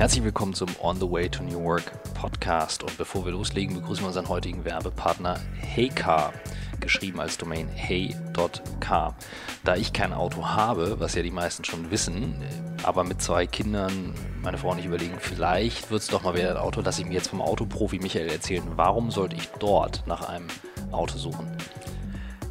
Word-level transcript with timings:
Herzlich 0.00 0.24
willkommen 0.24 0.54
zum 0.54 0.70
On 0.82 0.96
the 0.96 1.02
Way 1.02 1.28
to 1.28 1.42
New 1.42 1.62
Work 1.62 1.92
Podcast. 2.14 2.82
Und 2.82 2.96
bevor 2.96 3.26
wir 3.26 3.32
loslegen, 3.32 3.74
begrüßen 3.74 4.02
wir 4.02 4.06
unseren 4.06 4.30
heutigen 4.30 4.64
Werbepartner 4.64 5.38
Heycar, 5.60 6.32
geschrieben 6.80 7.20
als 7.20 7.36
Domain 7.36 7.68
hey.car. 7.68 9.14
Da 9.62 9.76
ich 9.76 9.92
kein 9.92 10.14
Auto 10.14 10.46
habe, 10.46 10.98
was 11.00 11.16
ja 11.16 11.22
die 11.22 11.30
meisten 11.30 11.64
schon 11.64 11.90
wissen, 11.90 12.34
aber 12.82 13.04
mit 13.04 13.20
zwei 13.20 13.46
Kindern, 13.46 14.14
meine 14.40 14.56
Frau 14.56 14.70
und 14.70 14.78
ich 14.78 14.86
überlegen, 14.86 15.16
vielleicht 15.18 15.90
wird 15.90 16.00
es 16.00 16.08
doch 16.08 16.22
mal 16.22 16.34
wieder 16.34 16.52
ein 16.52 16.56
Auto, 16.56 16.80
lasse 16.80 17.02
ich 17.02 17.06
mir 17.06 17.12
jetzt 17.12 17.28
vom 17.28 17.42
Autoprofi 17.42 17.98
Michael 17.98 18.30
erzählen, 18.30 18.64
warum 18.76 19.10
sollte 19.10 19.36
ich 19.36 19.50
dort 19.58 20.04
nach 20.06 20.26
einem 20.30 20.48
Auto 20.92 21.18
suchen? 21.18 21.46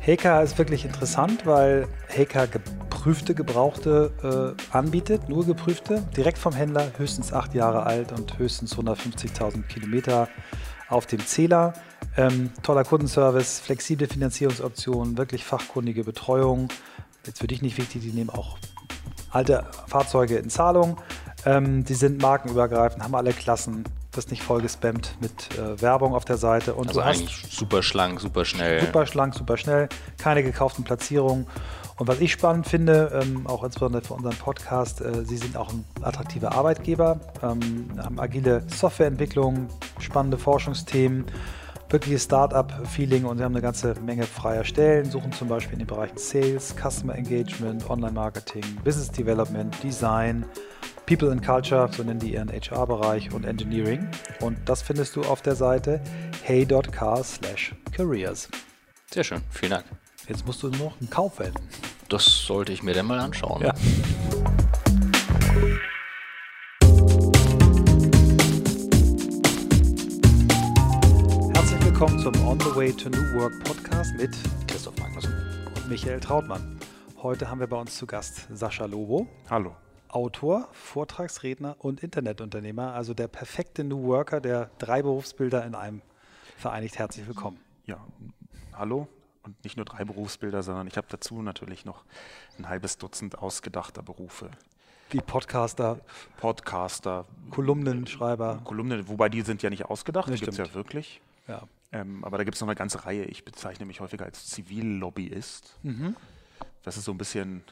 Heycar 0.02 0.44
ist 0.44 0.60
wirklich 0.60 0.86
interessant, 0.86 1.48
weil 1.48 1.88
Heycar 2.10 2.46
geprüfte 3.00 3.34
Gebrauchte 3.34 4.12
äh, 4.52 4.76
anbietet, 4.78 5.30
nur 5.30 5.46
geprüfte, 5.46 6.04
direkt 6.18 6.38
vom 6.38 6.52
Händler, 6.52 6.92
höchstens 6.98 7.32
acht 7.32 7.54
Jahre 7.54 7.86
alt 7.86 8.12
und 8.12 8.38
höchstens 8.38 8.76
150.000 8.76 9.64
Kilometer 9.68 10.28
auf 10.90 11.06
dem 11.06 11.26
Zähler. 11.26 11.71
Ähm, 12.18 12.52
toller 12.62 12.84
Kundenservice, 12.84 13.62
flexible 13.62 14.06
Finanzierungsoptionen, 14.06 15.18
wirklich 15.18 15.46
fachkundige 15.46 16.04
Betreuung. 16.04 16.68
Jetzt 17.26 17.40
für 17.40 17.48
dich 17.48 17.62
nicht 17.62 17.78
wichtig, 17.78 18.02
die 18.02 18.12
nehmen 18.12 18.32
auch 18.32 18.57
alte 19.32 19.66
Fahrzeuge 19.88 20.36
in 20.36 20.50
Zahlung. 20.50 20.98
Ähm, 21.46 21.86
die 21.86 21.93
sind 21.93 22.21
markenübergreifend, 22.21 23.02
haben 23.02 23.16
alle 23.16 23.32
Klassen, 23.32 23.86
wirst 24.12 24.29
nicht 24.29 24.43
voll 24.43 24.62
gespammt 24.62 25.16
mit 25.21 25.57
äh, 25.57 25.82
Werbung 25.82 26.14
auf 26.14 26.26
der 26.26 26.36
Seite. 26.36 26.74
Und 26.74 26.90
also 26.90 27.00
eigentlich 27.00 27.48
super 27.50 27.82
schlank, 27.82 28.20
super 28.20 28.43
schnell. 28.43 28.82
Super 28.82 29.06
schlank, 29.06 29.36
super 29.36 29.56
schnell, 29.56 29.88
keine 30.18 30.43
gekauften 30.43 30.84
Platzierungen. 30.84 31.48
Und 32.00 32.08
was 32.08 32.22
ich 32.22 32.31
spannend 32.31 32.66
finde, 32.66 33.12
ähm, 33.22 33.45
auch 33.45 33.62
insbesondere 33.62 34.02
für 34.02 34.14
unseren 34.14 34.38
Podcast, 34.38 35.02
äh, 35.02 35.26
Sie 35.26 35.36
sind 35.36 35.58
auch 35.58 35.70
ein 35.70 35.84
attraktiver 36.02 36.53
Arbeitgeber, 36.53 37.20
ähm, 37.44 37.90
haben 38.02 38.18
agile 38.22 38.64
Softwareentwicklung, 38.68 39.68
spannende 40.00 40.38
Forschungsthemen, 40.38 41.26
wirkliches 41.90 42.23
Startup-Feeling 42.23 43.26
und 43.26 43.38
Sie 43.38 43.44
haben 43.44 43.52
eine 43.52 43.62
ganze 43.62 43.96
Menge 44.06 44.23
freier 44.23 44.64
Stellen, 44.64 45.12
suchen 45.12 45.34
zum 45.34 45.50
Beispiel 45.50 45.73
in 45.73 45.80
den 45.80 45.88
Bereichen 45.88 46.18
Sales, 46.18 46.73
Customer 46.73 47.16
Engagement, 47.16 47.90
Online-Marketing, 47.90 48.64
Business 48.86 49.12
Development, 49.12 49.76
Design, 49.84 50.45
People 51.06 51.30
and 51.30 51.45
Culture, 51.45 51.90
so 51.92 52.04
nennen 52.04 52.20
die 52.20 52.34
ihren 52.36 52.50
HR-Bereich 52.50 53.34
und 53.34 53.44
Engineering. 53.44 54.08
Und 54.40 54.58
das 54.70 54.82
findest 54.82 55.18
du 55.18 55.23
auf 55.23 55.42
der 55.42 55.56
Seite 55.56 56.00
hey.car 56.44 57.26
slash 57.26 57.76
careers. 57.92 58.48
Sehr 59.12 59.26
schön, 59.26 59.42
vielen 59.50 59.72
Dank. 59.72 59.86
Jetzt 60.30 60.45
musst 60.45 60.62
du 60.62 60.70
noch 60.70 61.00
einen 61.02 61.10
Kauf 61.10 61.40
wählen. 61.40 61.56
Das 62.10 62.26
sollte 62.48 62.74
ich 62.74 62.82
mir 62.82 62.96
dann 62.96 63.06
mal 63.06 63.20
anschauen. 63.20 63.62
Ja. 63.62 63.72
Herzlich 71.54 71.86
willkommen 71.86 72.18
zum 72.18 72.48
On 72.48 72.60
the 72.60 72.76
Way 72.76 72.94
to 72.94 73.10
New 73.10 73.40
Work 73.40 73.64
Podcast 73.64 74.16
mit 74.16 74.32
Christoph 74.68 74.98
Magnussen 74.98 75.32
und 75.76 75.88
Michael 75.88 76.20
Trautmann. 76.20 76.80
Heute 77.22 77.48
haben 77.48 77.60
wir 77.60 77.68
bei 77.68 77.78
uns 77.78 77.96
zu 77.96 78.08
Gast 78.08 78.48
Sascha 78.52 78.86
Lobo. 78.86 79.28
Hallo. 79.48 79.76
Autor, 80.08 80.68
Vortragsredner 80.72 81.76
und 81.78 82.02
Internetunternehmer, 82.02 82.94
also 82.94 83.14
der 83.14 83.28
perfekte 83.28 83.84
New 83.84 84.06
Worker, 84.06 84.42
der 84.42 84.72
drei 84.80 85.04
Berufsbilder 85.04 85.64
in 85.64 85.76
einem 85.76 86.02
vereinigt. 86.58 86.98
Herzlich 86.98 87.28
willkommen. 87.28 87.60
Ja, 87.86 88.00
hallo 88.73 89.08
und 89.50 89.64
nicht 89.64 89.78
nur 89.78 89.86
drei 89.86 90.05
Berufsbilder, 90.05 90.64
sondern 90.64 90.88
ich 90.88 90.97
habe 90.97 91.08
dazu 91.09 91.42
natürlich 91.42 91.86
noch 91.86 92.03
ein 92.58 92.69
halbes 92.69 92.97
Dutzend 92.97 93.39
ausgedachter 93.39 94.03
Berufe. 94.03 94.52
Wie 95.09 95.22
Podcaster. 95.22 96.00
Podcaster. 96.38 97.25
Kolumnenschreiber. 97.50 98.61
Kolumnen, 98.64 99.08
wobei 99.08 99.30
die 99.30 99.42
sind 99.42 99.64
ja 99.64 99.72
nicht 99.72 99.86
ausgedacht, 99.86 100.30
die 100.30 100.36
gibt 100.36 100.52
es 100.52 100.58
ja 100.58 100.72
wirklich. 100.75 101.20
Ja. 101.47 101.64
Ähm, 101.92 102.23
aber 102.23 102.38
da 102.38 102.43
gibt 102.43 102.55
es 102.55 102.61
noch 102.61 102.67
eine 102.67 102.76
ganze 102.76 103.05
Reihe. 103.05 103.26
Ich 103.26 103.43
bezeichne 103.43 103.88
mich 103.88 104.02
häufiger 104.02 104.26
als 104.26 104.45
Zivillobbyist. 104.48 105.80
Mhm. 105.82 106.15
Das 106.83 106.95
ist 106.95 107.05
so 107.05 107.11
ein 107.11 107.17
bisschen 107.17 107.64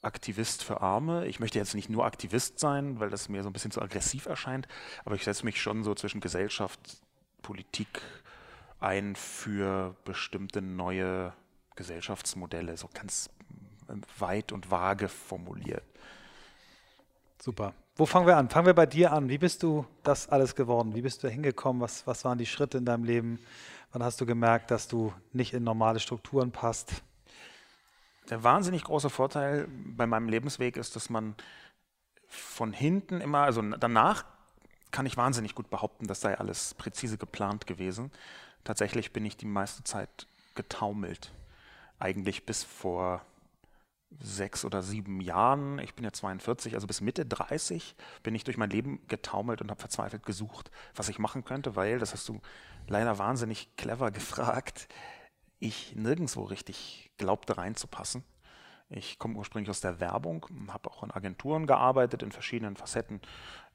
Aktivist 0.00 0.64
für 0.64 0.80
Arme. 0.80 1.26
Ich 1.26 1.38
möchte 1.38 1.58
jetzt 1.58 1.74
nicht 1.74 1.90
nur 1.90 2.06
Aktivist 2.06 2.58
sein, 2.58 2.98
weil 2.98 3.10
das 3.10 3.28
mir 3.28 3.42
so 3.42 3.50
ein 3.50 3.52
bisschen 3.52 3.70
zu 3.70 3.82
aggressiv 3.82 4.24
erscheint, 4.24 4.66
aber 5.04 5.16
ich 5.16 5.24
setze 5.24 5.44
mich 5.44 5.60
schon 5.60 5.84
so 5.84 5.94
zwischen 5.94 6.20
Gesellschaft, 6.20 6.80
Politik, 7.42 8.00
ein 8.80 9.16
für 9.16 9.96
bestimmte 10.04 10.62
neue 10.62 11.32
Gesellschaftsmodelle, 11.76 12.76
so 12.76 12.88
ganz 12.92 13.30
ähm, 13.88 14.02
weit 14.18 14.52
und 14.52 14.70
vage 14.70 15.08
formuliert. 15.08 15.84
Super. 17.40 17.74
Wo 17.96 18.06
fangen 18.06 18.26
wir 18.26 18.36
an? 18.36 18.48
Fangen 18.48 18.66
wir 18.66 18.74
bei 18.74 18.86
dir 18.86 19.12
an. 19.12 19.28
Wie 19.28 19.38
bist 19.38 19.62
du 19.62 19.86
das 20.02 20.28
alles 20.28 20.54
geworden? 20.54 20.94
Wie 20.94 21.02
bist 21.02 21.22
du 21.22 21.28
hingekommen? 21.28 21.82
Was, 21.82 22.06
was 22.06 22.24
waren 22.24 22.38
die 22.38 22.46
Schritte 22.46 22.78
in 22.78 22.84
deinem 22.84 23.04
Leben? 23.04 23.38
Wann 23.92 24.02
hast 24.02 24.20
du 24.20 24.26
gemerkt, 24.26 24.70
dass 24.70 24.86
du 24.86 25.12
nicht 25.32 25.54
in 25.54 25.64
normale 25.64 25.98
Strukturen 25.98 26.52
passt? 26.52 27.02
Der 28.30 28.44
wahnsinnig 28.44 28.84
große 28.84 29.10
Vorteil 29.10 29.66
bei 29.68 30.06
meinem 30.06 30.28
Lebensweg 30.28 30.76
ist, 30.76 30.94
dass 30.94 31.10
man 31.10 31.34
von 32.28 32.72
hinten 32.72 33.20
immer, 33.20 33.40
also 33.40 33.62
danach 33.62 34.24
kann 34.90 35.06
ich 35.06 35.16
wahnsinnig 35.16 35.54
gut 35.54 35.70
behaupten, 35.70 36.06
das 36.06 36.20
sei 36.20 36.38
alles 36.38 36.74
präzise 36.74 37.18
geplant 37.18 37.66
gewesen. 37.66 38.10
Tatsächlich 38.64 39.12
bin 39.12 39.24
ich 39.24 39.36
die 39.36 39.46
meiste 39.46 39.84
Zeit 39.84 40.26
getaumelt. 40.54 41.32
Eigentlich 41.98 42.46
bis 42.46 42.64
vor 42.64 43.22
sechs 44.20 44.64
oder 44.64 44.82
sieben 44.82 45.20
Jahren, 45.20 45.78
ich 45.78 45.94
bin 45.94 46.04
ja 46.04 46.12
42, 46.12 46.74
also 46.74 46.86
bis 46.86 47.00
Mitte 47.00 47.26
30, 47.26 47.94
bin 48.22 48.34
ich 48.34 48.44
durch 48.44 48.56
mein 48.56 48.70
Leben 48.70 49.06
getaumelt 49.06 49.60
und 49.60 49.70
habe 49.70 49.80
verzweifelt 49.80 50.24
gesucht, 50.24 50.70
was 50.94 51.08
ich 51.08 51.18
machen 51.18 51.44
könnte, 51.44 51.76
weil, 51.76 51.98
das 51.98 52.14
hast 52.14 52.28
du 52.28 52.40
leider 52.86 53.18
wahnsinnig 53.18 53.76
clever 53.76 54.10
gefragt, 54.10 54.88
ich 55.60 55.94
nirgendwo 55.94 56.44
richtig 56.44 57.10
glaubte 57.18 57.58
reinzupassen. 57.58 58.24
Ich 58.90 59.18
komme 59.18 59.36
ursprünglich 59.36 59.68
aus 59.68 59.82
der 59.82 60.00
Werbung, 60.00 60.46
habe 60.68 60.90
auch 60.90 61.02
in 61.02 61.10
Agenturen 61.10 61.66
gearbeitet, 61.66 62.22
in 62.22 62.32
verschiedenen 62.32 62.76
Facetten, 62.76 63.20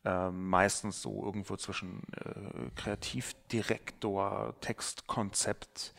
äh, 0.06 0.30
meistens 0.30 1.02
so 1.02 1.24
irgendwo 1.24 1.56
zwischen 1.56 2.02
äh, 2.14 2.69
Kreativdirektor, 2.75 4.56
Textkonzept. 4.59 5.94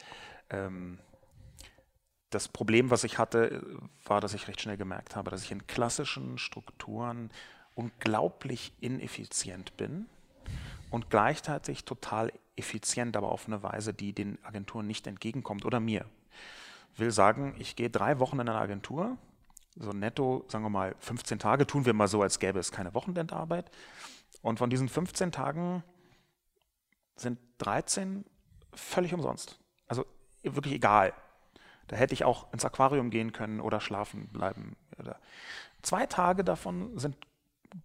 Ähm, 0.51 0.99
das 2.31 2.49
Problem, 2.49 2.91
was 2.91 3.05
ich 3.05 3.19
hatte, 3.19 3.63
war, 4.05 4.21
dass 4.21 4.35
ich 4.35 4.49
recht 4.49 4.61
schnell 4.61 4.77
gemerkt 4.77 5.17
habe, 5.17 5.31
dass 5.31 5.43
ich 5.45 5.53
in 5.53 5.67
klassischen 5.67 6.37
Strukturen 6.37 7.31
unglaublich 7.75 8.73
ineffizient 8.81 9.77
bin 9.77 10.07
und 10.91 11.11
gleichzeitig 11.11 11.85
total 11.85 12.33
effizient, 12.57 13.17
aber 13.17 13.31
auf 13.33 13.47
eine 13.47 13.63
Weise, 13.63 13.95
die 13.95 14.13
den 14.13 14.39
Agenturen 14.45 14.87
nicht 14.87 15.07
entgegenkommt 15.07 15.65
oder 15.65 15.81
mir. 15.81 16.07
Will 16.97 17.11
sagen, 17.11 17.55
ich 17.59 17.75
gehe 17.75 17.91
drei 17.91 18.19
Wochen 18.21 18.39
in 18.39 18.49
eine 18.49 18.59
Agentur, 18.59 19.17
so 19.77 19.91
netto, 19.91 20.45
sagen 20.49 20.65
wir 20.65 20.71
mal, 20.71 20.95
15 21.01 21.39
Tage, 21.39 21.67
tun 21.67 21.85
wir 21.85 21.95
mal 21.95 22.09
so, 22.09 22.23
als 22.23 22.39
gäbe 22.39 22.59
es 22.59 22.73
keine 22.73 22.95
Wochenendarbeit. 22.95 23.71
Und 24.43 24.59
von 24.59 24.71
diesen 24.71 24.89
15 24.89 25.33
Tagen 25.33 25.83
sind 27.17 27.39
13 27.59 28.25
völlig 28.73 29.15
umsonst. 29.15 29.59
Also 29.87 30.05
wirklich 30.43 30.75
egal. 30.75 31.13
Da 31.89 31.97
hätte 31.97 32.15
ich 32.15 32.25
auch 32.25 32.53
ins 32.53 32.65
Aquarium 32.65 33.11
gehen 33.11 33.33
können 33.33 33.61
oder 33.61 33.81
schlafen 33.81 34.29
bleiben. 34.29 34.77
Zwei 35.83 36.07
Tage 36.07 36.45
davon 36.45 36.99
sind 36.99 37.17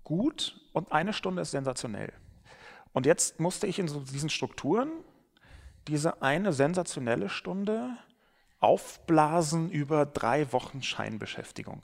gut 0.04 0.60
und 0.74 0.92
eine 0.92 1.14
Stunde 1.14 1.42
ist 1.42 1.52
sensationell. 1.52 2.14
Und 2.94 3.06
jetzt 3.06 3.40
musste 3.40 3.68
ich 3.68 3.80
in 3.80 3.88
so 3.88 4.00
diesen 4.02 4.30
Strukturen 4.30 4.90
diese 5.88 6.22
eine 6.22 6.54
sensationelle 6.54 7.30
Stunde 7.30 7.98
aufblasen 8.60 9.70
über 9.70 10.06
drei 10.06 10.52
Wochen 10.52 10.82
Scheinbeschäftigung. 10.82 11.84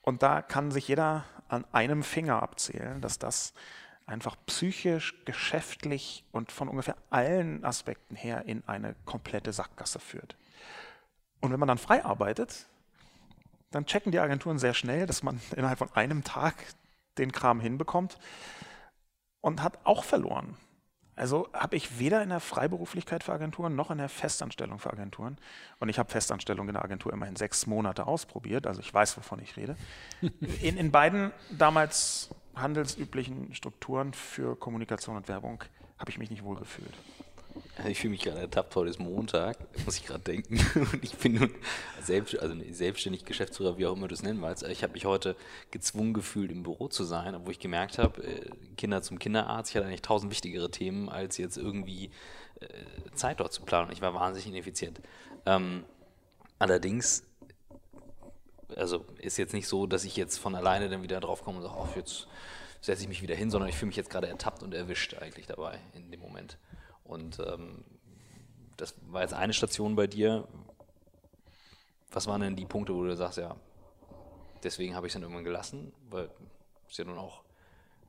Und 0.00 0.22
da 0.22 0.42
kann 0.42 0.70
sich 0.70 0.88
jeder 0.88 1.24
an 1.48 1.64
einem 1.72 2.02
Finger 2.02 2.42
abzählen, 2.42 3.00
dass 3.00 3.18
das 3.18 3.54
einfach 4.06 4.36
psychisch, 4.46 5.14
geschäftlich 5.24 6.24
und 6.30 6.52
von 6.52 6.68
ungefähr 6.68 6.96
allen 7.10 7.64
Aspekten 7.64 8.16
her 8.16 8.44
in 8.46 8.62
eine 8.66 8.94
komplette 9.06 9.52
Sackgasse 9.52 9.98
führt. 9.98 10.36
Und 11.40 11.52
wenn 11.52 11.60
man 11.60 11.68
dann 11.68 11.78
frei 11.78 12.04
arbeitet, 12.04 12.66
dann 13.70 13.86
checken 13.86 14.12
die 14.12 14.20
Agenturen 14.20 14.58
sehr 14.58 14.74
schnell, 14.74 15.06
dass 15.06 15.22
man 15.22 15.40
innerhalb 15.56 15.78
von 15.78 15.92
einem 15.94 16.22
Tag 16.22 16.54
den 17.18 17.32
Kram 17.32 17.60
hinbekommt 17.60 18.18
und 19.40 19.62
hat 19.62 19.78
auch 19.84 20.04
verloren. 20.04 20.56
Also 21.16 21.48
habe 21.52 21.76
ich 21.76 21.98
weder 21.98 22.22
in 22.22 22.30
der 22.30 22.40
Freiberuflichkeit 22.40 23.22
für 23.22 23.32
Agenturen 23.32 23.76
noch 23.76 23.90
in 23.90 23.98
der 23.98 24.08
Festanstellung 24.08 24.78
für 24.78 24.92
Agenturen. 24.92 25.38
Und 25.78 25.88
ich 25.88 25.98
habe 25.98 26.10
Festanstellung 26.10 26.68
in 26.68 26.74
der 26.74 26.84
Agentur 26.84 27.12
immerhin 27.12 27.36
sechs 27.36 27.66
Monate 27.66 28.06
ausprobiert, 28.06 28.66
also 28.66 28.80
ich 28.80 28.92
weiß, 28.92 29.16
wovon 29.16 29.40
ich 29.40 29.56
rede. 29.56 29.76
In, 30.62 30.76
in 30.76 30.90
beiden 30.90 31.32
damals 31.50 32.30
handelsüblichen 32.54 33.54
Strukturen 33.54 34.12
für 34.14 34.56
Kommunikation 34.56 35.16
und 35.16 35.28
Werbung 35.28 35.62
habe 35.98 36.10
ich 36.10 36.18
mich 36.18 36.30
nicht 36.30 36.44
wohlgefühlt. 36.44 36.94
Ich 37.88 38.00
fühle 38.00 38.12
mich 38.12 38.22
gerade 38.22 38.40
ertappt, 38.40 38.74
heute 38.76 38.90
ist 38.90 38.98
Montag, 38.98 39.58
muss 39.84 39.96
ich 39.96 40.06
gerade 40.06 40.22
denken. 40.22 40.58
Und 40.92 41.02
ich 41.02 41.16
bin 41.16 41.34
nun 41.34 41.50
selbst, 42.00 42.38
also 42.38 42.54
selbstständig 42.70 43.24
Geschäftsführer, 43.24 43.78
wie 43.78 43.86
auch 43.86 43.96
immer 43.96 44.08
du 44.08 44.14
es 44.14 44.22
nennen 44.22 44.40
willst. 44.42 44.62
Ich 44.64 44.82
habe 44.82 44.92
mich 44.92 45.04
heute 45.04 45.36
gezwungen 45.70 46.14
gefühlt, 46.14 46.50
im 46.50 46.62
Büro 46.62 46.88
zu 46.88 47.04
sein, 47.04 47.34
obwohl 47.34 47.52
ich 47.52 47.58
gemerkt 47.58 47.98
habe, 47.98 48.22
äh, 48.22 48.50
Kinder 48.76 49.02
zum 49.02 49.18
Kinderarzt, 49.18 49.70
ich 49.70 49.76
hatte 49.76 49.86
eigentlich 49.86 50.02
tausend 50.02 50.30
wichtigere 50.30 50.70
Themen, 50.70 51.08
als 51.08 51.36
jetzt 51.36 51.56
irgendwie 51.56 52.10
äh, 52.60 52.66
Zeit 53.14 53.40
dort 53.40 53.52
zu 53.52 53.62
planen. 53.62 53.90
Ich 53.92 54.00
war 54.00 54.14
wahnsinnig 54.14 54.48
ineffizient. 54.48 55.00
Ähm, 55.44 55.84
allerdings, 56.58 57.24
also 58.76 59.04
ist 59.18 59.36
jetzt 59.36 59.52
nicht 59.52 59.68
so, 59.68 59.86
dass 59.86 60.04
ich 60.04 60.16
jetzt 60.16 60.38
von 60.38 60.54
alleine 60.54 60.88
dann 60.88 61.02
wieder 61.02 61.20
drauf 61.20 61.42
komme 61.42 61.58
und 61.58 61.64
sage, 61.64 61.74
ach, 61.76 61.96
jetzt 61.96 62.28
setze 62.80 63.02
ich 63.02 63.08
mich 63.08 63.22
wieder 63.22 63.34
hin, 63.34 63.50
sondern 63.50 63.68
ich 63.68 63.76
fühle 63.76 63.88
mich 63.88 63.96
jetzt 63.96 64.10
gerade 64.10 64.28
ertappt 64.28 64.62
und 64.62 64.74
erwischt 64.74 65.14
eigentlich 65.14 65.46
dabei 65.46 65.78
in 65.94 66.10
dem 66.10 66.20
Moment. 66.20 66.56
Und 67.04 67.38
ähm, 67.38 67.84
das 68.76 68.94
war 69.06 69.22
jetzt 69.22 69.34
eine 69.34 69.52
Station 69.52 69.94
bei 69.94 70.06
dir. 70.06 70.48
Was 72.10 72.26
waren 72.26 72.40
denn 72.40 72.56
die 72.56 72.66
Punkte, 72.66 72.94
wo 72.94 73.04
du 73.04 73.16
sagst, 73.16 73.38
ja, 73.38 73.56
deswegen 74.62 74.94
habe 74.94 75.06
ich 75.06 75.10
es 75.10 75.14
dann 75.14 75.22
irgendwann 75.22 75.44
gelassen, 75.44 75.92
weil 76.10 76.30
es 76.88 76.96
ja 76.96 77.04
nun 77.04 77.18
auch, 77.18 77.42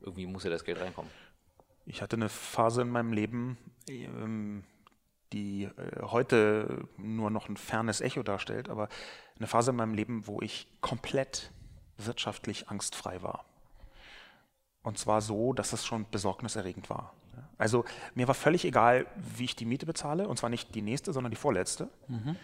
irgendwie 0.00 0.26
muss 0.26 0.44
ja 0.44 0.50
das 0.50 0.64
Geld 0.64 0.80
reinkommen. 0.80 1.10
Ich 1.84 2.02
hatte 2.02 2.16
eine 2.16 2.28
Phase 2.28 2.82
in 2.82 2.90
meinem 2.90 3.12
Leben, 3.12 3.58
ähm, 3.88 4.64
die 5.32 5.64
äh, 5.64 6.02
heute 6.02 6.88
nur 6.96 7.30
noch 7.30 7.48
ein 7.48 7.56
fernes 7.56 8.00
Echo 8.00 8.22
darstellt, 8.22 8.68
aber 8.68 8.88
eine 9.38 9.46
Phase 9.46 9.70
in 9.70 9.76
meinem 9.76 9.94
Leben, 9.94 10.26
wo 10.26 10.40
ich 10.40 10.66
komplett 10.80 11.52
wirtschaftlich 11.98 12.68
angstfrei 12.68 13.22
war. 13.22 13.44
Und 14.82 14.98
zwar 14.98 15.20
so, 15.20 15.52
dass 15.52 15.72
es 15.72 15.84
schon 15.84 16.08
besorgniserregend 16.10 16.90
war. 16.90 17.12
Also 17.58 17.84
mir 18.14 18.28
war 18.28 18.34
völlig 18.34 18.64
egal, 18.64 19.06
wie 19.36 19.44
ich 19.44 19.56
die 19.56 19.64
Miete 19.64 19.86
bezahle, 19.86 20.28
und 20.28 20.38
zwar 20.38 20.50
nicht 20.50 20.74
die 20.74 20.82
nächste, 20.82 21.12
sondern 21.12 21.30
die 21.30 21.36
vorletzte. 21.36 21.88
Mhm. 22.08 22.36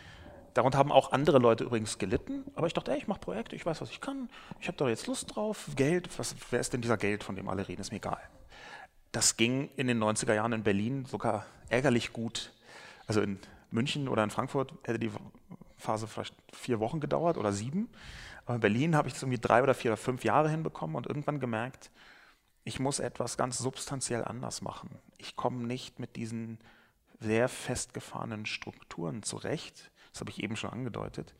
Darunter 0.54 0.78
haben 0.78 0.92
auch 0.92 1.12
andere 1.12 1.38
Leute 1.38 1.64
übrigens 1.64 1.98
gelitten, 1.98 2.44
aber 2.54 2.66
ich 2.66 2.74
dachte, 2.74 2.92
ey, 2.92 2.98
ich 2.98 3.08
mache 3.08 3.20
Projekte, 3.20 3.56
ich 3.56 3.64
weiß, 3.64 3.80
was 3.80 3.90
ich 3.90 4.00
kann, 4.00 4.28
ich 4.60 4.68
habe 4.68 4.76
da 4.76 4.88
jetzt 4.88 5.06
Lust 5.06 5.34
drauf, 5.34 5.68
Geld, 5.76 6.10
was, 6.18 6.34
wer 6.50 6.60
ist 6.60 6.72
denn 6.72 6.82
dieser 6.82 6.98
Geld, 6.98 7.24
von 7.24 7.36
dem 7.36 7.48
alle 7.48 7.66
reden, 7.66 7.80
ist 7.80 7.90
mir 7.90 7.96
egal. 7.96 8.20
Das 9.12 9.36
ging 9.36 9.70
in 9.76 9.86
den 9.86 10.02
90er 10.02 10.34
Jahren 10.34 10.52
in 10.52 10.62
Berlin 10.62 11.04
sogar 11.06 11.46
ärgerlich 11.68 12.12
gut. 12.12 12.52
Also 13.06 13.20
in 13.20 13.38
München 13.70 14.08
oder 14.08 14.24
in 14.24 14.30
Frankfurt 14.30 14.72
hätte 14.84 14.98
die 14.98 15.10
Phase 15.78 16.06
vielleicht 16.06 16.34
vier 16.52 16.80
Wochen 16.80 17.00
gedauert 17.00 17.36
oder 17.36 17.52
sieben. 17.52 17.88
Aber 18.44 18.56
in 18.56 18.60
Berlin 18.60 18.96
habe 18.96 19.08
ich 19.08 19.14
das 19.14 19.22
irgendwie 19.22 19.40
drei 19.40 19.62
oder 19.62 19.74
vier 19.74 19.92
oder 19.92 19.96
fünf 19.98 20.24
Jahre 20.24 20.48
hinbekommen 20.48 20.96
und 20.96 21.06
irgendwann 21.06 21.40
gemerkt, 21.40 21.90
ich 22.64 22.78
muss 22.78 22.98
etwas 22.98 23.36
ganz 23.36 23.58
substanziell 23.58 24.24
anders 24.24 24.62
machen. 24.62 24.98
Ich 25.18 25.36
komme 25.36 25.66
nicht 25.66 25.98
mit 25.98 26.16
diesen 26.16 26.58
sehr 27.20 27.48
festgefahrenen 27.48 28.46
Strukturen 28.46 29.22
zurecht. 29.22 29.90
Das 30.12 30.20
habe 30.20 30.30
ich 30.30 30.42
eben 30.42 30.56
schon 30.56 30.70
angedeutet. 30.70 31.34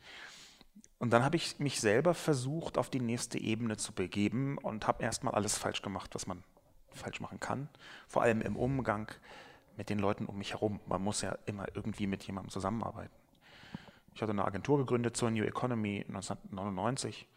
Und 0.99 1.11
dann 1.11 1.23
habe 1.23 1.35
ich 1.35 1.59
mich 1.59 1.81
selber 1.81 2.13
versucht, 2.13 2.77
auf 2.77 2.89
die 2.89 3.01
nächste 3.01 3.37
Ebene 3.37 3.77
zu 3.77 3.93
begeben 3.93 4.57
und 4.57 4.87
habe 4.87 5.03
erstmal 5.03 5.35
alles 5.35 5.57
falsch 5.57 5.81
gemacht, 5.81 6.15
was 6.15 6.27
man 6.27 6.43
falsch 6.91 7.19
machen 7.19 7.39
kann. 7.39 7.69
Vor 8.07 8.21
allem 8.21 8.41
im 8.41 8.55
Umgang 8.55 9.11
mit 9.75 9.89
den 9.89 9.99
Leuten 9.99 10.25
um 10.25 10.37
mich 10.37 10.51
herum. 10.53 10.79
Man 10.85 11.01
muss 11.01 11.21
ja 11.21 11.37
immer 11.45 11.67
irgendwie 11.75 12.07
mit 12.07 12.23
jemandem 12.23 12.51
zusammenarbeiten. 12.51 13.13
Ich 14.13 14.21
hatte 14.21 14.31
eine 14.31 14.45
Agentur 14.45 14.77
gegründet 14.77 15.17
zur 15.17 15.31
New 15.31 15.43
Economy 15.43 16.05
1999, 16.07 17.27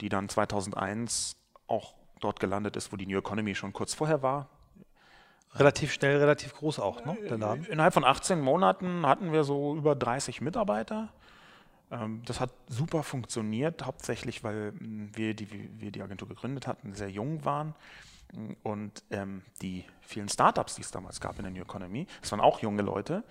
die 0.00 0.08
dann 0.08 0.28
2001 0.28 1.36
auch 1.66 1.94
dort 2.24 2.40
gelandet 2.40 2.76
ist, 2.76 2.92
wo 2.92 2.96
die 2.96 3.06
New 3.06 3.18
Economy 3.18 3.54
schon 3.54 3.72
kurz 3.72 3.94
vorher 3.94 4.22
war. 4.22 4.48
Relativ 5.54 5.92
schnell, 5.92 6.18
relativ 6.18 6.54
groß 6.54 6.80
auch, 6.80 7.04
ne, 7.04 7.16
der 7.28 7.38
Laden? 7.38 7.64
Innerhalb 7.66 7.94
von 7.94 8.04
18 8.04 8.40
Monaten 8.40 9.06
hatten 9.06 9.32
wir 9.32 9.44
so 9.44 9.76
über 9.76 9.94
30 9.94 10.40
Mitarbeiter. 10.40 11.10
Ähm, 11.92 12.22
das 12.26 12.40
hat 12.40 12.50
super 12.68 13.04
funktioniert, 13.04 13.86
hauptsächlich 13.86 14.42
weil 14.42 14.72
hm, 14.76 15.10
wir 15.14 15.34
die, 15.34 15.48
wir 15.80 15.92
die 15.92 16.02
Agentur 16.02 16.28
gegründet 16.28 16.66
hatten, 16.66 16.94
sehr 16.94 17.10
jung 17.10 17.44
waren. 17.44 17.74
Und 18.64 19.04
ähm, 19.10 19.42
die 19.62 19.84
vielen 20.00 20.28
Startups, 20.28 20.74
die 20.74 20.82
es 20.82 20.90
damals 20.90 21.20
gab 21.20 21.38
in 21.38 21.44
der 21.44 21.52
New 21.52 21.62
Economy, 21.62 22.08
das 22.20 22.32
waren 22.32 22.40
auch 22.40 22.58
junge 22.60 22.82
Leute. 22.82 23.22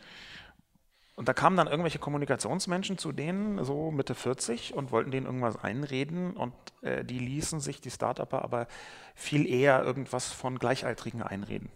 Und 1.16 1.28
da 1.28 1.34
kamen 1.34 1.56
dann 1.56 1.68
irgendwelche 1.68 2.00
Kommunikationsmenschen 2.00 2.98
zu 2.98 3.12
denen, 3.12 3.64
so 3.64 3.92
Mitte 3.92 4.16
40, 4.16 4.74
und 4.74 4.92
wollten 4.92 5.12
denen 5.12 5.28
irgendwas 5.28 5.64
einreden. 5.64 6.36
Und 6.36 6.54
äh, 6.82 7.06
die 7.06 7.20
ließen 7.20 7.60
sich, 7.60 7.82
die 7.82 7.92
Start-Upper, 7.92 8.44
aber 8.44 8.68
viel 9.14 9.48
eher 9.48 9.84
irgendwas 9.84 10.32
von 10.32 10.58
Gleichaltrigen 10.58 11.22
einreden. 11.22 11.70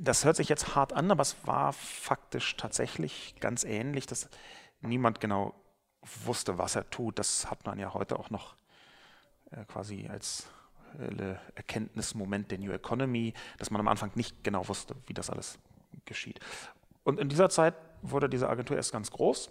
Das 0.00 0.24
hört 0.24 0.36
sich 0.36 0.48
jetzt 0.48 0.74
hart 0.74 0.92
an, 0.94 1.10
aber 1.10 1.22
es 1.22 1.36
war 1.46 1.72
faktisch 1.72 2.56
tatsächlich 2.56 3.34
ganz 3.40 3.64
ähnlich, 3.64 4.06
dass 4.06 4.28
niemand 4.80 5.20
genau 5.20 5.54
wusste, 6.24 6.58
was 6.58 6.76
er 6.76 6.88
tut. 6.90 7.18
Das 7.18 7.50
hat 7.50 7.66
man 7.66 7.78
ja 7.78 7.92
heute 7.92 8.18
auch 8.18 8.30
noch 8.30 8.56
äh, 9.50 9.64
quasi 9.66 10.08
als 10.08 10.46
äh, 10.98 11.34
Erkenntnismoment 11.54 12.50
der 12.50 12.58
New 12.58 12.72
Economy, 12.72 13.34
dass 13.58 13.70
man 13.70 13.80
am 13.80 13.88
Anfang 13.88 14.10
nicht 14.14 14.42
genau 14.42 14.68
wusste, 14.68 14.96
wie 15.06 15.14
das 15.14 15.28
alles 15.28 15.58
geschieht. 16.04 16.40
Und 17.04 17.20
in 17.20 17.28
dieser 17.28 17.50
Zeit 17.50 17.74
wurde 18.02 18.28
diese 18.28 18.48
Agentur 18.48 18.76
erst 18.76 18.92
ganz 18.92 19.10
groß 19.10 19.50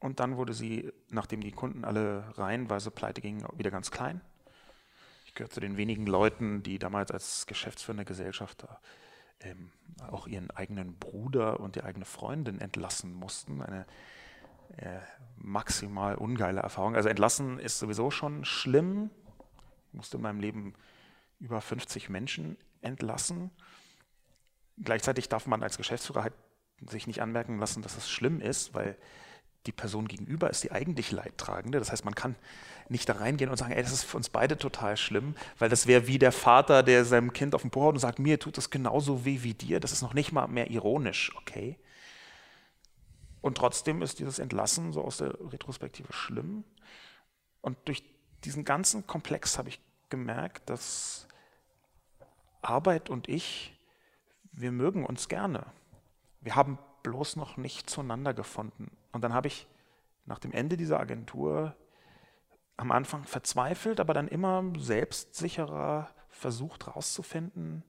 und 0.00 0.18
dann 0.18 0.36
wurde 0.36 0.54
sie, 0.54 0.90
nachdem 1.08 1.42
die 1.42 1.52
Kunden 1.52 1.84
alle 1.84 2.24
reihenweise 2.36 2.90
pleite 2.90 3.20
gingen, 3.20 3.46
wieder 3.56 3.70
ganz 3.70 3.90
klein. 3.90 4.20
Ich 5.26 5.34
gehöre 5.34 5.50
zu 5.50 5.60
den 5.60 5.76
wenigen 5.76 6.06
Leuten, 6.06 6.62
die 6.62 6.78
damals 6.78 7.10
als 7.10 7.46
geschäftsführende 7.46 8.04
Gesellschafter 8.04 8.80
ähm, 9.40 9.70
auch 10.10 10.26
ihren 10.26 10.50
eigenen 10.50 10.98
Bruder 10.98 11.60
und 11.60 11.76
die 11.76 11.82
eigene 11.82 12.04
Freundin 12.04 12.60
entlassen 12.60 13.14
mussten. 13.14 13.62
Eine 13.62 13.86
äh, 14.76 15.00
maximal 15.36 16.14
ungeile 16.14 16.60
Erfahrung. 16.60 16.96
Also 16.96 17.08
entlassen 17.08 17.58
ist 17.58 17.78
sowieso 17.78 18.10
schon 18.10 18.44
schlimm. 18.44 19.10
Ich 19.88 19.94
musste 19.94 20.16
in 20.16 20.22
meinem 20.22 20.40
Leben 20.40 20.74
über 21.38 21.60
50 21.60 22.08
Menschen 22.08 22.56
entlassen. 22.80 23.50
Gleichzeitig 24.78 25.28
darf 25.28 25.46
man 25.46 25.62
als 25.62 25.76
Geschäftsführer 25.76 26.22
halt 26.22 26.34
sich 26.88 27.06
nicht 27.06 27.22
anmerken 27.22 27.58
lassen, 27.58 27.82
dass 27.82 27.96
es 27.96 28.10
schlimm 28.10 28.40
ist, 28.40 28.74
weil 28.74 28.96
die 29.66 29.72
Person 29.72 30.08
gegenüber 30.08 30.48
ist 30.48 30.64
die 30.64 30.72
eigentlich 30.72 31.12
Leidtragende. 31.12 31.78
Das 31.78 31.92
heißt, 31.92 32.04
man 32.04 32.14
kann 32.14 32.34
nicht 32.88 33.08
da 33.08 33.14
reingehen 33.14 33.50
und 33.50 33.56
sagen, 33.56 33.72
ey, 33.72 33.82
das 33.82 33.92
ist 33.92 34.04
für 34.04 34.16
uns 34.16 34.30
beide 34.30 34.56
total 34.56 34.96
schlimm, 34.96 35.34
weil 35.58 35.68
das 35.68 35.86
wäre 35.86 36.06
wie 36.06 36.18
der 36.18 36.32
Vater, 36.32 36.82
der 36.82 37.04
seinem 37.04 37.32
Kind 37.32 37.54
auf 37.54 37.62
den 37.62 37.70
Po 37.70 37.82
haut 37.82 37.94
und 37.94 38.00
sagt, 38.00 38.18
mir 38.18 38.38
tut 38.38 38.56
das 38.56 38.70
genauso 38.70 39.24
weh 39.24 39.42
wie 39.42 39.54
dir. 39.54 39.78
Das 39.80 39.92
ist 39.92 40.02
noch 40.02 40.14
nicht 40.14 40.32
mal 40.32 40.48
mehr 40.48 40.70
ironisch, 40.70 41.36
okay? 41.36 41.78
Und 43.42 43.58
trotzdem 43.58 44.02
ist 44.02 44.18
dieses 44.18 44.38
Entlassen 44.38 44.92
so 44.92 45.02
aus 45.02 45.18
der 45.18 45.34
Retrospektive 45.52 46.12
schlimm. 46.12 46.64
Und 47.60 47.76
durch 47.86 48.02
diesen 48.44 48.64
ganzen 48.64 49.06
Komplex 49.06 49.58
habe 49.58 49.68
ich 49.68 49.80
gemerkt, 50.08 50.68
dass 50.68 51.28
Arbeit 52.62 53.10
und 53.10 53.28
ich, 53.28 53.78
wir 54.52 54.72
mögen 54.72 55.06
uns 55.06 55.28
gerne. 55.28 55.66
Wir 56.40 56.56
haben 56.56 56.78
bloß 57.02 57.36
noch 57.36 57.56
nicht 57.56 57.88
zueinander 57.88 58.34
gefunden. 58.34 58.90
Und 59.12 59.22
dann 59.22 59.34
habe 59.34 59.48
ich 59.48 59.66
nach 60.26 60.38
dem 60.38 60.52
Ende 60.52 60.76
dieser 60.76 61.00
Agentur 61.00 61.74
am 62.76 62.92
Anfang 62.92 63.24
verzweifelt, 63.24 64.00
aber 64.00 64.14
dann 64.14 64.28
immer 64.28 64.64
selbstsicherer 64.78 66.08
versucht 66.28 66.86
herauszufinden, 66.86 67.84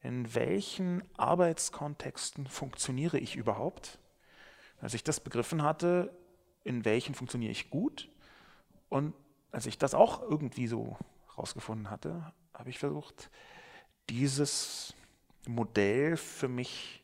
in 0.00 0.34
welchen 0.34 1.02
Arbeitskontexten 1.16 2.46
funktioniere 2.46 3.18
ich 3.18 3.36
überhaupt. 3.36 3.98
Als 4.80 4.94
ich 4.94 5.04
das 5.04 5.20
begriffen 5.20 5.62
hatte, 5.62 6.16
in 6.64 6.84
welchen 6.84 7.14
funktioniere 7.14 7.52
ich 7.52 7.70
gut 7.70 8.10
und 8.88 9.14
als 9.52 9.66
ich 9.66 9.78
das 9.78 9.94
auch 9.94 10.20
irgendwie 10.20 10.66
so 10.66 10.98
herausgefunden 11.28 11.90
hatte, 11.90 12.32
habe 12.52 12.70
ich 12.70 12.78
versucht, 12.78 13.30
dieses 14.10 14.94
Modell 15.46 16.16
für 16.16 16.48
mich 16.48 17.03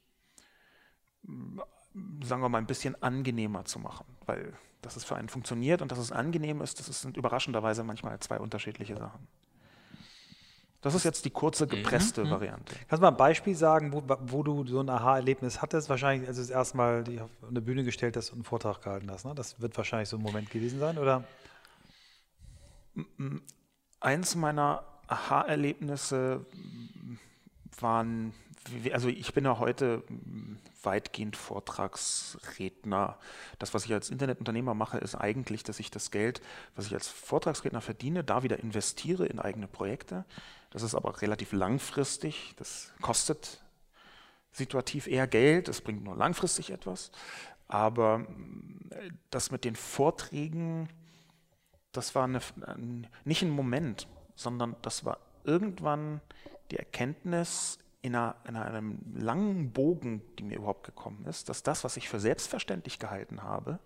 sagen 2.22 2.42
wir 2.42 2.48
mal, 2.48 2.58
ein 2.58 2.66
bisschen 2.66 3.00
angenehmer 3.02 3.64
zu 3.64 3.78
machen, 3.78 4.06
weil 4.26 4.54
dass 4.82 4.96
es 4.96 5.04
für 5.04 5.16
einen 5.16 5.28
funktioniert 5.28 5.82
und 5.82 5.92
dass 5.92 5.98
es 5.98 6.12
angenehm 6.12 6.60
ist, 6.62 6.78
das 6.78 7.02
sind 7.02 7.16
überraschenderweise 7.16 7.84
manchmal 7.84 8.18
zwei 8.20 8.38
unterschiedliche 8.38 8.96
Sachen. 8.96 9.28
Das 10.80 10.94
ist 10.94 11.04
jetzt 11.04 11.26
die 11.26 11.30
kurze, 11.30 11.66
mhm. 11.66 11.70
gepresste 11.70 12.24
mhm. 12.24 12.30
Variante. 12.30 12.74
Kannst 12.88 13.00
du 13.00 13.02
mal 13.02 13.10
ein 13.10 13.16
Beispiel 13.16 13.54
sagen, 13.54 13.92
wo, 13.92 14.02
wo 14.20 14.42
du 14.42 14.66
so 14.66 14.80
ein 14.80 14.88
Aha-Erlebnis 14.88 15.60
hattest? 15.60 15.90
Wahrscheinlich, 15.90 16.26
als 16.26 16.38
du 16.38 16.42
das 16.42 16.50
erste 16.50 16.76
Mal 16.78 17.04
die 17.04 17.20
auf 17.20 17.30
eine 17.46 17.60
Bühne 17.60 17.84
gestellt 17.84 18.16
hast 18.16 18.30
und 18.30 18.36
einen 18.36 18.44
Vortrag 18.44 18.80
gehalten 18.80 19.10
hast. 19.10 19.26
Ne? 19.26 19.34
Das 19.34 19.60
wird 19.60 19.76
wahrscheinlich 19.76 20.08
so 20.08 20.16
ein 20.16 20.22
Moment 20.22 20.50
gewesen 20.50 20.78
sein, 20.78 20.96
oder? 20.96 21.24
Eins 24.00 24.34
meiner 24.34 24.84
Aha-Erlebnisse 25.06 26.46
waren, 27.78 28.32
also 28.92 29.08
ich 29.08 29.34
bin 29.34 29.44
ja 29.44 29.58
heute 29.58 30.02
weitgehend 30.82 31.36
Vortragsredner. 31.36 33.18
Das, 33.58 33.74
was 33.74 33.84
ich 33.84 33.92
als 33.92 34.10
Internetunternehmer 34.10 34.74
mache, 34.74 34.98
ist 34.98 35.14
eigentlich, 35.14 35.62
dass 35.62 35.80
ich 35.80 35.90
das 35.90 36.10
Geld, 36.10 36.40
was 36.76 36.86
ich 36.86 36.94
als 36.94 37.08
Vortragsredner 37.08 37.80
verdiene, 37.80 38.24
da 38.24 38.42
wieder 38.42 38.58
investiere 38.60 39.26
in 39.26 39.38
eigene 39.38 39.68
Projekte. 39.68 40.24
Das 40.70 40.82
ist 40.82 40.94
aber 40.94 41.20
relativ 41.22 41.52
langfristig. 41.52 42.54
Das 42.56 42.92
kostet 43.00 43.62
situativ 44.52 45.06
eher 45.06 45.26
Geld, 45.26 45.68
es 45.68 45.80
bringt 45.80 46.04
nur 46.04 46.16
langfristig 46.16 46.70
etwas. 46.70 47.10
Aber 47.68 48.26
äh, 48.90 49.10
das 49.30 49.50
mit 49.50 49.64
den 49.64 49.76
Vorträgen, 49.76 50.88
das 51.92 52.14
war 52.14 52.24
eine, 52.24 52.40
nicht 53.24 53.42
ein 53.42 53.50
Moment, 53.50 54.08
sondern 54.34 54.76
das 54.82 55.04
war 55.04 55.18
irgendwann 55.44 56.20
die 56.70 56.76
Erkenntnis 56.76 57.78
in, 58.02 58.14
einer, 58.14 58.36
in 58.46 58.56
einem 58.56 58.98
langen 59.14 59.72
Bogen, 59.72 60.22
die 60.38 60.42
mir 60.42 60.56
überhaupt 60.56 60.84
gekommen 60.84 61.24
ist, 61.26 61.48
dass 61.48 61.62
das, 61.62 61.84
was 61.84 61.96
ich 61.96 62.08
für 62.08 62.20
selbstverständlich 62.20 62.98
gehalten 62.98 63.42
habe, 63.42 63.78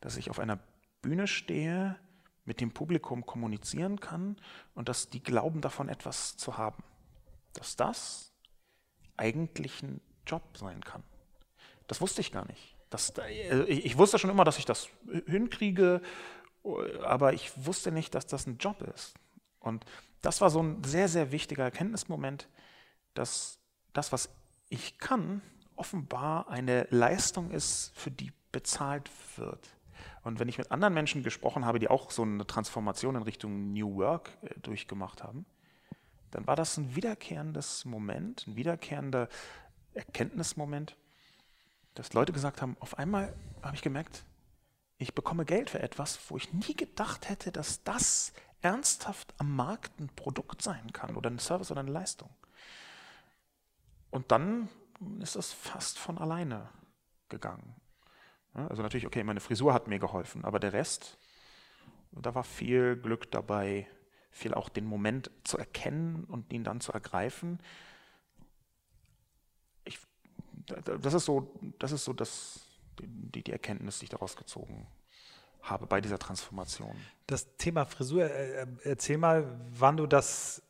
dass 0.00 0.16
ich 0.16 0.30
auf 0.30 0.38
einer 0.38 0.58
Bühne 1.00 1.26
stehe, 1.26 1.96
mit 2.44 2.60
dem 2.60 2.72
Publikum 2.72 3.24
kommunizieren 3.24 4.00
kann 4.00 4.36
und 4.74 4.88
dass 4.88 5.08
die 5.08 5.22
glauben 5.22 5.60
davon 5.60 5.88
etwas 5.88 6.36
zu 6.36 6.58
haben. 6.58 6.82
Dass 7.52 7.76
das 7.76 8.32
eigentlich 9.16 9.82
ein 9.82 10.00
Job 10.26 10.42
sein 10.56 10.82
kann. 10.82 11.02
Das 11.86 12.00
wusste 12.00 12.20
ich 12.20 12.32
gar 12.32 12.46
nicht. 12.46 12.76
Das, 12.90 13.10
äh, 13.18 13.64
ich 13.64 13.96
wusste 13.96 14.18
schon 14.18 14.30
immer, 14.30 14.44
dass 14.44 14.58
ich 14.58 14.64
das 14.64 14.88
hinkriege, 15.26 16.02
aber 17.04 17.32
ich 17.32 17.52
wusste 17.64 17.92
nicht, 17.92 18.14
dass 18.14 18.26
das 18.26 18.46
ein 18.46 18.58
Job 18.58 18.82
ist. 18.94 19.14
Und 19.60 19.84
das 20.20 20.40
war 20.40 20.50
so 20.50 20.62
ein 20.62 20.82
sehr, 20.84 21.08
sehr 21.08 21.32
wichtiger 21.32 21.64
Erkenntnismoment, 21.64 22.48
dass 23.14 23.58
das, 23.92 24.12
was 24.12 24.30
ich 24.68 24.98
kann, 24.98 25.42
offenbar 25.76 26.48
eine 26.48 26.86
Leistung 26.90 27.50
ist, 27.50 27.92
für 27.94 28.10
die 28.10 28.32
bezahlt 28.52 29.10
wird. 29.36 29.68
Und 30.22 30.38
wenn 30.38 30.48
ich 30.48 30.58
mit 30.58 30.70
anderen 30.70 30.94
Menschen 30.94 31.22
gesprochen 31.22 31.64
habe, 31.64 31.78
die 31.78 31.88
auch 31.88 32.10
so 32.10 32.22
eine 32.22 32.46
Transformation 32.46 33.16
in 33.16 33.22
Richtung 33.22 33.72
New 33.72 33.96
Work 33.96 34.30
äh, 34.42 34.58
durchgemacht 34.60 35.22
haben, 35.22 35.46
dann 36.30 36.46
war 36.46 36.56
das 36.56 36.76
ein 36.76 36.94
wiederkehrendes 36.94 37.84
Moment, 37.84 38.46
ein 38.46 38.56
wiederkehrender 38.56 39.28
Erkenntnismoment, 39.94 40.96
dass 41.94 42.12
Leute 42.14 42.32
gesagt 42.32 42.62
haben, 42.62 42.76
auf 42.80 42.98
einmal 42.98 43.34
habe 43.62 43.76
ich 43.76 43.82
gemerkt, 43.82 44.24
ich 44.96 45.14
bekomme 45.14 45.44
Geld 45.44 45.68
für 45.68 45.80
etwas, 45.80 46.18
wo 46.28 46.36
ich 46.36 46.52
nie 46.52 46.74
gedacht 46.74 47.28
hätte, 47.28 47.52
dass 47.52 47.82
das 47.82 48.32
ernsthaft 48.62 49.34
am 49.38 49.54
Markt 49.54 49.98
ein 50.00 50.08
Produkt 50.14 50.62
sein 50.62 50.92
kann 50.92 51.16
oder 51.16 51.28
ein 51.28 51.38
Service 51.38 51.70
oder 51.70 51.80
eine 51.80 51.90
Leistung. 51.90 52.30
Und 54.12 54.30
dann 54.30 54.68
ist 55.20 55.34
das 55.36 55.52
fast 55.52 55.98
von 55.98 56.18
alleine 56.18 56.68
gegangen. 57.28 57.74
Also 58.52 58.82
natürlich, 58.82 59.06
okay, 59.06 59.24
meine 59.24 59.40
Frisur 59.40 59.72
hat 59.72 59.88
mir 59.88 59.98
geholfen, 59.98 60.44
aber 60.44 60.60
der 60.60 60.74
Rest, 60.74 61.18
da 62.12 62.34
war 62.34 62.44
viel 62.44 62.96
Glück 62.96 63.30
dabei, 63.30 63.88
viel 64.30 64.52
auch 64.52 64.68
den 64.68 64.84
Moment 64.84 65.30
zu 65.44 65.56
erkennen 65.56 66.24
und 66.24 66.52
ihn 66.52 66.62
dann 66.62 66.82
zu 66.82 66.92
ergreifen. 66.92 67.58
Ich, 69.84 69.98
das 70.66 71.14
ist 71.14 71.24
so, 71.24 71.58
das 71.78 71.92
ist 71.92 72.04
so 72.04 72.12
das, 72.12 72.60
die, 73.00 73.42
die 73.42 73.52
Erkenntnis, 73.52 73.98
die 73.98 74.04
ich 74.04 74.10
daraus 74.10 74.36
gezogen 74.36 74.86
habe 75.62 75.86
bei 75.86 76.02
dieser 76.02 76.18
Transformation. 76.18 76.94
Das 77.26 77.56
Thema 77.56 77.86
Frisur, 77.86 78.24
äh, 78.24 78.62
äh, 78.62 78.66
erzähl 78.84 79.16
mal, 79.16 79.58
wann 79.70 79.96
du 79.96 80.06
das 80.06 80.62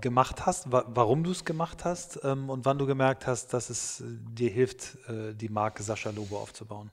gemacht 0.00 0.46
hast, 0.46 0.70
wa 0.72 0.84
warum 0.88 1.24
du 1.24 1.30
es 1.30 1.44
gemacht 1.44 1.84
hast 1.84 2.20
ähm, 2.24 2.50
und 2.50 2.64
wann 2.64 2.78
du 2.78 2.86
gemerkt 2.86 3.26
hast, 3.26 3.52
dass 3.52 3.70
es 3.70 4.02
dir 4.06 4.50
hilft, 4.50 4.96
äh, 5.08 5.34
die 5.34 5.48
Marke 5.48 5.82
Sascha 5.82 6.10
Lobo 6.10 6.38
aufzubauen. 6.38 6.90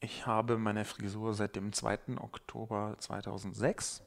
Ich 0.00 0.26
habe 0.26 0.58
meine 0.58 0.84
Frisur 0.84 1.34
seit 1.34 1.56
dem 1.56 1.72
2. 1.72 2.18
Oktober 2.20 2.96
2006. 2.98 4.02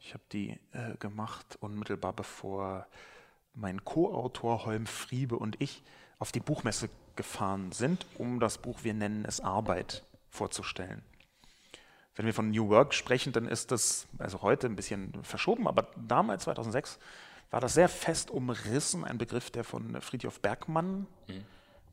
Ich 0.00 0.14
habe 0.14 0.24
die 0.32 0.58
äh, 0.72 0.96
gemacht 0.98 1.56
unmittelbar 1.60 2.12
bevor 2.12 2.86
mein 3.54 3.84
Co-Autor 3.84 4.64
Holm 4.64 4.86
Friebe 4.86 5.36
und 5.36 5.60
ich 5.60 5.82
auf 6.18 6.32
die 6.32 6.40
Buchmesse 6.40 6.90
gefahren 7.16 7.72
sind, 7.72 8.06
um 8.18 8.40
das 8.40 8.58
Buch 8.58 8.80
Wir 8.82 8.94
nennen 8.94 9.24
es 9.24 9.40
Arbeit 9.40 10.04
vorzustellen. 10.28 11.02
Wenn 12.16 12.26
wir 12.26 12.34
von 12.34 12.50
New 12.50 12.68
Work 12.68 12.94
sprechen, 12.94 13.32
dann 13.32 13.46
ist 13.46 13.72
das 13.72 14.06
also 14.18 14.42
heute 14.42 14.66
ein 14.66 14.76
bisschen 14.76 15.12
verschoben, 15.22 15.66
aber 15.66 15.88
damals 15.96 16.44
2006 16.44 16.98
war 17.50 17.60
das 17.60 17.74
sehr 17.74 17.88
fest 17.88 18.30
umrissen, 18.30 19.04
ein 19.04 19.18
Begriff, 19.18 19.50
der 19.50 19.64
von 19.64 20.00
Friedhof 20.00 20.40
Bergmann 20.40 21.06
mhm. 21.28 21.44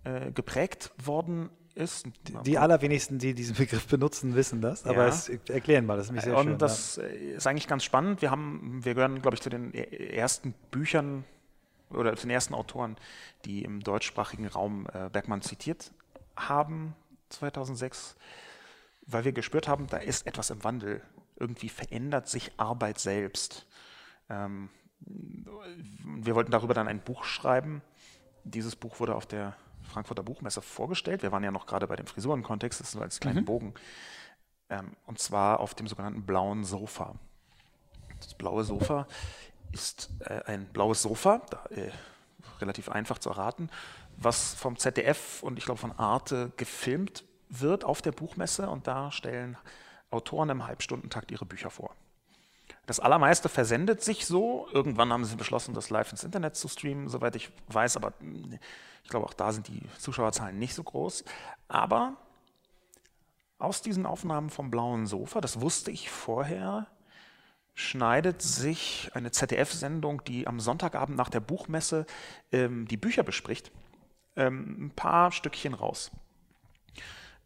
äh, 0.03 0.31
geprägt 0.31 0.91
worden 1.03 1.49
ist. 1.75 2.05
Die, 2.27 2.33
die 2.43 2.57
allerwenigsten, 2.57 3.19
die 3.19 3.33
diesen 3.33 3.55
Begriff 3.55 3.87
benutzen, 3.87 4.35
wissen 4.35 4.61
das, 4.61 4.85
aber 4.85 5.03
ja. 5.03 5.07
es, 5.07 5.29
erklären 5.29 5.85
mal, 5.85 5.97
das 5.97 6.05
ist 6.05 6.11
nämlich 6.11 6.25
sehr 6.25 6.35
Und 6.35 6.43
schön. 6.43 6.53
Und 6.53 6.61
das 6.61 6.95
ja. 6.97 7.03
ist 7.03 7.47
eigentlich 7.47 7.67
ganz 7.67 7.83
spannend. 7.83 8.21
Wir, 8.21 8.31
haben, 8.31 8.81
wir 8.83 8.93
gehören, 8.93 9.21
glaube 9.21 9.35
ich, 9.35 9.41
zu 9.41 9.49
den 9.49 9.73
e-, 9.73 9.81
ersten 10.15 10.53
Büchern 10.71 11.23
oder 11.89 12.15
zu 12.15 12.27
den 12.27 12.31
ersten 12.31 12.53
Autoren, 12.53 12.97
die 13.45 13.63
im 13.63 13.81
deutschsprachigen 13.81 14.47
Raum 14.47 14.87
äh, 14.93 15.09
Bergmann 15.09 15.41
zitiert 15.41 15.91
haben, 16.35 16.95
2006, 17.29 18.15
weil 19.05 19.25
wir 19.25 19.31
gespürt 19.31 19.67
haben, 19.67 19.87
da 19.87 19.97
ist 19.97 20.27
etwas 20.27 20.49
im 20.49 20.63
Wandel. 20.63 21.01
Irgendwie 21.37 21.69
verändert 21.69 22.27
sich 22.27 22.51
Arbeit 22.57 22.99
selbst. 22.99 23.67
Ähm, 24.29 24.69
wir 24.99 26.35
wollten 26.35 26.51
darüber 26.51 26.73
dann 26.73 26.87
ein 26.87 27.01
Buch 27.01 27.23
schreiben. 27.23 27.81
Dieses 28.43 28.75
Buch 28.75 28.99
wurde 28.99 29.15
auf 29.15 29.25
der 29.25 29.55
Frankfurter 29.81 30.23
Buchmesse 30.23 30.61
vorgestellt. 30.61 31.23
Wir 31.23 31.31
waren 31.31 31.43
ja 31.43 31.51
noch 31.51 31.65
gerade 31.65 31.87
bei 31.87 31.95
dem 31.95 32.05
Frisurenkontext, 32.05 32.79
das 32.79 32.89
ist 32.89 32.95
nur 32.95 33.03
als 33.03 33.19
kleinen 33.19 33.41
mhm. 33.41 33.45
Bogen. 33.45 33.73
Ähm, 34.69 34.95
und 35.05 35.19
zwar 35.19 35.59
auf 35.59 35.73
dem 35.73 35.87
sogenannten 35.87 36.25
blauen 36.25 36.63
Sofa. 36.63 37.15
Das 38.19 38.33
blaue 38.35 38.63
Sofa 38.63 39.07
ist 39.71 40.11
äh, 40.19 40.41
ein 40.45 40.65
blaues 40.67 41.01
Sofa, 41.01 41.41
da, 41.49 41.65
äh, 41.71 41.91
relativ 42.59 42.89
einfach 42.89 43.17
zu 43.17 43.29
erraten, 43.29 43.69
was 44.17 44.53
vom 44.53 44.77
ZDF 44.77 45.41
und 45.41 45.57
ich 45.57 45.65
glaube 45.65 45.79
von 45.79 45.91
Arte 45.91 46.51
gefilmt 46.57 47.23
wird 47.51 47.83
auf 47.83 48.01
der 48.01 48.11
Buchmesse 48.11 48.69
und 48.69 48.87
da 48.87 49.11
stellen 49.11 49.57
Autoren 50.09 50.49
im 50.49 50.65
Halbstundentakt 50.65 51.31
ihre 51.31 51.45
Bücher 51.45 51.69
vor. 51.69 51.95
Das 52.85 52.99
allermeiste 52.99 53.49
versendet 53.49 54.01
sich 54.01 54.25
so. 54.25 54.67
Irgendwann 54.73 55.13
haben 55.13 55.25
sie 55.25 55.35
beschlossen, 55.35 55.73
das 55.73 55.89
live 55.89 56.11
ins 56.11 56.23
Internet 56.23 56.55
zu 56.55 56.67
streamen, 56.67 57.09
soweit 57.09 57.35
ich 57.35 57.51
weiß, 57.67 57.97
aber 57.97 58.13
ich 59.03 59.09
glaube, 59.09 59.25
auch 59.25 59.33
da 59.33 59.51
sind 59.51 59.67
die 59.67 59.81
Zuschauerzahlen 59.99 60.57
nicht 60.57 60.73
so 60.73 60.83
groß. 60.83 61.23
Aber 61.67 62.17
aus 63.59 63.81
diesen 63.81 64.05
Aufnahmen 64.05 64.49
vom 64.49 64.71
blauen 64.71 65.05
Sofa, 65.05 65.41
das 65.41 65.61
wusste 65.61 65.91
ich 65.91 66.09
vorher, 66.09 66.87
schneidet 67.75 68.41
sich 68.41 69.11
eine 69.13 69.31
ZDF-Sendung, 69.31 70.23
die 70.23 70.47
am 70.47 70.59
Sonntagabend 70.59 71.17
nach 71.17 71.29
der 71.29 71.39
Buchmesse 71.39 72.05
ähm, 72.51 72.87
die 72.87 72.97
Bücher 72.97 73.23
bespricht, 73.23 73.71
ähm, 74.35 74.85
ein 74.85 74.91
paar 74.91 75.31
Stückchen 75.31 75.73
raus. 75.73 76.11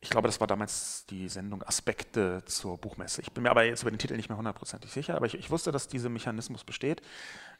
Ich 0.06 0.12
glaube, 0.12 0.28
das 0.28 0.40
war 0.40 0.46
damals 0.46 1.08
die 1.08 1.28
Sendung 1.30 1.64
Aspekte 1.64 2.44
zur 2.46 2.78
Buchmesse. 2.78 3.22
Ich 3.22 3.32
bin 3.32 3.42
mir 3.42 3.50
aber 3.50 3.64
jetzt 3.64 3.82
über 3.82 3.90
den 3.90 3.98
Titel 3.98 4.16
nicht 4.16 4.30
mehr 4.30 4.38
hundertprozentig 4.38 4.92
sicher, 4.92 5.16
aber 5.16 5.26
ich, 5.26 5.34
ich, 5.34 5.50
wusste, 5.50 5.72
dass 5.72 5.88
dieser 5.88 6.10
Mechanismus 6.10 6.64
besteht. 6.64 7.02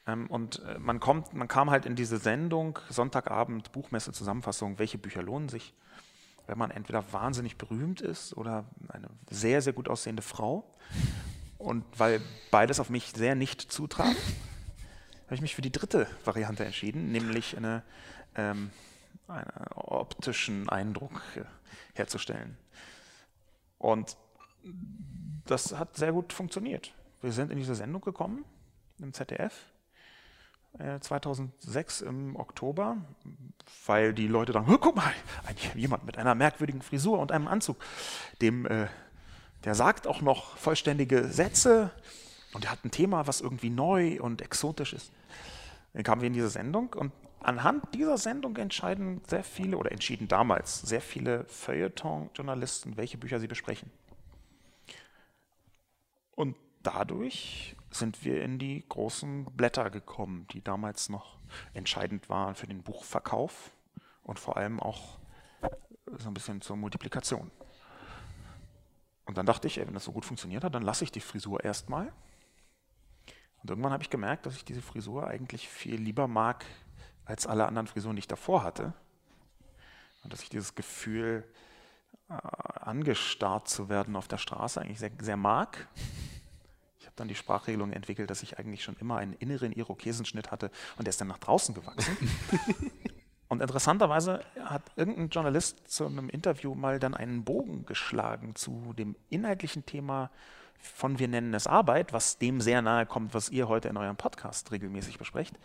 Ähm, 0.06 0.28
und 0.28 0.62
äh, 0.64 0.78
man, 0.78 1.00
kommt, 1.00 1.34
man 1.34 1.48
kam 1.48 1.72
halt 1.72 1.88
in 1.88 1.96
diese 1.96 2.18
Sendung, 2.18 2.78
Sonntagabend, 2.88 3.72
Buchmesse, 3.72 4.12
Zusammenfassung, 4.12 4.78
welche 4.78 5.00
Bücher 5.00 5.24
lohnen 5.24 5.50
sich, 5.50 5.74
wenn 6.46 6.60
man 6.60 6.70
entweder 6.70 7.12
wahnsinnig 7.12 7.58
berühmt 7.58 8.00
ist 8.00 8.38
oder 8.38 8.66
eine 8.90 9.08
sehr, 9.28 9.64
sehr 9.64 9.74
gut 9.74 9.90
aussehende 9.90 10.22
Frau. 10.22 10.72
Und 11.58 11.84
weil 11.98 12.22
beides 12.52 12.80
auf 12.80 12.92
mich 12.92 13.12
sehr 13.16 13.34
nicht 13.34 13.60
zutraf, 13.60 14.16
habe 15.26 15.34
ich 15.34 15.42
mich 15.42 15.56
für 15.56 15.64
die 15.64 15.72
dritte 15.72 16.06
Variante 16.24 16.64
entschieden, 16.64 17.12
nämlich 17.12 17.58
eine, 17.58 17.82
ähm, 18.36 18.70
einen 19.28 19.48
optischen 19.74 20.70
Eindruck 20.70 21.24
herzustellen. 21.96 22.58
Und 23.78 24.18
das 25.46 25.78
hat 25.78 25.96
sehr 25.96 26.12
gut 26.12 26.34
funktioniert. 26.34 26.94
Wir 27.22 27.32
sind 27.32 27.52
in 27.52 27.58
diese 27.58 27.76
Sendung 27.76 28.02
gekommen 28.02 28.46
im 29.00 29.14
ZDF 29.14 29.54
2006 31.00 32.02
äh, 32.02 32.06
im 32.06 32.36
Oktober, 32.36 32.98
weil 33.86 34.14
die 34.14 34.28
Leute 34.28 34.52
dann, 34.52 34.66
guck 34.66 34.96
mal, 34.96 35.12
jemand 35.74 36.06
mit 36.06 36.18
einer 36.18 36.36
merkwürdigen 36.36 36.82
Frisur 36.82 37.20
und 37.20 37.32
einem 37.32 37.48
Anzug, 37.48 37.78
dem, 38.42 38.66
äh, 38.66 38.88
der 39.64 39.76
sagt 39.76 40.08
auch 40.08 40.22
noch 40.22 40.58
vollständige 40.58 41.30
Sätze 41.30 41.92
und 42.54 42.66
der 42.66 42.72
hat 42.72 42.84
ein 42.84 42.92
Thema, 42.92 43.28
was 43.28 43.42
irgendwie 43.42 43.70
neu 43.70 44.20
und 44.22 44.42
exotisch 44.42 44.94
ist. 44.94 45.12
Dann 45.94 46.04
kamen 46.04 46.22
wir 46.22 46.28
in 46.28 46.34
diese 46.34 46.50
Sendung 46.50 46.94
und 46.94 47.14
anhand 47.46 47.94
dieser 47.94 48.18
Sendung 48.18 48.56
entscheiden 48.58 49.22
sehr 49.28 49.44
viele, 49.44 49.78
oder 49.78 49.92
entschieden 49.92 50.28
damals 50.28 50.82
sehr 50.82 51.02
viele 51.02 51.46
Feuilleton-Journalisten, 51.46 52.98
welche 52.98 53.18
Bücher 53.18 53.40
sie 53.40 53.48
besprechen. 53.48 53.92
Und 56.32 56.56
dadurch 56.84 57.76
sind 57.92 58.26
wir 58.26 58.44
in 58.44 58.60
die 58.60 58.84
großen 58.88 59.46
Blätter 59.46 59.90
gekommen, 59.90 60.48
die 60.52 60.62
damals 60.62 61.10
noch 61.10 61.38
entscheidend 61.74 62.30
waren 62.30 62.56
für 62.56 62.68
den 62.68 62.84
Buchverkauf 62.84 63.72
und 64.24 64.40
vor 64.40 64.58
allem 64.58 64.80
auch 64.80 65.18
so 66.18 66.28
ein 66.28 66.34
bisschen 66.34 66.62
zur 66.62 66.76
Multiplikation. 66.76 67.52
Und 69.26 69.38
dann 69.38 69.46
dachte 69.46 69.68
ich, 69.68 69.78
ey, 69.78 69.88
wenn 69.88 69.94
das 69.94 70.04
so 70.04 70.12
gut 70.12 70.26
funktioniert 70.26 70.64
hat, 70.64 70.76
dann 70.76 70.84
lasse 70.84 71.04
ich 71.04 71.12
die 71.12 71.22
Frisur 71.22 71.64
erstmal. 71.64 72.12
Und 73.58 73.70
irgendwann 73.70 73.94
habe 73.94 74.04
ich 74.04 74.10
gemerkt, 74.10 74.46
dass 74.46 74.56
ich 74.56 74.66
diese 74.66 74.82
Frisur 74.82 75.26
eigentlich 75.28 75.68
viel 75.68 75.96
lieber 75.96 76.28
mag 76.28 76.66
als 77.26 77.48
alle 77.48 77.66
anderen 77.66 77.88
Frisuren, 77.88 78.16
die 78.16 78.22
ich 78.22 78.28
davor 78.28 78.64
hatte. 78.64 78.94
Und 80.24 80.34
dass 80.34 80.42
ich 80.42 80.50
dieses 80.50 80.76
Gefühl, 80.76 81.44
äh, 82.30 82.34
angestarrt 82.80 83.68
zu 83.68 83.90
werden 83.90 84.16
auf 84.16 84.28
der 84.28 84.38
Straße, 84.38 84.82
eigentlich 84.82 85.00
sehr, 85.00 85.12
sehr 85.20 85.38
mag. 85.38 85.88
Ich 87.00 87.06
habe 87.06 87.16
dann 87.18 87.28
die 87.28 87.36
Sprachregelung 87.36 87.94
entwickelt, 87.94 88.32
dass 88.32 88.42
ich 88.42 88.58
eigentlich 88.58 88.84
schon 88.84 88.96
immer 89.00 89.18
einen 89.18 89.34
inneren 89.34 89.72
Irokesenschnitt 89.72 90.50
hatte 90.50 90.72
und 90.98 91.06
der 91.06 91.10
ist 91.10 91.22
dann 91.22 91.28
nach 91.28 91.38
draußen 91.38 91.76
gewachsen. 91.76 92.18
und 93.48 93.62
interessanterweise 93.62 94.44
hat 94.64 94.92
irgendein 94.96 95.30
Journalist 95.30 95.88
zu 95.88 96.08
einem 96.08 96.30
Interview 96.30 96.74
mal 96.74 96.98
dann 96.98 97.14
einen 97.14 97.44
Bogen 97.44 97.86
geschlagen 97.86 98.56
zu 98.56 98.94
dem 98.94 99.16
inhaltlichen 99.30 99.86
Thema 99.86 100.32
von 100.78 101.20
Wir 101.20 101.28
nennen 101.28 101.54
es 101.54 101.68
Arbeit, 101.68 102.14
was 102.14 102.38
dem 102.38 102.62
sehr 102.62 102.82
nahe 102.82 103.06
kommt, 103.06 103.34
was 103.34 103.50
ihr 103.50 103.68
heute 103.68 103.88
in 103.90 103.98
eurem 103.98 104.18
Podcast 104.18 104.72
regelmäßig 104.72 105.18
besprecht, 105.18 105.60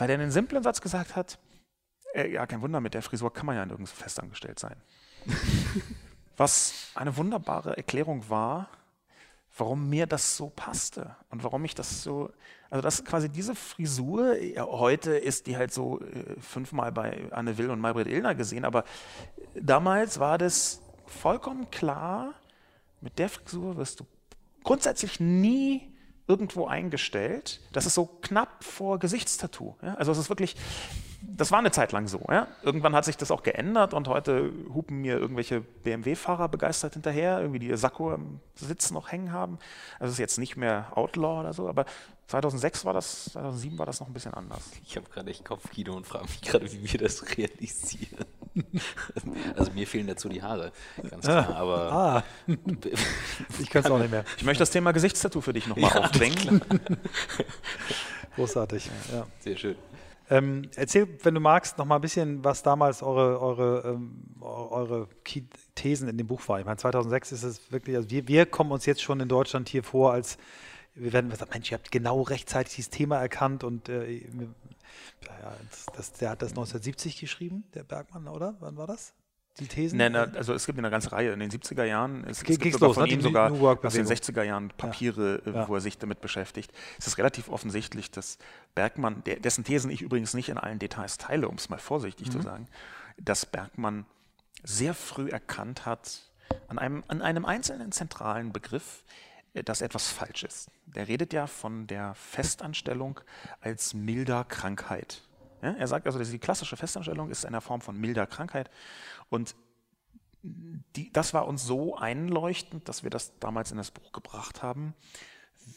weil 0.00 0.08
er 0.08 0.18
einen 0.18 0.30
simplen 0.30 0.62
Satz 0.62 0.80
gesagt 0.80 1.14
hat, 1.14 1.38
äh, 2.14 2.32
ja, 2.32 2.46
kein 2.46 2.62
Wunder, 2.62 2.80
mit 2.80 2.94
der 2.94 3.02
Frisur 3.02 3.32
kann 3.32 3.44
man 3.44 3.56
ja 3.56 3.66
nirgends 3.66 3.92
festangestellt 3.92 4.58
sein. 4.58 4.76
was 6.38 6.90
eine 6.94 7.18
wunderbare 7.18 7.76
Erklärung 7.76 8.30
war, 8.30 8.70
warum 9.58 9.90
mir 9.90 10.06
das 10.06 10.38
so 10.38 10.48
passte 10.48 11.16
und 11.28 11.44
warum 11.44 11.66
ich 11.66 11.74
das 11.74 12.02
so, 12.02 12.32
also 12.70 12.80
dass 12.80 13.04
quasi 13.04 13.28
diese 13.28 13.54
Frisur, 13.54 14.36
heute 14.56 15.12
ist 15.12 15.46
die 15.46 15.58
halt 15.58 15.70
so 15.70 16.00
äh, 16.00 16.40
fünfmal 16.40 16.92
bei 16.92 17.30
Anne 17.30 17.58
Will 17.58 17.68
und 17.68 17.78
Maybrit 17.78 18.06
Illner 18.06 18.34
gesehen, 18.34 18.64
aber 18.64 18.84
damals 19.54 20.18
war 20.18 20.38
das 20.38 20.80
vollkommen 21.04 21.70
klar, 21.70 22.32
mit 23.02 23.18
der 23.18 23.28
Frisur 23.28 23.76
wirst 23.76 24.00
du 24.00 24.06
grundsätzlich 24.64 25.20
nie 25.20 25.89
irgendwo 26.30 26.66
eingestellt. 26.66 27.60
Das 27.72 27.86
ist 27.86 27.94
so 27.94 28.06
knapp 28.22 28.62
vor 28.62 29.00
Gesichtstattoo. 29.00 29.74
Ja? 29.82 29.94
Also 29.94 30.12
es 30.12 30.18
ist 30.18 30.28
wirklich, 30.28 30.54
das 31.22 31.50
war 31.50 31.58
eine 31.58 31.72
Zeit 31.72 31.90
lang 31.90 32.06
so. 32.06 32.24
Ja? 32.28 32.46
Irgendwann 32.62 32.94
hat 32.94 33.04
sich 33.04 33.16
das 33.16 33.32
auch 33.32 33.42
geändert 33.42 33.94
und 33.94 34.06
heute 34.06 34.52
hupen 34.72 35.00
mir 35.00 35.18
irgendwelche 35.18 35.60
BMW-Fahrer 35.60 36.48
begeistert 36.48 36.92
hinterher, 36.92 37.40
irgendwie 37.40 37.58
die 37.58 37.76
Sakko 37.76 38.14
im 38.14 38.38
Sitz 38.54 38.92
noch 38.92 39.10
hängen 39.10 39.32
haben. 39.32 39.58
Also 39.98 40.10
es 40.10 40.12
ist 40.12 40.18
jetzt 40.18 40.38
nicht 40.38 40.56
mehr 40.56 40.96
Outlaw 40.96 41.40
oder 41.40 41.52
so, 41.52 41.68
aber 41.68 41.84
2006 42.28 42.84
war 42.84 42.94
das, 42.94 43.24
2007 43.32 43.76
war 43.76 43.86
das 43.86 43.98
noch 43.98 44.06
ein 44.06 44.12
bisschen 44.12 44.34
anders. 44.34 44.70
Ich 44.84 44.96
habe 44.96 45.10
gerade 45.10 45.30
echt 45.30 45.44
Kopfkino 45.44 45.96
und 45.96 46.06
frage 46.06 46.26
mich 46.26 46.42
gerade, 46.42 46.70
wie 46.70 46.92
wir 46.92 47.00
das 47.00 47.36
realisieren. 47.36 48.24
Also 49.56 49.72
mir 49.72 49.86
fehlen 49.86 50.06
dazu 50.06 50.28
die 50.28 50.42
Haare, 50.42 50.72
ganz 51.08 51.24
klar. 51.24 51.54
Aber 51.56 51.92
Ah, 51.92 52.24
ich 53.60 53.70
kann 53.70 53.84
es 53.84 53.90
auch 53.90 53.98
nicht 53.98 54.10
mehr. 54.10 54.24
Ich 54.36 54.44
möchte 54.44 54.60
das 54.62 54.70
Thema 54.70 54.92
Gesichtstattoo 54.92 55.40
für 55.40 55.52
dich 55.52 55.66
nochmal 55.66 55.90
Ja, 55.90 56.00
aufdrängen. 56.00 56.60
Großartig. 58.36 58.90
Ja. 59.12 59.26
sehr 59.40 59.56
schön. 59.56 59.76
Ähm, 60.30 60.62
erzähl, 60.76 61.08
wenn 61.24 61.34
du 61.34 61.40
magst, 61.40 61.76
noch 61.78 61.84
mal 61.84 61.96
ein 61.96 62.00
bisschen, 62.00 62.44
was 62.44 62.62
damals 62.62 63.02
eure, 63.02 63.40
eure, 63.40 63.82
ähm, 63.94 64.22
eu- 64.40 64.68
eure 64.70 65.08
Key 65.24 65.42
Thesen 65.74 66.08
in 66.08 66.16
dem 66.18 66.28
Buch 66.28 66.40
waren. 66.48 66.60
Ich 66.60 66.66
meine, 66.66 66.76
2006 66.76 67.32
ist 67.32 67.42
es 67.42 67.72
wirklich, 67.72 67.96
also 67.96 68.10
wir, 68.10 68.28
wir 68.28 68.46
kommen 68.46 68.70
uns 68.70 68.86
jetzt 68.86 69.02
schon 69.02 69.18
in 69.18 69.28
Deutschland 69.28 69.68
hier 69.68 69.82
vor, 69.82 70.12
als 70.12 70.38
wir 70.94 71.12
werden 71.12 71.30
gesagt, 71.30 71.52
Mensch, 71.52 71.70
ihr 71.72 71.78
habt 71.78 71.90
genau 71.90 72.22
rechtzeitig 72.22 72.76
dieses 72.76 72.90
Thema 72.90 73.18
erkannt 73.18 73.64
und 73.64 73.88
äh, 73.88 74.22
wir- 74.32 74.48
ja, 75.42 75.54
das, 75.70 75.86
das, 75.96 76.12
der 76.14 76.30
hat 76.30 76.42
das 76.42 76.50
1970 76.50 77.18
geschrieben, 77.18 77.64
der 77.74 77.84
Bergmann, 77.84 78.28
oder? 78.28 78.56
Wann 78.60 78.76
war 78.76 78.86
das? 78.86 79.12
Die 79.58 79.66
Thesen? 79.66 79.98
Nee, 79.98 80.08
ne, 80.08 80.32
also 80.36 80.54
es 80.54 80.64
gibt 80.64 80.78
eine 80.78 80.90
ganze 80.90 81.12
Reihe. 81.12 81.32
In 81.32 81.40
den 81.40 81.50
70er 81.50 81.84
Jahren, 81.84 82.24
es, 82.24 82.42
es 82.42 82.58
gibt 82.58 82.72
sogar 82.72 82.88
los, 82.88 82.94
von 82.96 83.04
ne? 83.08 83.12
ihm 83.14 83.20
sogar 83.20 83.50
aus 83.50 83.58
den 83.92 84.04
Bewegung. 84.04 84.06
60er 84.12 84.42
Jahren 84.44 84.68
Papiere, 84.76 85.42
äh, 85.44 85.50
Ja. 85.50 85.68
wo 85.68 85.74
er 85.74 85.80
sich 85.80 85.98
damit 85.98 86.20
beschäftigt. 86.20 86.72
Es 86.98 87.06
ist 87.08 87.18
relativ 87.18 87.48
offensichtlich, 87.48 88.10
dass 88.10 88.38
Bergmann, 88.74 89.22
der, 89.24 89.36
dessen 89.40 89.64
Thesen 89.64 89.90
ich 89.90 90.02
übrigens 90.02 90.34
nicht 90.34 90.48
in 90.48 90.56
allen 90.56 90.78
Details 90.78 91.18
teile, 91.18 91.48
um 91.48 91.56
es 91.56 91.68
mal 91.68 91.78
vorsichtig 91.78 92.28
Mhm. 92.28 92.32
zu 92.32 92.40
sagen, 92.42 92.68
dass 93.18 93.44
Bergmann 93.44 94.06
sehr 94.62 94.94
früh 94.94 95.28
erkannt 95.28 95.84
hat, 95.84 96.30
an 96.68 96.78
einem, 96.78 97.04
an 97.08 97.20
einem 97.20 97.44
einzelnen 97.44 97.92
zentralen 97.92 98.52
Begriff, 98.52 99.02
äh, 99.02 99.10
dass 99.54 99.80
etwas 99.80 100.08
falsch 100.08 100.44
ist. 100.44 100.70
Der 100.86 101.08
redet 101.08 101.32
ja 101.32 101.46
von 101.46 101.86
der 101.86 102.14
Festanstellung 102.14 103.20
als 103.60 103.94
milder 103.94 104.44
Krankheit. 104.44 105.22
Ja, 105.62 105.72
er 105.72 105.88
sagt 105.88 106.06
also, 106.06 106.18
dass 106.18 106.30
die 106.30 106.38
klassische 106.38 106.76
Festanstellung 106.76 107.30
ist 107.30 107.44
eine 107.44 107.60
Form 107.60 107.80
von 107.80 107.96
milder 107.98 108.26
Krankheit 108.26 108.70
und 109.28 109.54
die, 110.42 111.12
das 111.12 111.34
war 111.34 111.46
uns 111.46 111.64
so 111.64 111.96
einleuchtend, 111.96 112.88
dass 112.88 113.02
wir 113.02 113.10
das 113.10 113.38
damals 113.40 113.70
in 113.70 113.76
das 113.76 113.90
Buch 113.90 114.12
gebracht 114.12 114.62
haben. 114.62 114.94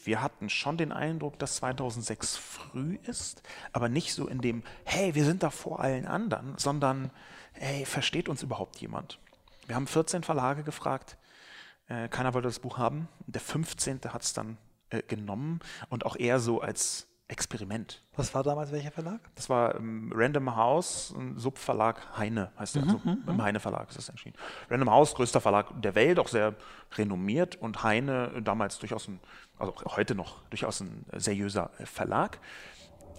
Wir 0.06 0.22
hatten 0.22 0.50
schon 0.50 0.78
den 0.78 0.92
Eindruck, 0.94 1.38
dass 1.40 1.58
2006 1.58 2.38
früh 2.38 2.98
ist, 3.04 3.44
aber 3.74 3.90
nicht 3.90 4.14
so 4.14 4.28
in 4.28 4.40
dem, 4.40 4.64
hey, 4.86 5.16
wir 5.16 5.26
sind 5.26 5.44
da 5.44 5.50
vor 5.50 5.82
allen 5.82 6.08
anderen, 6.08 6.58
sondern, 6.58 7.12
hey, 7.52 7.86
versteht 7.86 8.30
uns 8.30 8.42
überhaupt 8.42 8.78
jemand? 8.78 9.20
Wir 9.68 9.76
haben 9.76 9.88
14 9.88 10.24
Verlage 10.24 10.64
gefragt, 10.64 11.18
äh, 11.88 12.08
keiner 12.08 12.34
wollte 12.34 12.48
das 12.48 12.60
Buch 12.60 12.78
haben. 12.78 13.08
Der 13.28 13.41
15. 13.41 14.02
hat 14.10 14.24
es 14.24 14.34
dann 14.34 14.58
äh, 14.89 15.02
genommen 15.04 15.60
und 15.89 16.06
auch 16.06 16.15
eher 16.15 16.39
so 16.39 16.62
als 16.62 17.08
Experiment. 17.28 18.04
Was 18.15 18.34
war 18.36 18.43
damals 18.43 18.72
welcher 18.72 18.91
Verlag? 18.91 19.19
Das 19.36 19.50
war 19.50 19.76
ähm, 19.76 20.12
Random 20.13 20.56
House, 20.56 21.13
ein 21.17 21.38
Subverlag 21.38 22.17
Heine, 22.17 22.52
heißt 22.60 22.76
der. 22.76 22.84
also, 22.84 23.02
Im 23.06 23.41
Heine 23.41 23.60
Verlag 23.60 23.89
ist 23.89 23.98
das 23.98 24.10
erschienen. 24.10 24.36
Random 24.69 24.91
House, 24.91 25.15
größter 25.15 25.41
Verlag 25.41 25.67
der 25.82 25.96
Welt, 25.96 26.19
auch 26.19 26.28
sehr 26.28 26.54
renommiert 26.96 27.56
und 27.56 27.82
Heine 27.82 28.32
äh, 28.36 28.41
damals 28.41 28.78
durchaus 28.78 29.08
ein, 29.08 29.19
also 29.58 29.74
heute 29.86 30.15
noch 30.15 30.43
durchaus 30.50 30.82
ein 30.82 31.06
seriöser 31.13 31.72
äh, 31.80 31.86
Verlag. 31.86 32.39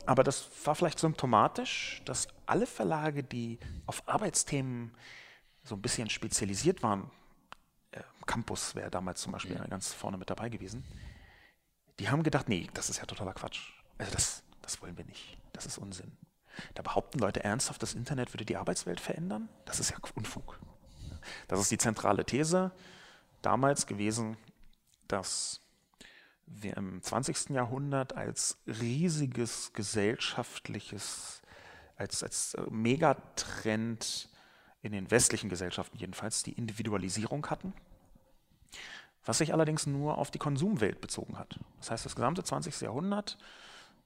Aber 0.07 0.23
das 0.23 0.49
war 0.65 0.75
vielleicht 0.75 0.99
symptomatisch, 0.99 2.03
dass 2.05 2.29
alle 2.47 2.67
Verlage, 2.67 3.25
die 3.25 3.59
auf 3.87 4.07
Arbeitsthemen 4.07 4.93
so 5.65 5.75
ein 5.75 5.83
bisschen 5.83 6.11
spezialisiert 6.11 6.83
waren, 6.83 7.11
Campus 8.27 8.75
wäre 8.75 8.91
damals 8.91 9.21
zum 9.21 9.33
Beispiel 9.33 9.57
ganz 9.69 9.93
vorne 9.93 10.17
mit 10.17 10.31
dabei 10.31 10.49
gewesen, 10.49 10.85
die 11.99 12.09
haben 12.09 12.23
gedacht, 12.23 12.49
nee, 12.49 12.69
das 12.75 12.91
ist 12.91 12.99
ja 12.99 13.07
totaler 13.07 13.35
Quatsch. 13.35 13.71
Also 13.99 14.13
das, 14.13 14.43
das 14.63 14.83
wollen 14.83 14.97
wir 14.97 15.05
nicht. 15.05 15.39
Das 15.53 15.67
ist 15.67 15.79
Unsinn. 15.79 16.17
Da 16.75 16.83
behaupten 16.83 17.19
Leute 17.19 17.43
ernsthaft, 17.43 17.83
das 17.83 17.95
Internet 17.95 18.33
würde 18.33 18.45
die 18.45 18.57
Arbeitswelt 18.57 19.01
verändern? 19.01 19.49
Das 19.65 19.81
ist 19.81 19.91
ja 19.91 19.97
Unfug. 20.15 20.59
Das 21.49 21.61
ist 21.61 21.71
die 21.71 21.79
zentrale 21.79 22.25
These 22.25 22.71
damals 23.43 23.87
gewesen, 23.87 24.37
dass 25.09 25.61
wir 26.47 26.77
im 26.77 27.03
20. 27.03 27.51
Jahrhundert 27.51 28.15
als 28.15 28.59
riesiges 28.67 29.73
gesellschaftliches, 29.73 31.43
als, 31.97 32.23
als 32.23 32.55
äh, 32.55 32.63
Megatrend 32.71 34.29
in 34.83 34.93
den 34.93 35.11
westlichen 35.11 35.49
Gesellschaften 35.49 35.97
jedenfalls 35.97 36.43
die 36.43 36.53
Individualisierung 36.53 37.47
hatten 37.49 37.73
was 39.25 39.39
sich 39.39 39.53
allerdings 39.53 39.87
nur 39.87 40.19
auf 40.19 40.31
die 40.31 40.39
Konsumwelt 40.39 41.01
bezogen 41.01 41.39
hat. 41.39 41.59
Das 41.79 41.91
heißt, 41.91 42.05
das 42.05 42.17
gesamte 42.17 42.45
20. 42.45 42.81
Jahrhundert 42.83 43.39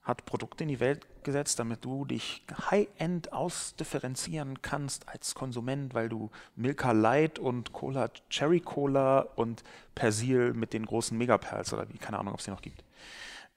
hat 0.01 0.25
Produkte 0.25 0.63
in 0.63 0.69
die 0.69 0.79
Welt 0.79 1.05
gesetzt, 1.23 1.59
damit 1.59 1.83
du 1.83 2.05
dich 2.05 2.43
high-end 2.71 3.33
ausdifferenzieren 3.33 4.61
kannst 4.61 5.07
als 5.09 5.35
Konsument, 5.35 5.93
weil 5.93 6.09
du 6.09 6.31
Milka 6.55 6.93
Light 6.93 7.37
und 7.37 7.73
Cola 7.73 8.09
Cherry 8.29 8.61
Cola 8.61 9.19
und 9.35 9.63
Persil 9.95 10.53
mit 10.53 10.73
den 10.73 10.85
großen 10.85 11.17
Megaperls 11.17 11.73
oder 11.73 11.87
wie, 11.89 11.97
keine 11.97 12.17
Ahnung, 12.17 12.33
ob 12.33 12.39
es 12.39 12.45
die 12.45 12.51
noch 12.51 12.61
gibt. 12.61 12.83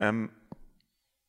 Ähm, 0.01 0.31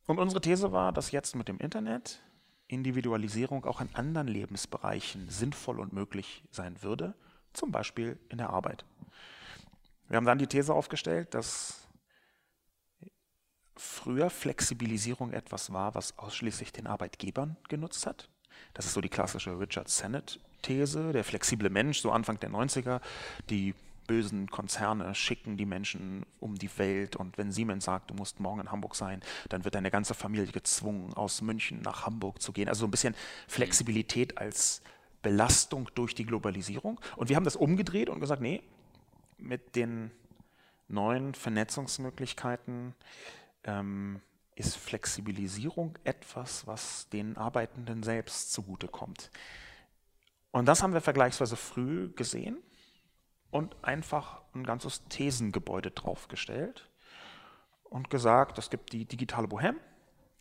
und 0.06 0.20
unsere 0.20 0.42
These 0.42 0.72
war, 0.72 0.92
dass 0.92 1.12
jetzt 1.12 1.36
mit 1.36 1.48
dem 1.48 1.60
Internet 1.60 2.22
Individualisierung 2.68 3.66
auch 3.66 3.82
in 3.82 3.90
anderen 3.94 4.28
Lebensbereichen 4.28 5.30
sinnvoll 5.30 5.80
und 5.80 5.94
möglich 5.94 6.44
sein 6.52 6.82
würde, 6.82 7.14
zum 7.54 7.72
Beispiel 7.72 8.18
in 8.30 8.40
der 8.40 8.50
Arbeit. 8.50 8.84
Wir 10.08 10.18
haben 10.18 10.26
dann 10.26 10.38
die 10.38 10.48
These 10.48 10.74
aufgestellt, 10.74 11.34
dass 11.34 11.88
früher 13.76 14.30
Flexibilisierung 14.30 15.32
etwas 15.32 15.74
war, 15.74 15.96
was 15.96 16.18
ausschließlich 16.18 16.72
den 16.72 16.88
Arbeitgebern 16.88 17.58
genutzt 17.70 18.06
hat. 18.06 18.30
Das 18.74 18.86
ist 18.86 18.94
so 18.94 19.02
die 19.02 19.10
klassische 19.10 19.60
Richard 19.60 19.90
Sennett-These, 19.90 21.12
der 21.12 21.24
flexible 21.24 21.70
Mensch, 21.70 22.00
so 22.00 22.12
Anfang 22.12 22.40
der 22.40 22.52
90er. 22.52 23.02
Die 23.50 23.74
bösen 24.06 24.50
Konzerne 24.50 25.16
schicken 25.16 25.58
die 25.58 25.66
Menschen 25.66 26.26
um 26.40 26.56
die 26.56 26.70
Welt 26.78 27.16
und 27.16 27.38
wenn 27.38 27.52
Siemens 27.52 27.86
sagt, 27.86 28.10
du 28.10 28.14
musst 28.14 28.40
morgen 28.40 28.60
in 28.60 28.72
Hamburg 28.72 28.96
sein, 28.96 29.22
dann 29.50 29.64
wird 29.64 29.76
deine 29.76 29.92
ganze 29.92 30.14
Familie 30.14 30.52
gezwungen, 30.52 31.14
aus 31.14 31.42
München 31.42 31.82
nach 31.82 32.06
Hamburg 32.06 32.42
zu 32.42 32.52
gehen. 32.52 32.68
Also 32.68 32.82
so 32.82 32.88
ein 32.88 32.92
bisschen 32.92 33.16
Flexibilität 33.48 34.38
als 34.38 34.82
Belastung 35.22 35.90
durch 35.96 36.14
die 36.14 36.26
Globalisierung. 36.26 37.00
Und 37.16 37.30
wir 37.30 37.38
haben 37.38 37.46
das 37.46 37.56
umgedreht 37.56 38.10
und 38.10 38.20
gesagt, 38.20 38.42
nee, 38.42 38.62
mit 39.44 39.76
den 39.76 40.12
neuen 40.88 41.34
Vernetzungsmöglichkeiten 41.34 42.96
ähm, 43.64 44.22
ist 44.56 44.78
Flexibilisierung 44.78 45.98
etwas, 46.04 46.68
was 46.68 47.10
den 47.10 47.38
Arbeitenden 47.38 48.04
selbst 48.04 48.54
zugutekommt. 48.54 49.32
Und 50.52 50.68
das 50.68 50.84
haben 50.84 50.94
wir 50.94 51.02
vergleichsweise 51.02 51.56
früh 51.56 52.12
gesehen 52.14 52.58
und 53.50 53.76
einfach 53.84 54.42
ein 54.54 54.64
ganzes 54.64 55.04
Thesengebäude 55.10 55.92
draufgestellt 55.92 56.90
und 57.84 58.10
gesagt, 58.10 58.58
es 58.58 58.70
gibt 58.70 58.94
die 58.94 59.06
digitale 59.06 59.48
Bohem, 59.48 59.80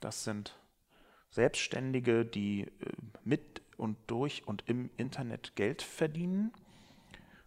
das 0.00 0.24
sind 0.24 0.58
Selbstständige, 1.30 2.26
die 2.26 2.62
äh, 2.62 2.70
mit 3.24 3.62
und 3.78 3.96
durch 4.06 4.46
und 4.46 4.64
im 4.68 4.90
Internet 4.96 5.56
Geld 5.56 5.80
verdienen. 5.80 6.52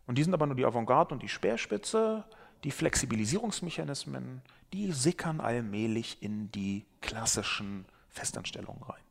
Und 0.08 0.18
die 0.18 0.24
sind 0.24 0.34
aber 0.34 0.46
nur 0.46 0.56
die 0.56 0.66
Avantgarde 0.66 1.14
und 1.14 1.24
die 1.24 1.30
Speerspitze. 1.30 2.24
Die 2.64 2.72
Flexibilisierungsmechanismen, 2.72 4.42
die 4.74 4.92
sickern 4.92 5.40
allmählich 5.40 6.18
in 6.22 6.52
die 6.52 6.86
klassischen 7.02 7.86
Festanstellungen 8.10 8.82
rein. 8.82 9.02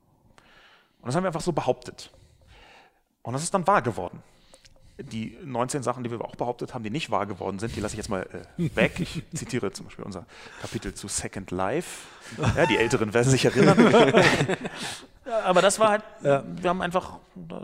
Und 1.01 1.09
das 1.09 1.17
haben 1.17 1.23
wir 1.23 1.29
einfach 1.29 1.41
so 1.41 1.53
behauptet. 1.53 2.11
Und 3.23 3.35
das 3.35 3.43
ist 3.43 3.53
dann 3.55 3.67
wahr 3.67 3.83
geworden. 3.83 4.23
Die 4.99 5.37
19 5.45 5.83
Sachen, 5.83 6.05
die 6.05 6.11
wir 6.11 6.21
auch 6.21 6.37
behauptet 6.37 6.73
haben, 6.73 6.85
die 6.85 6.91
nicht 6.91 7.11
wahr 7.11 7.27
geworden 7.27 7.59
sind, 7.59 7.75
die 7.75 7.81
lasse 7.81 7.95
ich 7.95 7.99
jetzt 7.99 8.09
mal 8.09 8.23
äh, 8.59 8.77
weg. 8.77 9.01
Ich 9.01 9.23
zitiere 9.35 9.73
zum 9.73 9.87
Beispiel 9.87 10.05
unser 10.05 10.25
Kapitel 10.61 10.95
zu 10.95 11.09
Second 11.09 11.51
Life. 11.51 12.07
Ja, 12.57 12.67
die 12.67 12.77
Älteren 12.77 13.13
werden 13.13 13.29
sich 13.29 13.45
erinnern. 13.45 13.79
aber 15.45 15.63
das 15.63 15.79
war 15.79 15.91
halt, 15.91 16.05
ja. 16.23 16.45
wir 16.47 16.71
haben 16.71 16.81
einfach 16.81 17.19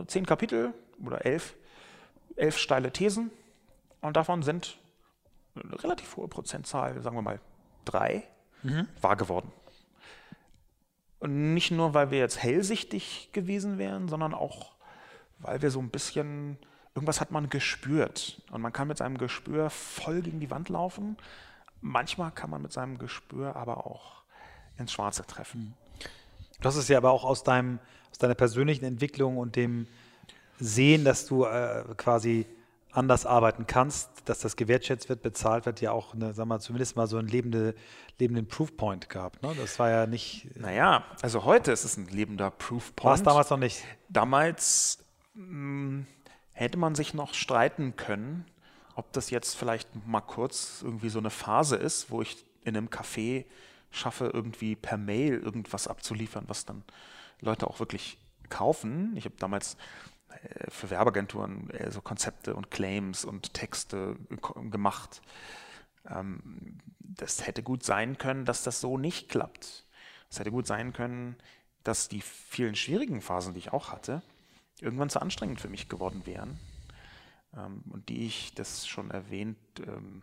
zehn 0.08 0.26
Kapitel 0.26 0.74
oder 1.04 1.24
elf, 1.24 1.54
elf 2.36 2.58
steile 2.58 2.92
Thesen 2.92 3.30
und 4.00 4.16
davon 4.16 4.42
sind 4.42 4.78
eine 5.54 5.82
relativ 5.82 6.16
hohe 6.16 6.28
Prozentzahl, 6.28 7.00
sagen 7.02 7.16
wir 7.16 7.22
mal 7.22 7.40
drei, 7.84 8.24
mhm. 8.62 8.88
wahr 9.00 9.16
geworden. 9.16 9.52
Und 11.18 11.52
nicht 11.54 11.70
nur, 11.70 11.92
weil 11.92 12.10
wir 12.10 12.18
jetzt 12.18 12.42
hellsichtig 12.42 13.28
gewesen 13.32 13.78
wären, 13.78 14.08
sondern 14.08 14.32
auch, 14.32 14.72
weil 15.38 15.60
wir 15.60 15.70
so 15.70 15.78
ein 15.78 15.90
bisschen, 15.90 16.56
irgendwas 16.94 17.20
hat 17.20 17.30
man 17.30 17.50
gespürt. 17.50 18.40
Und 18.50 18.62
man 18.62 18.72
kann 18.72 18.88
mit 18.88 18.98
seinem 18.98 19.18
Gespür 19.18 19.68
voll 19.68 20.22
gegen 20.22 20.40
die 20.40 20.50
Wand 20.50 20.70
laufen. 20.70 21.18
Manchmal 21.82 22.30
kann 22.30 22.48
man 22.48 22.62
mit 22.62 22.72
seinem 22.72 22.96
Gespür 22.96 23.54
aber 23.54 23.86
auch 23.86 24.22
ins 24.78 24.92
Schwarze 24.92 25.26
treffen. 25.26 25.74
Du 26.60 26.66
hast 26.66 26.76
es 26.76 26.88
ja 26.88 26.96
aber 26.96 27.10
auch 27.10 27.24
aus, 27.24 27.42
deinem, 27.42 27.80
aus 28.10 28.18
deiner 28.18 28.34
persönlichen 28.34 28.84
Entwicklung 28.84 29.36
und 29.36 29.56
dem 29.56 29.86
Sehen, 30.60 31.04
dass 31.04 31.26
du 31.26 31.44
äh, 31.44 31.84
quasi 31.96 32.46
anders 32.92 33.26
arbeiten 33.26 33.66
kannst, 33.66 34.10
dass 34.24 34.40
das 34.40 34.56
gewertschätzt 34.56 35.08
wird, 35.08 35.22
bezahlt 35.22 35.66
wird, 35.66 35.80
ja 35.80 35.92
auch, 35.92 36.14
eine, 36.14 36.32
sagen 36.32 36.48
wir 36.48 36.60
zumindest 36.60 36.96
mal 36.96 37.06
so 37.06 37.18
einen 37.18 37.28
lebende, 37.28 37.74
lebenden 38.18 38.46
Proofpoint 38.46 39.08
gehabt. 39.08 39.42
Ne? 39.42 39.54
Das 39.58 39.78
war 39.78 39.90
ja 39.90 40.06
nicht. 40.06 40.48
Naja, 40.56 41.04
also 41.22 41.44
heute 41.44 41.72
ist 41.72 41.84
es 41.84 41.96
ein 41.96 42.06
lebender 42.06 42.50
Proofpoint. 42.50 43.04
War 43.04 43.14
es 43.14 43.22
damals 43.22 43.50
noch 43.50 43.58
nicht? 43.58 43.84
Damals 44.08 44.98
mh, 45.34 45.44
hm, 45.44 46.06
hätte 46.52 46.78
man 46.78 46.94
sich 46.94 47.14
noch 47.14 47.34
streiten 47.34 47.96
können, 47.96 48.44
ob 48.94 49.12
das 49.12 49.30
jetzt 49.30 49.54
vielleicht 49.54 49.88
mal 50.06 50.20
kurz 50.20 50.82
irgendwie 50.82 51.08
so 51.08 51.18
eine 51.18 51.30
Phase 51.30 51.76
ist, 51.76 52.10
wo 52.10 52.22
ich 52.22 52.44
in 52.64 52.76
einem 52.76 52.88
Café 52.88 53.46
schaffe, 53.90 54.30
irgendwie 54.32 54.76
per 54.76 54.98
Mail 54.98 55.38
irgendwas 55.38 55.88
abzuliefern, 55.88 56.44
was 56.48 56.64
dann 56.64 56.84
Leute 57.40 57.66
auch 57.66 57.80
wirklich 57.80 58.18
kaufen. 58.48 59.12
Ich 59.16 59.24
habe 59.24 59.36
damals 59.38 59.76
für 60.68 60.90
Werbeagenturen 60.90 61.70
äh, 61.70 61.90
so 61.90 62.00
Konzepte 62.00 62.54
und 62.54 62.70
Claims 62.70 63.24
und 63.24 63.54
Texte 63.54 64.16
gemacht. 64.70 65.22
Ähm, 66.08 66.78
das 66.98 67.46
hätte 67.46 67.62
gut 67.62 67.82
sein 67.82 68.18
können, 68.18 68.44
dass 68.44 68.62
das 68.62 68.80
so 68.80 68.96
nicht 68.96 69.28
klappt. 69.28 69.84
Es 70.30 70.38
hätte 70.38 70.50
gut 70.50 70.66
sein 70.66 70.92
können, 70.92 71.36
dass 71.82 72.08
die 72.08 72.20
vielen 72.20 72.74
schwierigen 72.74 73.20
Phasen, 73.20 73.54
die 73.54 73.58
ich 73.58 73.72
auch 73.72 73.90
hatte, 73.90 74.22
irgendwann 74.80 75.10
zu 75.10 75.20
anstrengend 75.20 75.60
für 75.60 75.68
mich 75.68 75.88
geworden 75.88 76.22
wären. 76.24 76.58
Ähm, 77.56 77.82
und 77.90 78.08
die 78.08 78.26
ich, 78.26 78.54
das 78.54 78.86
schon 78.86 79.10
erwähnt, 79.10 79.58
ähm, 79.80 80.22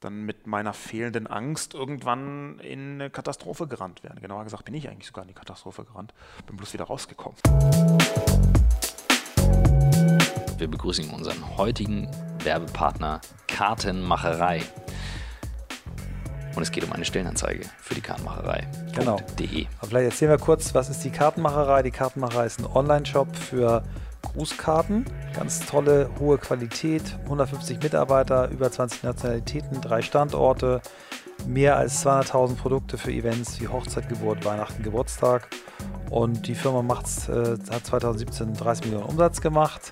dann 0.00 0.22
mit 0.22 0.46
meiner 0.46 0.72
fehlenden 0.72 1.26
Angst 1.26 1.74
irgendwann 1.74 2.58
in 2.60 2.94
eine 2.94 3.10
Katastrophe 3.10 3.66
gerannt 3.66 4.02
wären. 4.02 4.18
Genauer 4.20 4.44
gesagt 4.44 4.64
bin 4.64 4.74
ich 4.74 4.88
eigentlich 4.88 5.06
sogar 5.06 5.24
in 5.24 5.28
die 5.28 5.34
Katastrophe 5.34 5.84
gerannt, 5.84 6.14
bin 6.46 6.56
bloß 6.56 6.72
wieder 6.72 6.84
rausgekommen. 6.84 7.36
Wir 10.60 10.68
begrüßen 10.68 11.08
unseren 11.08 11.56
heutigen 11.56 12.06
Werbepartner 12.44 13.22
Kartenmacherei. 13.48 14.60
Und 16.54 16.62
es 16.62 16.70
geht 16.70 16.84
um 16.84 16.92
eine 16.92 17.06
Stellenanzeige 17.06 17.64
für 17.78 17.94
die 17.94 18.02
Kartenmacherei. 18.02 18.68
Genau. 18.94 19.16
vielleicht 19.38 20.10
erzählen 20.10 20.32
wir 20.32 20.36
kurz, 20.36 20.74
was 20.74 20.90
ist 20.90 21.02
die 21.02 21.08
Kartenmacherei? 21.08 21.82
Die 21.82 21.90
Kartenmacherei 21.90 22.44
ist 22.44 22.60
ein 22.60 22.66
Online-Shop 22.66 23.34
für 23.34 23.84
Grußkarten. 24.20 25.06
Ganz 25.34 25.64
tolle, 25.64 26.10
hohe 26.20 26.36
Qualität, 26.36 27.16
150 27.24 27.82
Mitarbeiter, 27.82 28.50
über 28.50 28.70
20 28.70 29.02
Nationalitäten, 29.02 29.80
drei 29.80 30.02
Standorte, 30.02 30.82
mehr 31.46 31.78
als 31.78 32.04
200.000 32.04 32.56
Produkte 32.56 32.98
für 32.98 33.10
Events 33.10 33.58
wie 33.62 33.68
Hochzeit, 33.68 34.10
Geburt, 34.10 34.44
Weihnachten, 34.44 34.82
Geburtstag. 34.82 35.48
Und 36.10 36.46
die 36.46 36.54
Firma 36.54 36.82
macht's, 36.82 37.30
äh, 37.30 37.56
hat 37.70 37.86
2017 37.86 38.52
30 38.52 38.84
Millionen 38.84 39.06
Umsatz 39.06 39.40
gemacht 39.40 39.90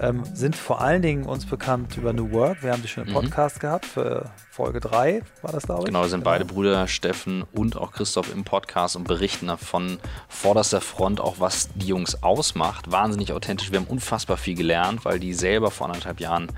ähm, 0.00 0.22
sind 0.34 0.56
vor 0.56 0.80
allen 0.80 1.02
Dingen 1.02 1.24
uns 1.24 1.46
bekannt 1.46 1.96
über 1.96 2.12
New 2.12 2.32
Work. 2.32 2.62
Wir 2.62 2.72
haben 2.72 2.82
die 2.82 2.88
schon 2.88 3.04
im 3.04 3.10
mhm. 3.10 3.14
Podcast 3.14 3.56
mhm. 3.56 3.60
gehabt, 3.60 3.86
für 3.86 4.30
Folge 4.50 4.80
3 4.80 5.22
war 5.42 5.52
das, 5.52 5.64
glaube 5.64 5.82
ich. 5.82 5.86
Genau, 5.86 6.02
sind 6.04 6.20
genau. 6.20 6.30
beide 6.30 6.44
Brüder, 6.44 6.88
Steffen 6.88 7.44
und 7.52 7.76
auch 7.76 7.92
Christoph 7.92 8.32
im 8.32 8.44
Podcast 8.44 8.96
und 8.96 9.04
berichten 9.06 9.48
davon 9.48 9.98
vorderster 10.28 10.80
Front 10.80 11.20
auch, 11.20 11.36
was 11.38 11.68
die 11.74 11.88
Jungs 11.88 12.22
ausmacht. 12.22 12.90
Wahnsinnig 12.90 13.32
authentisch. 13.32 13.70
Wir 13.70 13.80
haben 13.80 13.86
unfassbar 13.86 14.36
viel 14.36 14.54
gelernt, 14.54 15.04
weil 15.04 15.20
die 15.20 15.34
selber 15.34 15.70
vor 15.70 15.86
anderthalb 15.88 16.20
Jahren 16.20 16.48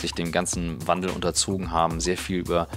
sich 0.00 0.12
dem 0.12 0.32
ganzen 0.32 0.86
Wandel 0.86 1.10
unterzogen 1.10 1.70
haben, 1.70 2.00
sehr 2.00 2.16
viel 2.16 2.38
über 2.38 2.68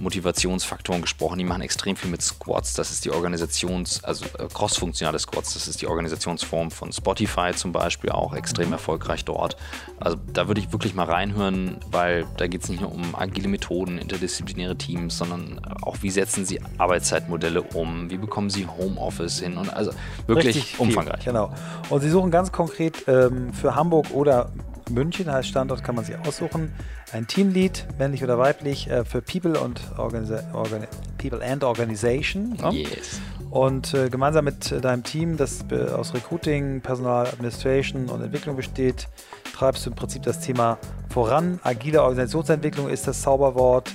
Motivationsfaktoren 0.00 1.02
gesprochen. 1.02 1.38
Die 1.38 1.44
machen 1.44 1.62
extrem 1.62 1.96
viel 1.96 2.10
mit 2.10 2.22
Squads. 2.22 2.74
Das 2.74 2.90
ist 2.90 3.04
die 3.04 3.10
Organisations-, 3.10 4.02
also 4.04 4.24
äh, 4.38 4.48
cross-funktionale 4.52 5.18
Squads. 5.18 5.54
Das 5.54 5.68
ist 5.68 5.82
die 5.82 5.86
Organisationsform 5.86 6.70
von 6.70 6.92
Spotify 6.92 7.52
zum 7.54 7.72
Beispiel 7.72 8.10
auch 8.10 8.34
extrem 8.34 8.72
erfolgreich 8.72 9.24
dort. 9.24 9.56
Also 9.98 10.16
da 10.32 10.48
würde 10.48 10.60
ich 10.60 10.72
wirklich 10.72 10.94
mal 10.94 11.06
reinhören, 11.06 11.78
weil 11.90 12.26
da 12.36 12.46
geht 12.46 12.62
es 12.62 12.68
nicht 12.68 12.80
nur 12.80 12.92
um 12.92 13.14
agile 13.14 13.48
Methoden, 13.48 13.98
interdisziplinäre 13.98 14.76
Teams, 14.76 15.18
sondern 15.18 15.60
auch 15.82 15.96
wie 16.02 16.10
setzen 16.10 16.44
sie 16.44 16.60
Arbeitszeitmodelle 16.78 17.62
um, 17.62 18.10
wie 18.10 18.18
bekommen 18.18 18.50
sie 18.50 18.66
Homeoffice 18.66 19.40
hin 19.40 19.56
und 19.56 19.72
also 19.72 19.92
wirklich 20.26 20.56
Richtig 20.56 20.80
umfangreich. 20.80 21.22
Viel, 21.22 21.32
genau. 21.32 21.52
Und 21.90 22.00
sie 22.00 22.10
suchen 22.10 22.30
ganz 22.30 22.52
konkret 22.52 23.04
ähm, 23.08 23.52
für 23.52 23.74
Hamburg 23.74 24.10
oder 24.12 24.50
München 24.90 25.28
als 25.28 25.46
Standort 25.46 25.84
kann 25.84 25.94
man 25.94 26.04
sich 26.04 26.16
aussuchen. 26.26 26.72
Ein 27.12 27.26
Teamlead, 27.26 27.86
männlich 27.98 28.22
oder 28.22 28.38
weiblich, 28.38 28.90
äh, 28.90 29.04
für 29.04 29.22
People 29.22 29.58
und 29.58 29.80
Organisa 29.96 30.42
Organ 30.52 30.86
People 31.16 31.42
and 31.42 31.64
Organization. 31.64 32.56
Ja? 32.60 32.70
Yes. 32.70 33.20
Und 33.50 33.94
äh, 33.94 34.10
gemeinsam 34.10 34.44
mit 34.44 34.70
äh, 34.70 34.80
deinem 34.80 35.04
Team, 35.04 35.38
das 35.38 35.64
aus 35.94 36.12
Recruiting, 36.12 36.82
Personal, 36.82 37.26
Administration 37.26 38.10
und 38.10 38.22
Entwicklung 38.22 38.56
besteht, 38.56 39.08
treibst 39.54 39.86
du 39.86 39.90
im 39.90 39.96
Prinzip 39.96 40.22
das 40.22 40.40
Thema 40.40 40.78
voran. 41.08 41.58
Agile 41.62 42.02
Organisationsentwicklung 42.02 42.90
ist 42.90 43.06
das 43.06 43.22
Zauberwort. 43.22 43.90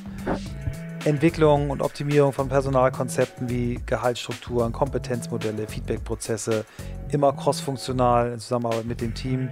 Entwicklung 1.06 1.70
und 1.70 1.82
Optimierung 1.82 2.32
von 2.32 2.48
Personalkonzepten 2.50 3.50
wie 3.50 3.80
Gehaltsstrukturen, 3.86 4.72
Kompetenzmodelle, 4.72 5.68
Feedbackprozesse, 5.68 6.66
immer 7.12 7.34
crossfunktional 7.34 8.32
in 8.32 8.40
Zusammenarbeit 8.40 8.86
mit 8.86 9.02
dem 9.02 9.14
Team. 9.14 9.50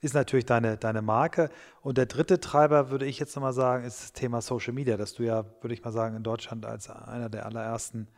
ist 0.00 0.14
natürlich 0.14 0.46
deine, 0.46 0.76
deine 0.76 1.02
Marke. 1.02 1.50
Und 1.80 1.98
der 1.98 2.06
dritte 2.06 2.40
Treiber, 2.40 2.90
würde 2.90 3.06
ich 3.06 3.18
jetzt 3.18 3.34
nochmal 3.34 3.52
sagen, 3.52 3.84
ist 3.84 4.02
das 4.02 4.12
Thema 4.12 4.40
Social 4.40 4.72
Media, 4.72 4.96
das 4.96 5.14
du 5.14 5.22
ja, 5.22 5.44
würde 5.60 5.74
ich 5.74 5.82
mal 5.82 5.92
sagen, 5.92 6.16
in 6.16 6.22
Deutschland 6.22 6.66
als 6.66 6.90
einer 6.90 7.28
der 7.28 7.46
allerersten 7.46 8.08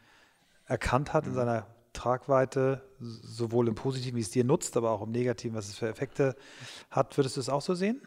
erkannt 0.67 1.13
hat 1.13 1.25
in 1.25 1.33
mhm. 1.33 1.37
seiner 1.37 1.67
Tragweite, 1.93 2.83
sowohl 3.01 3.69
im 3.69 3.75
Positiven, 3.75 4.17
wie 4.17 4.21
es 4.21 4.31
dir 4.31 4.45
nutzt, 4.45 4.77
aber 4.77 4.91
auch 4.91 5.03
im 5.03 5.11
Negativen, 5.11 5.57
was 5.57 5.69
es 5.69 5.77
für 5.77 5.89
Effekte 5.89 6.37
hat. 6.91 7.17
Würdest 7.17 7.37
du 7.37 7.41
es 7.41 7.49
auch 7.49 7.63
so 7.63 7.75
sehen? 7.75 8.03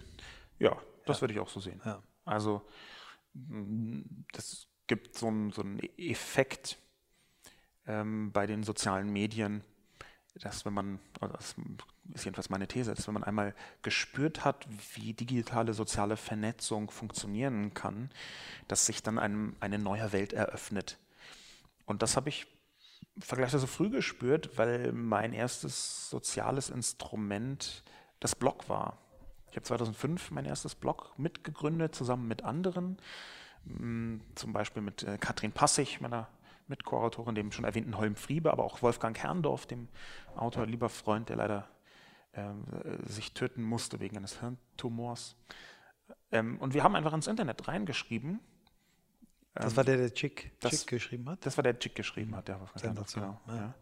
Ja, 0.60 0.78
das 1.06 1.18
ja. 1.18 1.22
würde 1.22 1.34
ich 1.34 1.40
auch 1.40 1.50
so 1.50 1.60
sehen. 1.60 1.82
Ja. 1.84 2.02
Also, 2.24 2.62
mm, 3.34 4.02
das 4.32 4.68
gibt 4.88 5.18
so 5.18 5.28
einen, 5.28 5.52
so 5.52 5.62
einen 5.62 5.80
Effekt 5.98 6.78
ähm, 7.88 8.32
bei 8.32 8.46
den 8.46 8.64
sozialen 8.64 9.12
Medien, 9.12 9.64
dass 10.36 10.66
wenn 10.66 10.74
man, 10.74 11.00
das 11.20 11.56
ist 12.14 12.26
jedenfalls 12.26 12.50
meine 12.50 12.68
These, 12.68 12.94
dass 12.94 13.08
wenn 13.08 13.14
man 13.14 13.24
einmal 13.24 13.54
gespürt 13.84 14.44
hat, 14.44 14.68
wie 14.96 15.14
digitale 15.14 15.74
soziale 15.74 16.18
Vernetzung 16.18 16.90
funktionieren 16.92 17.74
kann, 17.74 18.10
dass 18.68 18.86
sich 18.86 19.04
dann 19.04 19.20
einem 19.20 19.56
eine 19.60 19.80
neue 19.80 20.12
Welt 20.12 20.34
eröffnet. 20.34 20.98
Und 21.86 22.02
das 22.02 22.16
habe 22.16 22.30
ich 22.30 22.48
vergleichsweise 23.20 23.68
früh 23.68 23.90
gespürt, 23.90 24.58
weil 24.58 24.92
mein 24.94 25.34
erstes 25.34 26.10
soziales 26.10 26.70
Instrument 26.70 27.84
das 28.20 28.36
Blog 28.36 28.70
war. 28.70 28.98
Ich 29.50 29.58
habe 29.58 29.64
2005 29.64 30.32
mein 30.32 30.46
erstes 30.46 30.76
Blog 30.76 31.14
mitgegründet, 31.18 31.94
zusammen 31.94 32.28
mit 32.28 32.44
anderen, 32.44 32.98
mm, 33.66 34.18
zum 34.36 34.54
Beispiel 34.54 34.82
mit 34.82 35.04
äh, 35.04 35.18
Katrin 35.18 35.52
Passig, 35.52 36.00
meiner 36.00 36.30
Mitkoautorin, 36.68 37.36
dem 37.36 37.52
schon 37.52 37.66
erwähnten 37.66 37.98
Holm 37.98 38.16
Friebe, 38.16 38.52
aber 38.52 38.64
auch 38.64 38.82
Wolfgang 38.82 39.16
Kerndorf, 39.16 39.66
dem 39.66 39.90
Autor, 40.36 40.66
lieber 40.66 40.88
Freund, 40.88 41.28
der 41.28 41.36
leider 41.36 41.68
sich 43.06 43.34
töten 43.34 43.64
musste 43.64 44.00
wegen 44.00 44.18
eines 44.18 44.40
Hirntumors. 44.40 45.36
Ähm, 46.32 46.58
und 46.60 46.74
wir 46.74 46.84
haben 46.84 46.96
einfach 46.96 47.14
ins 47.14 47.28
Internet 47.28 47.68
reingeschrieben. 47.68 48.40
Das 49.54 49.76
war 49.76 49.84
der, 49.84 49.98
der 49.98 50.14
Chick, 50.14 50.52
das, 50.62 50.72
Chick 50.72 50.88
geschrieben 50.88 51.30
hat? 51.30 51.46
Das 51.46 51.58
war 51.58 51.64
der 51.64 51.78
Chick 51.78 51.94
geschrieben 51.94 52.36
hat, 52.36 52.48
der 52.48 52.56
Kerndorf, 52.56 53.10
Sensation, 53.10 53.24
genau. 53.24 53.42
ja. 53.48 53.56
Ja. 53.56 53.74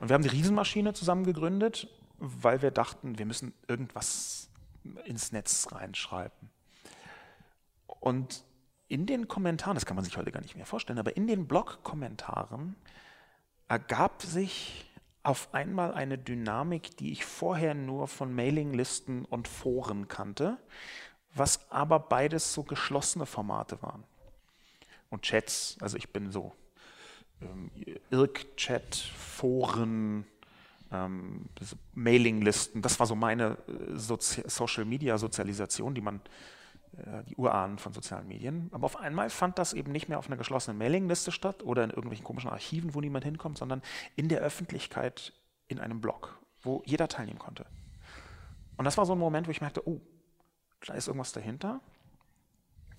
Und 0.00 0.08
wir 0.08 0.14
haben 0.14 0.22
die 0.22 0.30
Riesenmaschine 0.30 0.94
zusammen 0.94 1.24
gegründet, 1.24 1.88
weil 2.18 2.62
wir 2.62 2.70
dachten, 2.70 3.18
wir 3.18 3.26
müssen 3.26 3.52
irgendwas 3.68 4.48
ins 5.04 5.32
Netz 5.32 5.68
reinschreiben. 5.72 6.50
Und 8.00 8.44
in 8.88 9.06
den 9.06 9.28
Kommentaren, 9.28 9.74
das 9.74 9.86
kann 9.86 9.96
man 9.96 10.04
sich 10.04 10.16
heute 10.16 10.32
gar 10.32 10.40
nicht 10.40 10.56
mehr 10.56 10.66
vorstellen, 10.66 10.98
aber 10.98 11.16
in 11.16 11.26
den 11.26 11.46
Blog-Kommentaren 11.46 12.76
ergab 13.68 14.22
sich 14.22 14.90
auf 15.24 15.52
einmal 15.54 15.94
eine 15.94 16.18
Dynamik, 16.18 16.96
die 16.98 17.10
ich 17.10 17.24
vorher 17.24 17.74
nur 17.74 18.08
von 18.08 18.34
Mailinglisten 18.34 19.24
und 19.24 19.48
Foren 19.48 20.06
kannte, 20.06 20.58
was 21.34 21.70
aber 21.70 21.98
beides 21.98 22.52
so 22.52 22.62
geschlossene 22.62 23.26
Formate 23.26 23.82
waren. 23.82 24.04
Und 25.08 25.22
Chats, 25.22 25.76
also 25.80 25.96
ich 25.96 26.10
bin 26.10 26.30
so 26.30 26.52
ähm, 27.40 27.70
Irk-Chat, 28.10 28.94
Foren, 28.94 30.26
ähm, 30.92 31.46
Mailinglisten, 31.94 32.82
das 32.82 33.00
war 33.00 33.06
so 33.06 33.14
meine 33.14 33.56
äh, 33.66 33.96
Sozi 33.96 34.42
Social-Media-Sozialisation, 34.46 35.94
die 35.94 36.02
man 36.02 36.20
die 37.28 37.36
Urahnen 37.36 37.78
von 37.78 37.92
sozialen 37.92 38.28
Medien. 38.28 38.68
Aber 38.72 38.84
auf 38.86 38.96
einmal 38.96 39.30
fand 39.30 39.58
das 39.58 39.72
eben 39.72 39.92
nicht 39.92 40.08
mehr 40.08 40.18
auf 40.18 40.26
einer 40.26 40.36
geschlossenen 40.36 40.78
Mailingliste 40.78 41.32
statt 41.32 41.62
oder 41.62 41.84
in 41.84 41.90
irgendwelchen 41.90 42.24
komischen 42.24 42.50
Archiven, 42.50 42.94
wo 42.94 43.00
niemand 43.00 43.24
hinkommt, 43.24 43.58
sondern 43.58 43.82
in 44.16 44.28
der 44.28 44.40
Öffentlichkeit 44.40 45.32
in 45.68 45.80
einem 45.80 46.00
Blog, 46.00 46.38
wo 46.62 46.82
jeder 46.84 47.08
teilnehmen 47.08 47.38
konnte. 47.38 47.66
Und 48.76 48.84
das 48.84 48.96
war 48.98 49.06
so 49.06 49.12
ein 49.12 49.18
Moment, 49.18 49.46
wo 49.46 49.50
ich 49.50 49.60
merkte, 49.60 49.86
oh, 49.88 50.00
da 50.86 50.94
ist 50.94 51.06
irgendwas 51.06 51.32
dahinter. 51.32 51.80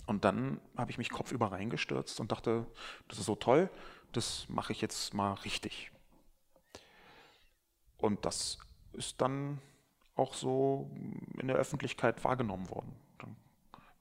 Und 0.06 0.24
dann 0.24 0.60
habe 0.78 0.92
ich 0.92 0.98
mich 0.98 1.10
kopfüber 1.10 1.52
reingestürzt 1.52 2.20
und 2.20 2.32
dachte, 2.32 2.66
das 3.08 3.20
ist 3.20 3.26
so 3.26 3.36
toll, 3.36 3.70
das 4.12 4.48
mache 4.50 4.72
ich 4.72 4.82
jetzt 4.82 5.14
mal 5.14 5.34
richtig. 5.34 5.92
Und 7.98 8.26
das 8.26 8.60
ist 8.94 9.22
dann 9.22 9.60
auch 10.16 10.34
so 10.34 10.90
in 11.40 11.48
der 11.48 11.58
Öffentlichkeit 11.58 12.24
wahrgenommen 12.24 12.70
worden. 12.70 12.96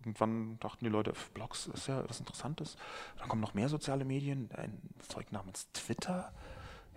Irgendwann 0.05 0.59
dachten 0.61 0.85
die 0.85 0.91
Leute, 0.91 1.15
Blogs 1.33 1.67
ist 1.67 1.89
ja 1.89 2.07
was 2.07 2.21
Interessantes. 2.21 2.77
Dann 3.19 3.29
kommen 3.29 3.41
noch 3.41 3.55
mehr 3.55 3.69
soziale 3.69 4.05
Medien, 4.05 4.51
ein 4.55 4.79
Zeug 5.09 5.33
namens 5.33 5.71
Twitter. 5.73 6.33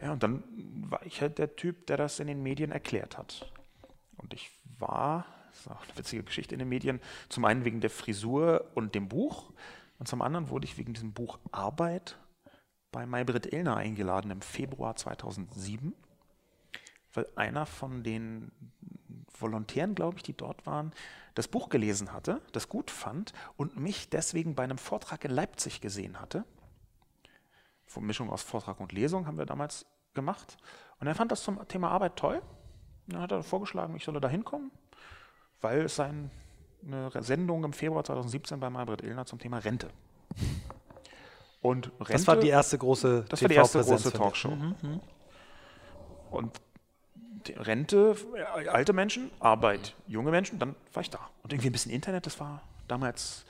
Ja, 0.02 0.12
und 0.12 0.22
dann 0.24 0.44
war 0.90 1.06
ich 1.06 1.22
halt 1.22 1.38
der 1.38 1.56
Typ, 1.56 1.88
der 1.88 1.98
das 1.98 2.20
in 2.20 2.28
den 2.28 2.44
Medien 2.44 2.72
erklärt 2.72 3.18
hat. 3.18 3.52
Und 4.18 4.34
ich 4.34 4.52
war, 4.78 5.26
das 5.50 5.62
ist 5.62 5.72
auch 5.72 5.84
eine 5.84 5.98
witzige 5.98 6.24
Geschichte 6.24 6.54
in 6.54 6.60
den 6.60 6.70
Medien, 6.70 7.00
zum 7.30 7.46
einen 7.46 7.66
wegen 7.66 7.82
der 7.82 7.90
Frisur 7.90 8.66
und 8.76 8.94
dem 8.94 9.08
Buch 9.08 9.52
und 10.00 10.08
zum 10.08 10.22
anderen 10.22 10.50
wurde 10.50 10.66
ich 10.66 10.78
wegen 10.78 10.94
diesem 10.94 11.14
Buch 11.14 11.40
Arbeit 11.52 12.18
bei 12.92 13.06
Maybrit 13.06 13.52
Illner 13.52 13.78
eingeladen 13.78 14.32
im 14.32 14.42
Februar 14.42 14.96
2007, 14.96 15.94
weil 17.14 17.28
einer 17.36 17.66
von 17.66 18.04
den 18.04 18.52
Volontären, 19.40 19.96
glaube 19.96 20.18
ich, 20.18 20.24
die 20.24 20.34
dort 20.36 20.66
waren, 20.66 20.94
das 21.36 21.48
Buch 21.48 21.70
gelesen 21.70 22.14
hatte, 22.14 22.42
das 22.52 22.68
gut 22.70 22.90
fand 22.90 23.34
und 23.58 23.78
mich 23.78 24.10
deswegen 24.10 24.56
bei 24.56 24.64
einem 24.64 24.78
Vortrag 24.78 25.24
in 25.26 25.32
Leipzig 25.32 25.82
gesehen 25.82 26.20
hatte. 26.20 26.44
Von 27.86 28.06
Mischung 28.06 28.30
aus 28.30 28.42
Vortrag 28.42 28.80
und 28.80 28.92
Lesung 28.92 29.28
haben 29.28 29.38
wir 29.38 29.46
damals 29.46 29.86
gemacht. 30.14 30.58
Und 31.00 31.08
er 31.08 31.16
fand 31.16 31.32
das 31.32 31.44
zum 31.44 31.66
Thema 31.68 31.90
Arbeit 31.90 32.16
toll. 32.16 32.42
Dann 33.08 33.22
hat 33.22 33.32
er 33.32 33.44
vorgeschlagen, 33.44 33.96
ich 33.96 34.04
solle 34.04 34.20
da 34.20 34.28
hinkommen, 34.28 34.72
weil 35.62 35.82
es 35.82 36.00
eine 36.00 36.30
Sendung 37.22 37.64
im 37.64 37.74
Februar 37.74 38.04
2017 38.04 38.60
bei 38.60 38.70
Maybrit 38.70 39.02
Illner 39.04 39.26
zum 39.26 39.40
Thema 39.40 39.60
Rente. 39.60 39.90
Und 41.62 41.92
Rente, 42.00 42.14
Das 42.14 42.28
war 42.28 42.36
die 42.38 42.50
erste 42.50 42.78
große 42.78 43.26
das 43.30 43.42
war 43.42 43.50
die 43.50 43.56
erste 43.56 43.82
große. 43.82 44.12
Talkshow. 44.12 44.50
Mhm, 44.56 45.00
Und 46.32 46.58
die 46.58 46.62
Rente, 47.56 48.16
äh, 48.36 48.68
alte 48.68 48.94
Menschen, 48.94 49.32
Arbeit, 49.40 49.96
junge 50.08 50.32
Menschen, 50.32 50.60
dann 50.60 50.76
war 50.94 51.02
ich 51.02 51.10
da. 51.10 51.30
Und 51.44 51.54
irgendwie 51.54 51.70
ein 51.70 51.72
bisschen 51.72 51.92
Internet, 51.92 52.26
das 52.26 52.40
war 52.40 52.62
damals, 52.88 53.46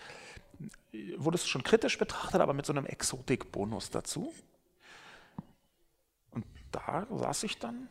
äh, 0.92 1.14
wurde 1.18 1.36
es 1.36 1.48
schon 1.48 1.64
kritisch 1.64 1.98
betrachtet, 1.98 2.42
aber 2.42 2.54
mit 2.54 2.66
so 2.66 2.74
einem 2.74 2.86
Exotik-Bonus 2.86 3.90
dazu. 3.90 4.34
Und 6.32 6.46
da 6.72 7.08
saß 7.10 7.44
ich 7.44 7.60
dann 7.60 7.88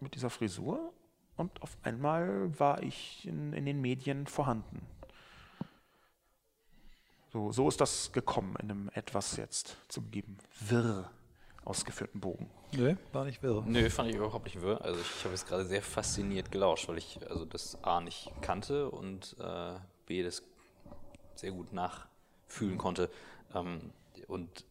mit 0.00 0.14
dieser 0.14 0.30
Frisur 0.30 0.92
und 1.36 1.62
auf 1.62 1.76
einmal 1.82 2.58
war 2.58 2.82
ich 2.82 3.26
in, 3.26 3.52
in 3.52 3.64
den 3.66 3.80
Medien 3.80 4.26
vorhanden. 4.26 4.86
So, 7.32 7.52
so 7.52 7.68
ist 7.68 7.80
das 7.80 8.12
gekommen 8.12 8.56
in 8.60 8.70
einem 8.70 8.90
etwas 8.94 9.36
jetzt 9.36 9.76
zugegeben 9.88 10.38
wirr 10.60 11.10
ausgeführten 11.68 12.20
Bogen. 12.20 12.50
Nö, 12.72 12.96
war 13.12 13.24
nicht 13.24 13.42
wirr. 13.42 13.62
Nö, 13.66 13.90
fand 13.90 14.10
ich 14.10 14.16
überhaupt 14.16 14.46
nicht 14.46 14.60
wirr. 14.60 14.80
Also 14.82 15.00
ich 15.00 15.24
habe 15.24 15.34
jetzt 15.34 15.46
gerade 15.46 15.64
sehr 15.64 15.82
fasziniert 15.82 16.50
gelauscht, 16.50 16.88
weil 16.88 16.98
ich 16.98 17.20
also 17.28 17.44
das 17.44 17.82
A 17.84 18.00
nicht 18.00 18.32
kannte 18.40 18.90
und 18.90 19.36
äh, 19.38 19.74
B 20.06 20.22
das 20.22 20.42
sehr 21.34 21.52
gut 21.52 21.72
nachfühlen 21.72 22.78
konnte. 22.78 23.10
Ähm, 23.54 23.92
und 24.26 24.64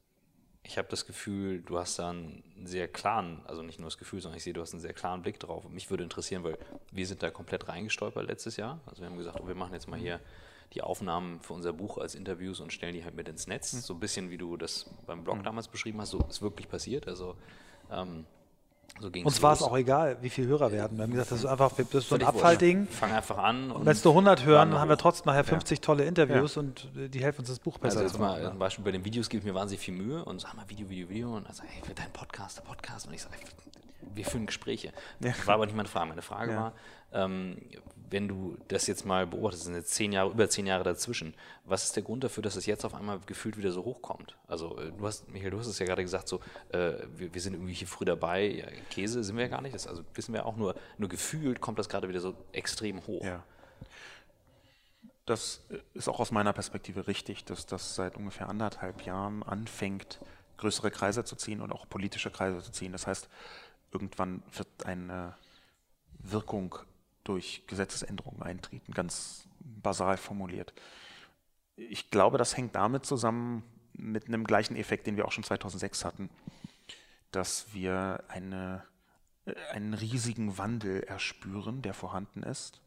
ich 0.63 0.77
habe 0.77 0.87
das 0.89 1.05
Gefühl, 1.05 1.61
du 1.61 1.77
hast 1.77 1.97
da 1.99 2.09
einen 2.09 2.43
sehr 2.65 2.87
klaren, 2.87 3.41
also 3.45 3.61
nicht 3.61 3.79
nur 3.79 3.87
das 3.87 3.97
Gefühl, 3.97 4.19
sondern 4.19 4.37
ich 4.37 4.43
sehe, 4.43 4.53
du 4.53 4.61
hast 4.61 4.73
einen 4.73 4.81
sehr 4.81 4.93
klaren 4.93 5.21
Blick 5.21 5.39
drauf. 5.39 5.65
Und 5.65 5.73
mich 5.73 5.89
würde 5.89 6.03
interessieren, 6.03 6.43
weil 6.43 6.57
wir 6.91 7.07
sind 7.07 7.23
da 7.23 7.29
komplett 7.29 7.69
reingestolpert 7.69 8.27
letztes 8.27 8.57
Jahr. 8.57 8.81
Also 8.85 9.01
wir 9.01 9.09
haben 9.09 9.17
gesagt, 9.17 9.39
oh, 9.41 9.47
wir 9.47 9.55
machen 9.55 9.73
jetzt 9.73 9.87
mal 9.87 9.99
hier 9.99 10.19
die 10.73 10.81
Aufnahmen 10.81 11.39
für 11.41 11.53
unser 11.53 11.73
Buch 11.73 11.97
als 11.97 12.15
Interviews 12.15 12.59
und 12.59 12.73
stellen 12.73 12.93
die 12.93 13.03
halt 13.03 13.15
mit 13.15 13.27
ins 13.27 13.47
Netz. 13.47 13.71
So 13.71 13.93
ein 13.93 13.99
bisschen 13.99 14.29
wie 14.29 14.37
du 14.37 14.57
das 14.57 14.89
beim 15.05 15.23
Blog 15.23 15.43
damals 15.43 15.67
beschrieben 15.67 16.01
hast, 16.01 16.11
so 16.11 16.19
ist 16.29 16.41
wirklich 16.41 16.67
passiert. 16.69 17.07
Also 17.07 17.35
ähm, 17.91 18.25
so 18.99 19.11
ging 19.11 19.25
Uns 19.25 19.41
war 19.43 19.53
es 19.53 19.61
auch 19.61 19.77
egal, 19.77 20.17
wie 20.21 20.29
viele 20.29 20.47
Hörer 20.47 20.71
wir 20.71 20.81
hatten. 20.81 20.97
Wir 20.97 21.03
haben 21.03 21.11
gesagt, 21.11 21.31
das 21.31 21.39
ist 21.39 21.45
einfach 21.45 21.71
das 21.71 21.93
ist 21.93 22.09
so 22.09 22.15
ein 22.15 22.23
Abfallding. 22.23 22.87
Fang 22.87 23.11
einfach 23.11 23.37
an. 23.37 23.71
Und 23.71 23.85
wenn 23.85 23.91
es 23.91 24.03
nur 24.03 24.13
100 24.13 24.43
hören, 24.45 24.71
dann 24.71 24.79
haben 24.79 24.89
wir 24.89 24.97
trotzdem 24.97 25.27
nachher 25.27 25.43
50 25.43 25.81
tolle 25.81 26.05
Interviews 26.05 26.57
und 26.57 26.89
äh, 26.97 27.07
die 27.07 27.21
helfen 27.21 27.41
uns, 27.41 27.49
das 27.49 27.59
Buch 27.59 27.77
besser 27.77 27.99
Also 27.99 28.15
zu 28.15 28.21
mal 28.21 28.39
machen. 28.39 28.51
zum 28.51 28.59
Beispiel 28.59 28.83
bei 28.83 28.91
den 28.91 29.05
Videos 29.05 29.29
gebe 29.29 29.39
ich 29.39 29.45
mir 29.45 29.53
wahnsinnig 29.53 29.81
viel 29.81 29.93
Mühe 29.93 30.25
und 30.25 30.41
sag 30.41 30.55
mal 30.55 30.67
Video, 30.67 30.89
Video, 30.89 31.09
Video 31.09 31.35
und 31.35 31.47
dann 31.47 31.53
sag 31.53 31.65
ich, 31.65 31.87
hey, 31.87 31.93
dein 31.95 32.11
Podcast, 32.11 32.57
der 32.57 32.63
Podcast 32.63 33.07
und 33.07 33.13
ich 33.13 33.21
sage, 33.21 33.35
wir 34.01 34.25
führen 34.25 34.45
Gespräche. 34.45 34.91
War 35.45 35.55
aber 35.55 35.65
nicht 35.65 35.75
meine 35.75 35.89
Frage. 35.89 36.09
Meine 36.09 36.21
Frage 36.21 36.51
Ja. 36.51 36.57
war, 36.61 36.73
ähm, 37.13 37.57
wenn 38.09 38.27
du 38.27 38.57
das 38.69 38.87
jetzt 38.87 39.05
mal 39.05 39.27
beobachtest, 39.27 39.65
sind 39.65 39.75
jetzt 39.75 39.93
zehn 39.93 40.13
Jahre, 40.13 40.31
über 40.31 40.49
zehn 40.49 40.65
Jahre 40.65 40.83
dazwischen, 40.83 41.33
was 41.65 41.83
ist 41.83 41.95
der 41.95 42.03
Grund 42.03 42.23
dafür, 42.23 42.41
dass 42.41 42.55
es 42.55 42.65
jetzt 42.65 42.85
auf 42.85 42.95
einmal 42.95 43.19
gefühlt 43.25 43.57
wieder 43.57 43.71
so 43.71 43.83
hochkommt? 43.83 44.37
Also 44.47 44.77
äh, 44.79 44.91
du 44.91 45.05
hast, 45.05 45.27
Michael, 45.29 45.51
du 45.51 45.59
hast 45.59 45.67
es 45.67 45.79
ja 45.79 45.85
gerade 45.85 46.03
gesagt, 46.03 46.27
so, 46.27 46.39
äh, 46.69 46.93
wir, 47.17 47.33
wir 47.33 47.41
sind 47.41 47.53
irgendwie 47.53 47.73
hier 47.73 47.87
früh 47.87 48.05
dabei, 48.05 48.45
ja, 48.47 48.65
Käse 48.89 49.23
sind 49.23 49.35
wir 49.35 49.43
ja 49.43 49.49
gar 49.49 49.61
nicht, 49.61 49.75
das 49.75 49.87
also 49.87 50.03
wissen 50.13 50.33
wir 50.33 50.45
auch 50.45 50.55
nur, 50.55 50.75
nur 50.97 51.09
gefühlt 51.09 51.59
kommt 51.59 51.79
das 51.79 51.89
gerade 51.89 52.07
wieder 52.07 52.21
so 52.21 52.33
extrem 52.53 53.05
hoch. 53.07 53.23
Ja. 53.25 53.43
Das 55.25 55.61
ist 55.93 56.07
auch 56.07 56.21
aus 56.21 56.31
meiner 56.31 56.53
Perspektive 56.53 57.07
richtig, 57.07 57.43
dass 57.43 57.65
das 57.65 57.95
seit 57.95 58.15
ungefähr 58.15 58.47
anderthalb 58.47 59.01
Jahren 59.05 59.43
anfängt, 59.43 60.19
größere 60.55 60.89
Kreise 60.89 61.25
zu 61.25 61.35
ziehen 61.35 61.59
und 61.61 61.73
auch 61.73 61.87
politische 61.89 62.31
Kreise 62.31 62.61
zu 62.61 62.71
ziehen. 62.71 62.93
Das 62.93 63.05
heißt, 63.07 63.27
irgendwann 63.91 64.43
wird 64.53 64.85
eine 64.85 65.35
Wirkung 66.19 66.75
durch 67.23 67.63
Gesetzesänderungen 67.67 68.41
eintreten, 68.41 68.93
ganz 68.93 69.47
basal 69.59 70.17
formuliert. 70.17 70.73
Ich 71.75 72.09
glaube, 72.09 72.37
das 72.37 72.57
hängt 72.57 72.75
damit 72.75 73.05
zusammen 73.05 73.63
mit 73.93 74.27
einem 74.27 74.43
gleichen 74.43 74.75
Effekt, 74.75 75.07
den 75.07 75.17
wir 75.17 75.25
auch 75.25 75.31
schon 75.31 75.43
2006 75.43 76.05
hatten, 76.05 76.29
dass 77.31 77.73
wir 77.73 78.23
eine, 78.29 78.83
äh, 79.45 79.53
einen 79.71 79.93
riesigen 79.93 80.57
Wandel 80.57 81.03
erspüren, 81.03 81.81
der 81.81 81.93
vorhanden 81.93 82.43
ist. 82.43 82.81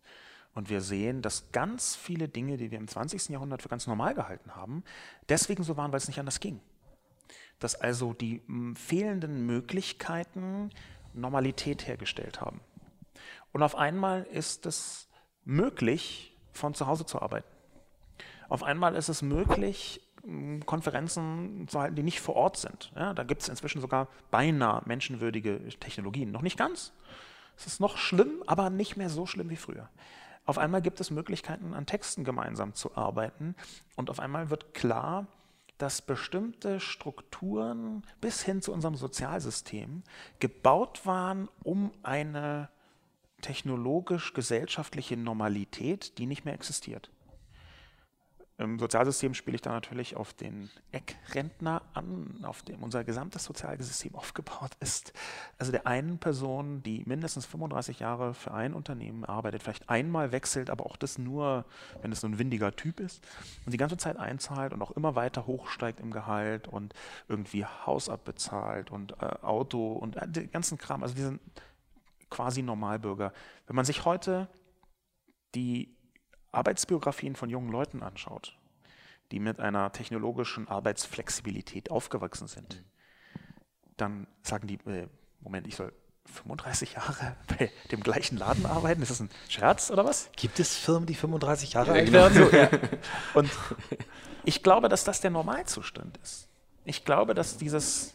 Und 0.54 0.68
wir 0.68 0.80
sehen, 0.80 1.22
dass 1.22 1.52
ganz 1.52 1.94
viele 1.94 2.28
Dinge, 2.28 2.56
die 2.56 2.70
wir 2.70 2.78
im 2.78 2.88
20. 2.88 3.28
Jahrhundert 3.28 3.62
für 3.62 3.68
ganz 3.68 3.86
normal 3.86 4.14
gehalten 4.14 4.56
haben, 4.56 4.82
deswegen 5.28 5.62
so 5.62 5.76
waren, 5.76 5.92
weil 5.92 5.98
es 5.98 6.08
nicht 6.08 6.18
anders 6.18 6.40
ging. 6.40 6.60
Dass 7.60 7.76
also 7.76 8.12
die 8.12 8.42
fehlenden 8.74 9.46
Möglichkeiten 9.46 10.70
Normalität 11.14 11.86
hergestellt 11.86 12.40
haben. 12.40 12.60
Und 13.52 13.62
auf 13.62 13.76
einmal 13.76 14.24
ist 14.24 14.66
es 14.66 15.08
möglich, 15.44 16.36
von 16.52 16.74
zu 16.74 16.86
Hause 16.86 17.06
zu 17.06 17.22
arbeiten. 17.22 17.48
Auf 18.48 18.62
einmal 18.62 18.96
ist 18.96 19.08
es 19.08 19.22
möglich, 19.22 20.00
Konferenzen 20.66 21.66
zu 21.68 21.80
halten, 21.80 21.96
die 21.96 22.02
nicht 22.02 22.20
vor 22.20 22.36
Ort 22.36 22.56
sind. 22.56 22.92
Ja, 22.94 23.14
da 23.14 23.22
gibt 23.22 23.42
es 23.42 23.48
inzwischen 23.48 23.80
sogar 23.80 24.08
beinahe 24.30 24.82
menschenwürdige 24.84 25.60
Technologien. 25.78 26.30
Noch 26.30 26.42
nicht 26.42 26.58
ganz. 26.58 26.92
Es 27.56 27.66
ist 27.66 27.80
noch 27.80 27.96
schlimm, 27.96 28.42
aber 28.46 28.70
nicht 28.70 28.96
mehr 28.96 29.08
so 29.08 29.26
schlimm 29.26 29.50
wie 29.50 29.56
früher. 29.56 29.88
Auf 30.44 30.58
einmal 30.58 30.82
gibt 30.82 31.00
es 31.00 31.10
Möglichkeiten, 31.10 31.74
an 31.74 31.86
Texten 31.86 32.24
gemeinsam 32.24 32.74
zu 32.74 32.96
arbeiten 32.96 33.54
und 33.96 34.10
auf 34.10 34.20
einmal 34.20 34.50
wird 34.50 34.74
klar, 34.74 35.26
dass 35.80 36.02
bestimmte 36.02 36.78
Strukturen 36.78 38.02
bis 38.20 38.42
hin 38.42 38.60
zu 38.60 38.70
unserem 38.70 38.96
Sozialsystem 38.96 40.02
gebaut 40.38 41.06
waren, 41.06 41.48
um 41.64 41.90
eine 42.02 42.68
technologisch-gesellschaftliche 43.40 45.16
Normalität, 45.16 46.18
die 46.18 46.26
nicht 46.26 46.44
mehr 46.44 46.52
existiert. 46.52 47.10
Im 48.60 48.78
Sozialsystem 48.78 49.32
spiele 49.32 49.54
ich 49.54 49.62
da 49.62 49.72
natürlich 49.72 50.16
auf 50.16 50.34
den 50.34 50.68
Eckrentner 50.92 51.80
an, 51.94 52.40
auf 52.42 52.62
dem 52.62 52.82
unser 52.82 53.04
gesamtes 53.04 53.44
Sozialsystem 53.44 54.14
aufgebaut 54.14 54.72
ist. 54.80 55.14
Also 55.58 55.72
der 55.72 55.86
einen 55.86 56.18
Person, 56.18 56.82
die 56.82 57.02
mindestens 57.06 57.46
35 57.46 58.00
Jahre 58.00 58.34
für 58.34 58.52
ein 58.52 58.74
Unternehmen 58.74 59.24
arbeitet, 59.24 59.62
vielleicht 59.62 59.88
einmal 59.88 60.30
wechselt, 60.30 60.68
aber 60.68 60.84
auch 60.84 60.96
das 60.96 61.16
nur, 61.16 61.64
wenn 62.02 62.12
es 62.12 62.20
so 62.20 62.26
ein 62.26 62.38
windiger 62.38 62.76
Typ 62.76 63.00
ist 63.00 63.26
und 63.64 63.72
die 63.72 63.78
ganze 63.78 63.96
Zeit 63.96 64.18
einzahlt 64.18 64.74
und 64.74 64.82
auch 64.82 64.90
immer 64.90 65.14
weiter 65.14 65.46
hochsteigt 65.46 65.98
im 65.98 66.10
Gehalt 66.10 66.68
und 66.68 66.92
irgendwie 67.28 67.64
Haus 67.64 68.10
abbezahlt 68.10 68.90
und 68.90 69.12
äh, 69.22 69.36
Auto 69.40 69.94
und 69.94 70.16
äh, 70.16 70.28
den 70.28 70.50
ganzen 70.50 70.76
Kram. 70.76 71.02
Also 71.02 71.14
diesen 71.14 71.40
quasi 72.28 72.60
Normalbürger. 72.60 73.32
Wenn 73.66 73.76
man 73.76 73.86
sich 73.86 74.04
heute 74.04 74.48
die 75.54 75.96
Arbeitsbiografien 76.52 77.36
von 77.36 77.50
jungen 77.50 77.70
Leuten 77.70 78.02
anschaut, 78.02 78.56
die 79.30 79.40
mit 79.40 79.60
einer 79.60 79.92
technologischen 79.92 80.68
Arbeitsflexibilität 80.68 81.90
aufgewachsen 81.90 82.48
sind, 82.48 82.82
dann 83.96 84.26
sagen 84.42 84.66
die, 84.66 84.74
äh, 84.86 85.06
Moment, 85.40 85.66
ich 85.66 85.76
soll 85.76 85.92
35 86.26 86.94
Jahre 86.94 87.36
bei 87.58 87.70
dem 87.90 88.02
gleichen 88.02 88.38
Laden 88.38 88.64
arbeiten? 88.66 89.02
Ist 89.02 89.10
das 89.10 89.20
ein 89.20 89.30
Scherz 89.48 89.90
oder 89.90 90.04
was? 90.04 90.30
Gibt 90.36 90.60
es 90.60 90.76
Firmen, 90.76 91.06
die 91.06 91.14
35 91.14 91.72
Jahre 91.74 91.88
Ja, 91.88 91.94
alt 91.94 92.06
genau. 92.06 92.18
werden? 92.18 92.34
So, 92.34 92.50
ja. 92.56 92.68
Und 93.34 93.50
ich 94.44 94.62
glaube, 94.62 94.88
dass 94.88 95.04
das 95.04 95.20
der 95.20 95.30
Normalzustand 95.30 96.16
ist. 96.18 96.48
Ich 96.84 97.04
glaube, 97.04 97.34
dass 97.34 97.58
dieses 97.58 98.14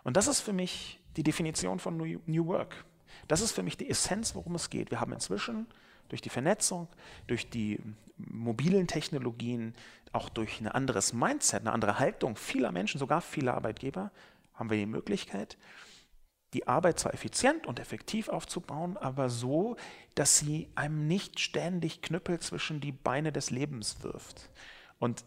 Und 0.04 0.18
das 0.18 0.28
ist 0.28 0.42
für 0.42 0.54
mich 0.54 1.00
die 1.16 1.24
Definition 1.24 1.80
von 1.80 1.96
New 1.96 2.20
New 2.26 2.48
Work. 2.48 2.86
Das 3.28 3.42
ist 3.42 3.52
für 3.52 3.64
mich 3.64 3.78
die 3.78 3.90
Essenz, 3.90 4.36
worum 4.36 4.56
es 4.56 4.70
geht. 4.70 4.92
Wir 4.92 5.00
haben 5.00 5.14
inzwischen 5.14 5.68
durch 6.12 6.22
die 6.22 6.30
Vernetzung, 6.30 6.88
durch 7.28 7.50
die 7.50 7.80
mobilen 8.18 8.88
Technologien, 8.88 9.74
auch 10.12 10.28
durch 10.30 10.60
ein 10.60 10.68
anderes 10.68 11.14
Mindset, 11.14 11.62
eine 11.62 11.72
andere 11.72 12.00
Haltung 12.00 12.36
vieler 12.36 12.72
Menschen, 12.72 13.00
sogar 13.00 13.22
vieler 13.22 13.54
Arbeitgeber, 13.54 14.12
haben 14.54 14.70
wir 14.70 14.78
die 14.78 14.86
Möglichkeit, 14.86 15.58
die 16.54 16.68
Arbeit 16.68 17.00
zwar 17.00 17.14
effizient 17.14 17.66
und 17.66 17.80
effektiv 17.80 18.28
aufzubauen, 18.28 18.98
aber 18.98 19.30
so, 19.30 19.78
dass 20.16 20.38
sie 20.38 20.70
einem 20.76 21.08
nicht 21.08 21.40
ständig 21.40 22.02
Knüppel 22.02 22.40
zwischen 22.40 22.82
die 22.82 22.92
Beine 22.92 23.32
des 23.32 23.52
Lebens 23.52 24.04
wirft. 24.04 24.50
Und 25.00 25.24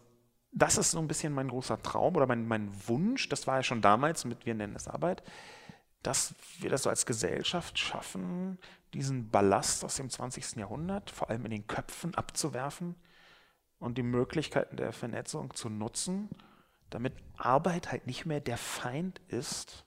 das 0.51 0.77
ist 0.77 0.91
so 0.91 0.99
ein 0.99 1.07
bisschen 1.07 1.33
mein 1.33 1.47
großer 1.47 1.81
Traum 1.81 2.15
oder 2.15 2.27
mein, 2.27 2.47
mein 2.47 2.69
Wunsch, 2.87 3.27
das 3.27 3.47
war 3.47 3.57
ja 3.57 3.63
schon 3.63 3.81
damals 3.81 4.23
mit 4.23 4.45
Wir 4.45 4.53
nennen 4.53 4.75
es 4.75 4.87
Arbeit, 4.87 5.23
dass 6.03 6.35
wir 6.59 6.69
das 6.69 6.83
so 6.83 6.91
als 6.91 7.07
Gesellschaft 7.07 7.79
schaffen, 7.79 8.59
diesen 8.95 9.29
Ballast 9.29 9.83
aus 9.83 9.95
dem 9.95 10.09
20. 10.09 10.55
Jahrhundert 10.55 11.11
vor 11.11 11.29
allem 11.29 11.43
in 11.45 11.51
den 11.51 11.67
Köpfen 11.67 12.15
abzuwerfen 12.15 12.95
und 13.77 13.97
die 13.97 14.03
Möglichkeiten 14.03 14.77
der 14.77 14.93
Vernetzung 14.93 15.53
zu 15.53 15.69
nutzen, 15.69 16.29
damit 16.89 17.13
Arbeit 17.35 17.91
halt 17.91 18.07
nicht 18.07 18.25
mehr 18.25 18.39
der 18.39 18.57
Feind 18.57 19.19
ist, 19.27 19.85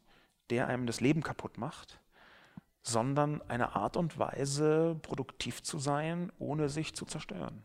der 0.50 0.66
einem 0.66 0.86
das 0.86 1.00
Leben 1.00 1.22
kaputt 1.22 1.56
macht, 1.56 2.00
sondern 2.82 3.40
eine 3.48 3.74
Art 3.74 3.96
und 3.96 4.18
Weise, 4.18 4.98
produktiv 5.00 5.62
zu 5.62 5.78
sein, 5.78 6.30
ohne 6.38 6.68
sich 6.68 6.94
zu 6.94 7.06
zerstören. 7.06 7.64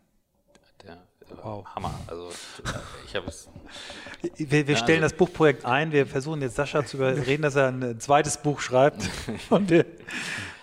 Der 0.84 0.94
äh, 0.94 0.98
Wow. 1.42 1.66
Hammer. 1.74 1.94
Also 2.08 2.30
äh, 2.30 2.32
ich 3.08 3.16
habe 3.16 3.28
es. 3.28 3.48
Wir, 4.38 4.68
wir 4.68 4.74
Ja, 4.76 4.80
stellen 4.80 5.04
also- 5.04 5.14
das 5.16 5.18
Buchprojekt 5.18 5.66
ein. 5.66 5.92
Wir 5.92 6.06
versuchen 6.08 6.42
jetzt 6.42 6.56
Sascha 6.56 6.86
zu 6.86 6.98
überreden, 6.98 7.42
dass 7.44 7.56
er 7.56 7.68
ein 7.70 8.00
zweites 8.00 8.38
Buch 8.38 8.60
schreibt. 8.60 9.04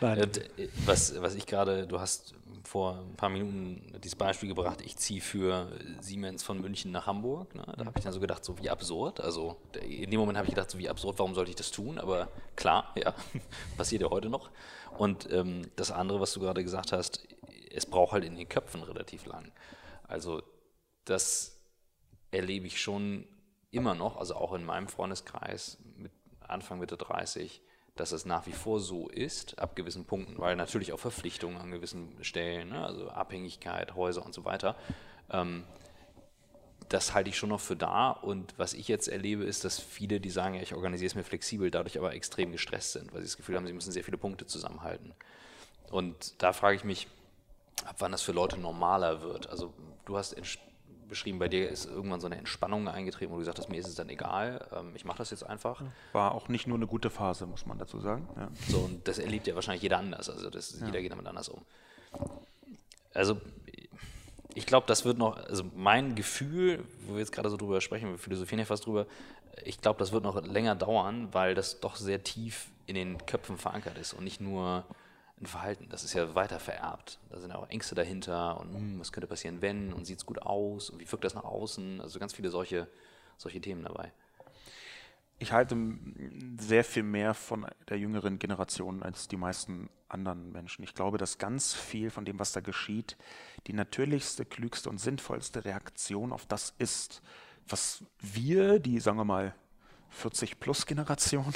Äh, 0.02 0.28
Was, 0.86 1.20
was 1.20 1.34
ich 1.34 1.46
gerade, 1.46 1.86
du 1.86 2.00
hast 2.00 2.34
vor 2.64 2.98
ein 3.00 3.16
paar 3.16 3.28
Minuten 3.28 3.82
dieses 4.02 4.16
Beispiel 4.16 4.48
gebracht, 4.48 4.80
ich 4.82 4.96
ziehe 4.96 5.20
für 5.20 5.68
Siemens 6.00 6.42
von 6.42 6.60
München 6.60 6.90
nach 6.92 7.06
Hamburg. 7.06 7.54
Ne? 7.54 7.64
Da 7.76 7.84
habe 7.84 7.98
ich 7.98 8.04
dann 8.04 8.12
so 8.12 8.20
gedacht, 8.20 8.44
so 8.44 8.56
wie 8.58 8.70
absurd. 8.70 9.20
Also 9.20 9.56
in 9.86 10.10
dem 10.10 10.20
Moment 10.20 10.38
habe 10.38 10.46
ich 10.48 10.54
gedacht, 10.54 10.70
so 10.70 10.78
wie 10.78 10.88
absurd, 10.88 11.18
warum 11.18 11.34
sollte 11.34 11.50
ich 11.50 11.56
das 11.56 11.70
tun? 11.70 11.98
Aber 11.98 12.28
klar, 12.56 12.92
ja, 12.96 13.12
passiert 13.76 14.02
ja 14.02 14.08
heute 14.10 14.28
noch. 14.30 14.50
Und 14.96 15.30
ähm, 15.32 15.62
das 15.76 15.90
andere, 15.90 16.20
was 16.20 16.32
du 16.32 16.40
gerade 16.40 16.62
gesagt 16.64 16.92
hast, 16.92 17.26
es 17.74 17.84
braucht 17.86 18.12
halt 18.12 18.24
in 18.24 18.36
den 18.36 18.48
Köpfen 18.48 18.82
relativ 18.82 19.26
lang. 19.26 19.50
Also 20.10 20.42
das 21.04 21.56
erlebe 22.30 22.66
ich 22.66 22.80
schon 22.80 23.26
immer 23.70 23.94
noch, 23.94 24.16
also 24.16 24.34
auch 24.34 24.52
in 24.52 24.64
meinem 24.64 24.88
Freundeskreis 24.88 25.78
mit 25.96 26.12
Anfang, 26.40 26.80
Mitte 26.80 26.96
30, 26.96 27.62
dass 27.94 28.12
es 28.12 28.24
nach 28.24 28.46
wie 28.46 28.52
vor 28.52 28.80
so 28.80 29.08
ist, 29.08 29.58
ab 29.58 29.76
gewissen 29.76 30.04
Punkten, 30.04 30.38
weil 30.38 30.56
natürlich 30.56 30.92
auch 30.92 30.98
Verpflichtungen 30.98 31.58
an 31.58 31.70
gewissen 31.70 32.16
Stellen, 32.22 32.70
ne, 32.70 32.84
also 32.84 33.08
Abhängigkeit, 33.08 33.94
Häuser 33.94 34.24
und 34.24 34.34
so 34.34 34.44
weiter, 34.44 34.76
ähm, 35.30 35.64
das 36.88 37.14
halte 37.14 37.30
ich 37.30 37.38
schon 37.38 37.50
noch 37.50 37.60
für 37.60 37.76
da. 37.76 38.10
Und 38.10 38.54
was 38.58 38.74
ich 38.74 38.88
jetzt 38.88 39.06
erlebe, 39.06 39.44
ist, 39.44 39.64
dass 39.64 39.78
viele, 39.78 40.18
die 40.18 40.30
sagen, 40.30 40.54
ja, 40.56 40.62
ich 40.62 40.74
organisiere 40.74 41.06
es 41.06 41.14
mir 41.14 41.22
flexibel, 41.22 41.70
dadurch 41.70 41.98
aber 41.98 42.14
extrem 42.14 42.50
gestresst 42.50 42.92
sind, 42.92 43.12
weil 43.12 43.20
sie 43.20 43.28
das 43.28 43.36
Gefühl 43.36 43.54
haben, 43.54 43.66
sie 43.66 43.72
müssen 43.72 43.92
sehr 43.92 44.02
viele 44.02 44.18
Punkte 44.18 44.46
zusammenhalten. 44.46 45.14
Und 45.90 46.42
da 46.42 46.52
frage 46.52 46.76
ich 46.76 46.82
mich, 46.82 47.06
ab 47.84 47.96
wann 48.00 48.12
das 48.12 48.22
für 48.22 48.32
Leute 48.32 48.58
normaler 48.58 49.22
wird. 49.22 49.48
Also 49.48 49.72
du 50.10 50.18
hast 50.18 50.36
beschrieben, 51.08 51.38
bei 51.38 51.48
dir 51.48 51.68
ist 51.68 51.86
irgendwann 51.86 52.20
so 52.20 52.26
eine 52.26 52.36
Entspannung 52.36 52.88
eingetreten, 52.88 53.30
wo 53.30 53.36
du 53.36 53.40
gesagt 53.40 53.58
hast, 53.58 53.68
mir 53.68 53.78
ist 53.78 53.88
es 53.88 53.94
dann 53.94 54.08
egal, 54.08 54.66
ähm, 54.72 54.92
ich 54.94 55.04
mache 55.04 55.18
das 55.18 55.30
jetzt 55.30 55.42
einfach. 55.44 55.82
War 56.12 56.34
auch 56.34 56.48
nicht 56.48 56.66
nur 56.66 56.76
eine 56.76 56.86
gute 56.86 57.10
Phase, 57.10 57.46
muss 57.46 57.66
man 57.66 57.78
dazu 57.78 58.00
sagen. 58.00 58.28
Ja. 58.36 58.48
So, 58.68 58.78
und 58.78 59.06
das 59.06 59.18
erlebt 59.18 59.46
ja 59.46 59.54
wahrscheinlich 59.54 59.82
jeder 59.82 59.98
anders. 59.98 60.30
Also 60.30 60.50
das, 60.50 60.80
jeder 60.80 61.00
geht 61.00 61.12
damit 61.12 61.26
anders 61.26 61.48
um. 61.48 61.62
Also 63.12 63.40
ich 64.54 64.66
glaube, 64.66 64.86
das 64.86 65.04
wird 65.04 65.18
noch, 65.18 65.36
also 65.36 65.64
mein 65.74 66.14
Gefühl, 66.14 66.84
wo 67.06 67.14
wir 67.14 67.20
jetzt 67.20 67.32
gerade 67.32 67.50
so 67.50 67.56
drüber 67.56 67.80
sprechen, 67.80 68.10
wir 68.10 68.18
philosophieren 68.18 68.60
ja 68.60 68.64
fast 68.64 68.86
drüber, 68.86 69.06
ich 69.64 69.80
glaube, 69.80 69.98
das 69.98 70.12
wird 70.12 70.24
noch 70.24 70.42
länger 70.44 70.74
dauern, 70.74 71.28
weil 71.32 71.54
das 71.54 71.80
doch 71.80 71.96
sehr 71.96 72.22
tief 72.22 72.68
in 72.86 72.94
den 72.94 73.24
Köpfen 73.26 73.58
verankert 73.58 73.98
ist 73.98 74.12
und 74.12 74.24
nicht 74.24 74.40
nur 74.40 74.84
ein 75.40 75.46
Verhalten. 75.46 75.88
Das 75.88 76.04
ist 76.04 76.14
ja 76.14 76.34
weiter 76.34 76.60
vererbt. 76.60 77.18
Da 77.30 77.40
sind 77.40 77.50
ja 77.50 77.56
auch 77.56 77.68
Ängste 77.68 77.94
dahinter 77.94 78.60
und 78.60 78.74
hm, 78.74 79.00
was 79.00 79.12
könnte 79.12 79.26
passieren, 79.26 79.62
wenn 79.62 79.92
und 79.92 80.04
sieht 80.04 80.18
es 80.18 80.26
gut 80.26 80.42
aus 80.42 80.90
und 80.90 81.00
wie 81.00 81.10
wirkt 81.10 81.24
das 81.24 81.34
nach 81.34 81.44
außen. 81.44 82.00
Also 82.00 82.18
ganz 82.18 82.34
viele 82.34 82.50
solche, 82.50 82.88
solche 83.36 83.60
Themen 83.60 83.82
dabei. 83.82 84.12
Ich 85.38 85.52
halte 85.52 85.74
sehr 86.58 86.84
viel 86.84 87.02
mehr 87.02 87.32
von 87.32 87.66
der 87.88 87.98
jüngeren 87.98 88.38
Generation 88.38 89.02
als 89.02 89.26
die 89.26 89.38
meisten 89.38 89.88
anderen 90.10 90.52
Menschen. 90.52 90.82
Ich 90.82 90.94
glaube, 90.94 91.16
dass 91.16 91.38
ganz 91.38 91.72
viel 91.72 92.10
von 92.10 92.26
dem, 92.26 92.38
was 92.38 92.52
da 92.52 92.60
geschieht, 92.60 93.16
die 93.66 93.72
natürlichste, 93.72 94.44
klügste 94.44 94.90
und 94.90 94.98
sinnvollste 94.98 95.64
Reaktion 95.64 96.32
auf 96.32 96.44
das 96.44 96.74
ist, 96.76 97.22
was 97.66 98.04
wir, 98.20 98.80
die, 98.80 99.00
sagen 99.00 99.16
wir 99.16 99.24
mal, 99.24 99.54
40-plus-Generation, 100.20 101.54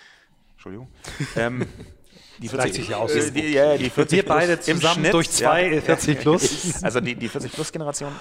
Entschuldigung, 0.52 0.88
ähm, 1.34 1.66
die 2.38 2.48
gleicht 2.48 2.74
sich 2.74 2.88
ja 2.88 3.04
äh, 3.04 3.30
die, 3.30 3.52
ja, 3.52 3.76
die 3.76 3.90
40 3.90 4.16
Wir 4.16 4.26
beide 4.26 4.56
plus 4.56 4.68
im 4.68 4.76
zusammen 4.76 5.00
Schnitt, 5.00 5.14
durch 5.14 5.30
zwei, 5.30 5.74
ja, 5.74 5.80
40 5.80 6.20
plus. 6.20 6.82
Also 6.82 7.00
die, 7.00 7.14
die 7.14 7.28
40-plus-Generation, 7.28 8.14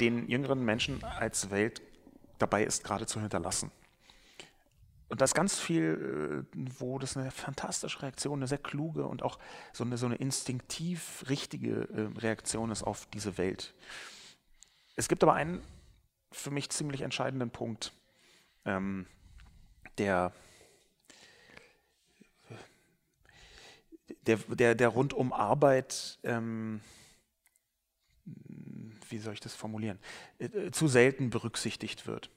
den 0.00 0.28
jüngeren 0.28 0.64
Menschen 0.64 1.02
als 1.04 1.50
Welt 1.50 1.82
dabei 2.38 2.64
ist, 2.64 2.84
gerade 2.84 3.06
zu 3.06 3.20
hinterlassen. 3.20 3.70
Und 5.08 5.20
da 5.20 5.26
ist 5.26 5.34
ganz 5.34 5.60
viel, 5.60 6.44
äh, 6.54 6.58
wo 6.78 6.98
das 6.98 7.16
eine 7.16 7.30
fantastische 7.30 8.02
Reaktion, 8.02 8.38
eine 8.38 8.48
sehr 8.48 8.58
kluge 8.58 9.06
und 9.06 9.22
auch 9.22 9.38
so 9.72 9.84
eine, 9.84 9.96
so 9.96 10.06
eine 10.06 10.16
instinktiv 10.16 11.24
richtige 11.28 11.88
äh, 11.94 12.18
Reaktion 12.18 12.70
ist 12.70 12.82
auf 12.82 13.06
diese 13.12 13.38
Welt. 13.38 13.74
Es 14.96 15.08
gibt 15.08 15.22
aber 15.22 15.34
einen 15.34 15.62
für 16.32 16.50
mich 16.50 16.70
ziemlich 16.70 17.02
entscheidenden 17.02 17.50
Punkt, 17.50 17.92
ähm, 18.64 19.06
der 19.98 20.32
der, 24.26 24.36
der, 24.36 24.74
der 24.74 24.88
rund 24.88 25.12
um 25.12 25.32
Arbeit, 25.32 26.18
ähm, 26.22 26.80
wie 29.08 29.18
soll 29.18 29.34
ich 29.34 29.40
das 29.40 29.54
formulieren, 29.54 29.98
äh, 30.38 30.46
äh, 30.46 30.70
zu 30.70 30.88
selten 30.88 31.30
berücksichtigt 31.30 32.06
wird. 32.06 32.30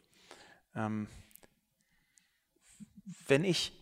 Ähm, 0.75 1.07
wenn 3.27 3.43
ich 3.43 3.73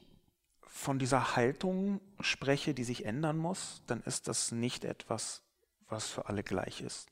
von 0.62 1.00
dieser 1.00 1.36
Haltung 1.36 2.02
spreche, 2.20 2.74
die 2.74 2.84
sich 2.84 3.06
ändern 3.06 3.38
muss, 3.38 3.82
dann 3.88 4.02
ist 4.04 4.28
das 4.28 4.52
nicht 4.52 4.84
etwas, 4.84 5.42
was 5.88 6.08
für 6.08 6.28
alle 6.28 6.44
gleich 6.44 6.82
ist. 6.82 7.10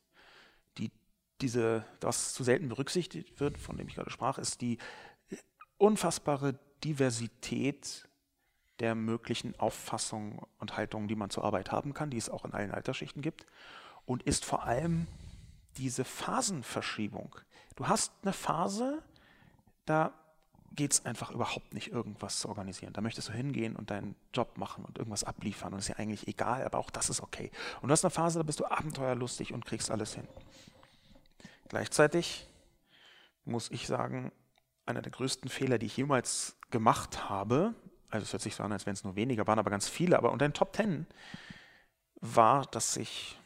Die, 0.78 0.92
diese, 1.42 1.86
was 2.02 2.34
zu 2.34 2.44
selten 2.44 2.70
berücksichtigt 2.70 3.40
wird, 3.40 3.58
von 3.58 3.78
dem 3.78 3.88
ich 3.88 3.96
gerade 3.96 4.10
sprach, 4.10 4.38
ist 4.38 4.62
die 4.62 4.80
unfassbare 5.78 6.60
Diversität 6.84 8.08
der 8.80 8.96
möglichen 8.96 9.60
Auffassungen 9.60 10.40
und 10.60 10.78
Haltungen, 10.78 11.08
die 11.08 11.16
man 11.16 11.30
zur 11.30 11.44
Arbeit 11.44 11.72
haben 11.72 11.94
kann, 11.94 12.10
die 12.10 12.18
es 12.18 12.30
auch 12.30 12.46
in 12.46 12.54
allen 12.54 12.72
Altersschichten 12.72 13.22
gibt, 13.22 13.46
und 14.06 14.24
ist 14.24 14.46
vor 14.46 14.64
allem 14.64 15.08
diese 15.78 16.04
Phasenverschiebung. 16.04 17.36
Du 17.76 17.88
hast 17.88 18.12
eine 18.22 18.34
Phase, 18.34 19.02
da 19.86 20.14
geht 20.76 20.94
es 20.94 21.06
einfach 21.06 21.32
überhaupt 21.32 21.74
nicht, 21.74 21.92
irgendwas 21.92 22.40
zu 22.40 22.50
organisieren. 22.50 22.94
Da 22.94 23.02
möchtest 23.02 23.30
du 23.30 23.34
hingehen 23.34 23.76
und 23.76 23.92
deinen 23.92 24.16
Job 24.34 24.58
machen 24.58 24.84
und 24.86 24.98
irgendwas 24.98 25.24
abliefern 25.24 25.74
und 25.74 25.80
ist 25.80 25.88
ja 25.88 25.98
eigentlich 25.98 26.28
egal, 26.28 26.64
aber 26.66 26.80
auch 26.80 26.90
das 26.90 27.10
ist 27.10 27.22
okay. 27.22 27.52
Und 27.82 27.90
du 27.90 27.92
hast 27.92 28.04
eine 28.04 28.12
Phase, 28.12 28.40
da 28.40 28.44
bist 28.44 28.60
du 28.60 28.66
abenteuerlustig 28.66 29.54
und 29.54 29.66
kriegst 29.66 29.92
alles 29.92 30.16
hin. 30.16 30.28
Gleichzeitig 31.70 32.48
muss 33.46 33.70
ich 33.72 33.88
sagen, 33.88 34.32
einer 34.86 35.02
der 35.02 35.12
größten 35.12 35.50
Fehler, 35.50 35.78
die 35.78 35.86
ich 35.86 35.98
jemals 35.98 36.58
gemacht 36.72 37.30
habe, 37.30 37.74
also 38.14 38.24
es 38.24 38.34
hört 38.34 38.44
sich 38.44 38.56
so 38.56 38.64
an, 38.64 38.72
als 38.72 38.86
wenn 38.86 38.94
es 38.94 39.04
nur 39.04 39.16
weniger 39.16 39.48
waren, 39.48 39.60
aber 39.60 39.72
ganz 39.72 39.90
viele, 39.90 40.18
aber 40.18 40.32
unter 40.32 40.48
den 40.48 40.54
Top 40.54 40.74
Ten 40.74 41.08
war, 42.22 42.66
dass 42.68 42.96
ich 42.96 43.40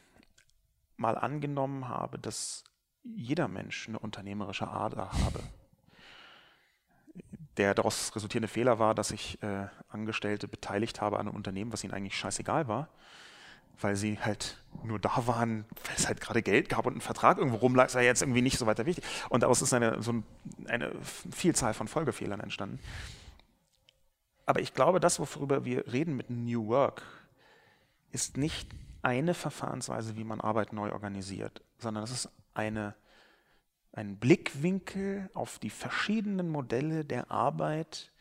mal 0.97 1.17
angenommen 1.17 1.87
habe, 1.87 2.19
dass 2.19 2.63
jeder 3.03 3.47
Mensch 3.47 3.87
eine 3.87 3.99
unternehmerische 3.99 4.67
Ader 4.67 5.11
habe. 5.11 5.39
Der 7.55 7.73
daraus 7.73 8.15
resultierende 8.15 8.47
Fehler 8.49 8.77
war, 8.77 8.93
dass 8.93 9.11
ich 9.11 9.41
äh, 9.41 9.67
Angestellte 9.87 10.47
beteiligt 10.47 11.01
habe 11.01 11.17
an 11.17 11.27
einem 11.27 11.35
Unternehmen, 11.35 11.71
was 11.71 11.83
ihnen 11.83 11.93
eigentlich 11.93 12.17
scheißegal 12.17 12.67
war, 12.67 12.89
weil 13.79 13.95
sie 13.95 14.19
halt 14.19 14.61
nur 14.83 14.99
da 14.99 15.25
waren, 15.27 15.65
weil 15.85 15.95
es 15.95 16.07
halt 16.07 16.19
gerade 16.19 16.43
Geld 16.43 16.67
gab 16.67 16.85
und 16.85 16.97
ein 16.97 17.01
Vertrag 17.01 17.37
irgendwo 17.37 17.57
rumlag, 17.57 17.93
ja 17.93 18.01
jetzt 18.01 18.21
irgendwie 18.21 18.41
nicht 18.41 18.57
so 18.57 18.65
weiter 18.65 18.85
wichtig. 18.85 19.05
Und 19.29 19.43
daraus 19.43 19.61
ist 19.61 19.73
eine, 19.73 20.03
so 20.03 20.11
ein, 20.11 20.23
eine 20.67 20.91
Vielzahl 21.01 21.73
von 21.73 21.87
Folgefehlern 21.87 22.41
entstanden. 22.41 22.79
Aber 24.47 24.59
ich 24.59 24.73
glaube, 24.73 24.99
das, 24.99 25.19
worüber 25.19 25.63
wir 25.65 25.91
reden 25.93 26.15
mit 26.15 26.31
New 26.31 26.67
Work, 26.67 27.03
ist 28.11 28.37
nicht 28.37 28.71
eine 29.03 29.35
Verfahrensweise, 29.35 30.17
wie 30.17 30.23
man 30.23 30.41
Arbeit 30.41 30.73
neu 30.73 30.91
organisiert, 30.91 31.61
sondern 31.77 32.01
das 32.01 32.11
ist 32.11 32.29
eine 32.55 32.95
ein 33.97 34.17
Blickwinkel 34.17 35.29
auf 35.33 35.57
die 35.57 35.71
verschiedenen 35.71 36.49
Modelle 36.49 37.03
der 37.03 37.31
Arbeit, 37.31 38.11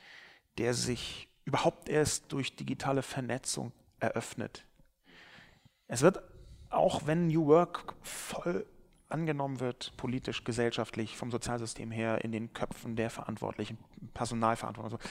der 0.57 0.73
sich 0.73 1.29
überhaupt 1.45 1.89
erst 1.91 2.33
durch 2.33 2.57
digitale 2.57 3.03
Vernetzung 3.03 3.73
eröffnet. 4.01 4.65
Es 5.87 6.01
wird, 6.01 6.23
auch 6.71 7.07
wenn 7.07 7.29
New 7.29 7.47
Work 7.47 7.95
voll 8.01 8.67
angenommen 9.09 9.61
wird, 9.61 9.93
politisch, 9.99 10.45
gesellschaftlich, 10.45 11.17
vom 11.17 11.31
Sozialsystem 11.31 11.91
her, 11.91 12.25
in 12.25 12.33
den 12.33 12.53
Köpfen 12.55 12.97
der 12.97 13.11
Verantwortlichen, 13.11 13.79
Personalverantwortlichen, 14.15 15.07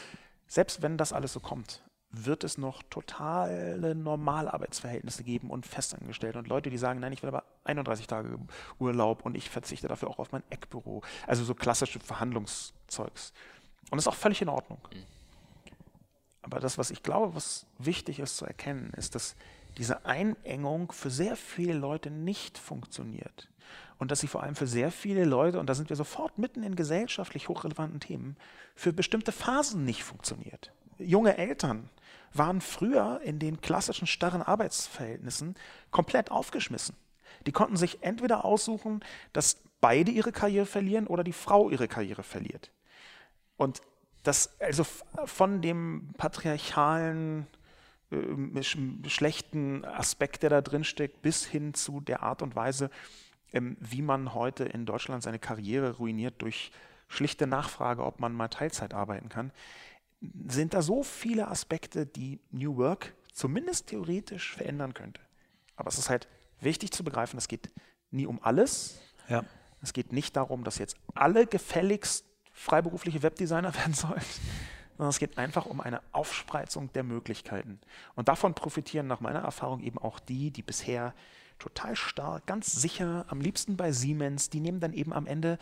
selbst 0.48 0.82
wenn 0.82 0.98
das 0.98 1.14
alles 1.14 1.34
so 1.34 1.40
kommt, 1.40 1.84
wird 2.12 2.44
es 2.44 2.58
noch 2.58 2.82
totale 2.84 3.94
Normalarbeitsverhältnisse 3.96 5.24
geben 5.24 5.50
und 5.50 5.66
Festangestellte 5.66 6.40
und 6.40 6.48
Leute, 6.48 6.70
die 6.70 6.78
sagen, 6.78 7.00
nein, 7.00 7.14
ich 7.14 7.22
will 7.22 7.30
aber 7.30 7.44
31 7.66 8.08
Tage 8.08 8.40
Urlaub 8.80 9.26
und 9.26 9.36
ich 9.36 9.50
verzichte 9.50 9.88
dafür 9.88 10.10
auch 10.10 10.20
auf 10.20 10.32
mein 10.32 10.44
Eckbüro. 10.50 11.02
Also 11.28 11.44
so 11.44 11.56
klassische 11.56 12.00
Verhandlungszeugs. 12.00 13.34
Und 13.90 13.98
das 13.98 14.04
ist 14.04 14.08
auch 14.08 14.16
völlig 14.16 14.42
in 14.42 14.50
Ordnung. 14.50 14.80
Mhm. 14.94 15.04
Aber 16.42 16.60
das, 16.60 16.78
was 16.78 16.92
ich 16.92 17.02
glaube, 17.02 17.36
was 17.36 17.66
wichtig 17.80 18.20
ist 18.20 18.38
zu 18.38 18.46
erkennen, 18.46 18.94
ist, 18.96 19.16
dass 19.16 19.36
diese 19.78 20.06
Einengung 20.06 20.92
für 20.92 21.10
sehr 21.10 21.36
viele 21.36 21.74
Leute 21.74 22.12
nicht 22.12 22.58
funktioniert. 22.58 23.50
Und 23.98 24.12
dass 24.12 24.20
sie 24.20 24.28
vor 24.28 24.44
allem 24.44 24.56
für 24.56 24.68
sehr 24.68 24.92
viele 24.92 25.26
Leute, 25.26 25.60
und 25.60 25.68
da 25.68 25.74
sind 25.74 25.90
wir 25.90 25.96
sofort 25.96 26.38
mitten 26.38 26.64
in 26.64 26.76
gesellschaftlich 26.76 27.48
hochrelevanten 27.48 28.00
Themen, 28.00 28.36
für 28.76 28.92
bestimmte 28.92 29.32
Phasen 29.32 29.86
nicht 29.86 30.04
funktioniert. 30.04 30.72
Junge 30.98 31.38
Eltern 31.38 31.90
waren 32.34 32.62
früher 32.62 33.22
in 33.24 33.40
den 33.40 33.62
klassischen 33.62 34.08
starren 34.08 34.42
Arbeitsverhältnissen 34.42 35.56
komplett 35.92 36.32
aufgeschmissen. 36.32 36.96
Die 37.46 37.52
konnten 37.52 37.78
sich 37.78 38.04
entweder 38.04 38.44
aussuchen, 38.44 39.04
dass 39.34 39.62
beide 39.80 40.12
ihre 40.12 40.32
Karriere 40.32 40.66
verlieren 40.66 41.08
oder 41.08 41.24
die 41.24 41.34
Frau 41.34 41.70
ihre 41.70 41.88
Karriere 41.88 42.24
verliert. 42.24 42.72
Und 43.58 43.82
das 44.24 44.60
also 44.60 44.84
von 45.26 45.62
dem 45.62 46.10
patriarchalen 46.18 47.48
äh, 48.12 48.64
schlechten 48.64 49.86
Aspekt, 49.86 50.44
der 50.44 50.50
da 50.50 50.62
drin 50.62 50.84
steckt, 50.84 51.22
bis 51.22 51.46
hin 51.46 51.74
zu 51.74 52.02
der 52.02 52.24
Art 52.24 52.42
und 52.42 52.56
Weise, 52.56 52.90
wie 53.80 54.02
man 54.02 54.34
heute 54.34 54.66
in 54.66 54.86
Deutschland 54.86 55.24
seine 55.24 55.40
Karriere 55.40 55.98
ruiniert 55.98 56.42
durch 56.42 56.72
schlichte 57.08 57.48
Nachfrage, 57.48 58.04
ob 58.04 58.20
man 58.20 58.34
mal 58.34 58.48
Teilzeit 58.48 58.94
arbeiten 58.94 59.30
kann 59.30 59.52
sind 60.48 60.74
da 60.74 60.82
so 60.82 61.04
viele 61.04 61.48
Aspekte, 61.48 62.06
die 62.06 62.40
New 62.52 62.78
Work 62.78 63.14
zumindest 63.34 63.88
theoretisch 63.88 64.56
verändern 64.56 64.94
könnte. 64.94 65.22
Aber 65.76 65.90
es 65.90 65.98
ist 65.98 66.10
halt 66.10 66.28
wichtig 66.60 66.92
zu 66.92 67.04
begreifen, 67.04 67.38
es 67.38 67.48
geht 67.48 67.70
nie 68.12 68.26
um 68.26 68.42
alles. 68.42 69.00
Ja. 69.28 69.44
Es 69.82 69.94
geht 69.94 70.14
nicht 70.14 70.36
darum, 70.36 70.64
dass 70.64 70.78
jetzt 70.78 70.96
alle 71.14 71.46
gefälligst 71.46 72.26
freiberufliche 72.54 73.22
Webdesigner 73.24 73.76
werden 73.76 73.94
sollen, 73.94 74.22
sondern 74.98 75.10
es 75.10 75.20
geht 75.20 75.38
einfach 75.38 75.66
um 75.66 75.82
eine 75.82 76.02
Aufspreizung 76.14 76.92
der 76.94 77.04
Möglichkeiten. 77.04 77.80
Und 78.16 78.30
davon 78.30 78.54
profitieren 78.54 79.08
nach 79.08 79.20
meiner 79.20 79.40
Erfahrung 79.40 79.82
eben 79.82 79.98
auch 79.98 80.20
die, 80.20 80.52
die 80.52 80.64
bisher 80.64 81.14
total 81.60 81.96
stark, 81.96 82.46
ganz 82.46 82.72
sicher, 82.72 83.26
am 83.28 83.42
liebsten 83.42 83.78
bei 83.78 83.92
Siemens, 83.92 84.50
die 84.50 84.60
nehmen 84.60 84.80
dann 84.80 84.94
eben 84.94 85.14
am 85.14 85.28
Ende 85.28 85.58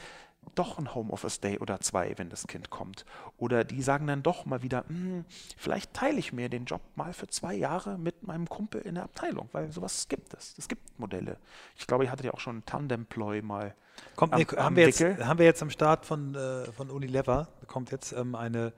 doch 0.55 0.77
ein 0.77 0.93
Homeoffice-Day 0.93 1.59
oder 1.59 1.79
zwei, 1.79 2.13
wenn 2.17 2.29
das 2.29 2.47
Kind 2.47 2.69
kommt. 2.69 3.05
Oder 3.37 3.63
die 3.63 3.81
sagen 3.81 4.07
dann 4.07 4.23
doch 4.23 4.45
mal 4.45 4.61
wieder, 4.61 4.85
hm, 4.87 5.25
vielleicht 5.57 5.93
teile 5.93 6.19
ich 6.19 6.33
mir 6.33 6.49
den 6.49 6.65
Job 6.65 6.81
mal 6.95 7.13
für 7.13 7.27
zwei 7.27 7.55
Jahre 7.55 7.97
mit 7.97 8.23
meinem 8.23 8.47
Kumpel 8.47 8.81
in 8.81 8.95
der 8.95 9.05
Abteilung, 9.05 9.49
weil 9.51 9.71
sowas 9.71 10.07
gibt 10.07 10.33
es. 10.33 10.55
Es 10.57 10.67
gibt 10.67 10.99
Modelle. 10.99 11.37
Ich 11.77 11.87
glaube, 11.87 12.05
ihr 12.05 12.11
hattet 12.11 12.25
ja 12.25 12.33
auch 12.33 12.39
schon 12.39 12.65
Tandemploy 12.65 13.41
mal. 13.41 13.75
Kommt, 14.15 14.33
am, 14.33 14.39
nee, 14.39 14.45
haben, 14.45 14.75
wir 14.75 14.85
jetzt, 14.85 15.01
haben 15.01 15.39
wir 15.39 15.45
jetzt 15.45 15.61
am 15.61 15.69
Start 15.69 16.05
von, 16.05 16.35
äh, 16.35 16.71
von 16.71 16.89
Unilever, 16.89 17.47
kommt 17.67 17.91
jetzt 17.91 18.11
ähm, 18.11 18.35
eine 18.35 18.73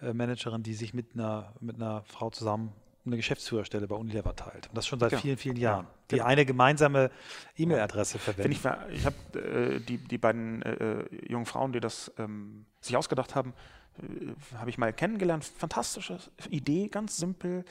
äh, 0.00 0.12
Managerin, 0.12 0.62
die 0.62 0.74
sich 0.74 0.92
mit 0.92 1.14
einer, 1.14 1.52
mit 1.60 1.76
einer 1.76 2.02
Frau 2.04 2.30
zusammen 2.30 2.72
eine 3.06 3.16
Geschäftsführerstelle 3.16 3.86
bei 3.86 3.96
Unilever 3.96 4.34
teilt. 4.34 4.68
Und 4.68 4.76
das 4.76 4.86
schon 4.86 4.98
seit 4.98 5.12
ja. 5.12 5.18
vielen, 5.18 5.36
vielen 5.36 5.56
Jahren. 5.56 5.86
Ja. 5.86 5.92
Die 6.10 6.14
genau. 6.16 6.26
eine 6.26 6.46
gemeinsame 6.46 7.10
E-Mail-Adresse 7.56 8.18
verwenden. 8.18 8.52
Ich, 8.52 8.60
ich 8.94 9.06
habe 9.06 9.38
äh, 9.38 9.80
die, 9.80 9.98
die 9.98 10.18
beiden 10.18 10.62
äh, 10.62 11.00
äh, 11.00 11.30
jungen 11.30 11.46
Frauen, 11.46 11.72
die 11.72 11.80
das 11.80 12.12
ähm, 12.18 12.66
sich 12.80 12.96
ausgedacht 12.96 13.34
haben, 13.34 13.54
äh, 13.98 14.56
habe 14.56 14.70
ich 14.70 14.78
mal 14.78 14.92
kennengelernt. 14.92 15.44
Fantastische 15.44 16.18
Idee, 16.50 16.88
ganz 16.88 17.16
simpel. 17.16 17.64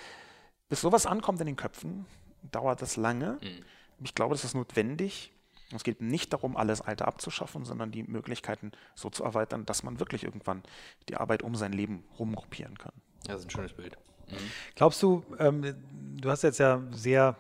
Bis 0.70 0.82
sowas 0.82 1.06
ankommt 1.06 1.40
in 1.42 1.46
den 1.46 1.56
Köpfen, 1.56 2.06
dauert 2.52 2.82
das 2.82 2.98
lange. 2.98 3.38
Mhm. 3.42 4.04
Ich 4.04 4.16
glaube, 4.16 4.34
das 4.34 4.44
ist 4.44 4.56
notwendig. 4.56 5.32
Es 5.74 5.84
geht 5.84 6.02
nicht 6.02 6.32
darum, 6.32 6.58
alles 6.58 6.82
Alte 6.82 7.08
abzuschaffen, 7.08 7.66
sondern 7.66 7.92
die 7.92 8.04
Möglichkeiten 8.04 8.72
so 8.94 9.10
zu 9.10 9.24
erweitern, 9.24 9.66
dass 9.66 9.84
man 9.84 10.00
wirklich 10.00 10.24
irgendwann 10.24 10.62
die 11.10 11.16
Arbeit 11.16 11.42
um 11.42 11.56
sein 11.56 11.74
Leben 11.74 12.04
rumgruppieren 12.20 12.78
kann. 12.78 12.94
Ja, 13.26 13.34
das 13.34 13.42
ist 13.42 13.48
ein 13.48 13.52
schönes 13.52 13.74
Bild. 13.74 13.98
Mhm. 14.30 14.36
Glaubst 14.76 15.02
du, 15.04 15.24
ähm, 15.40 15.76
du 16.20 16.30
hast 16.30 16.44
jetzt 16.44 16.60
ja 16.60 16.82
sehr 16.92 17.36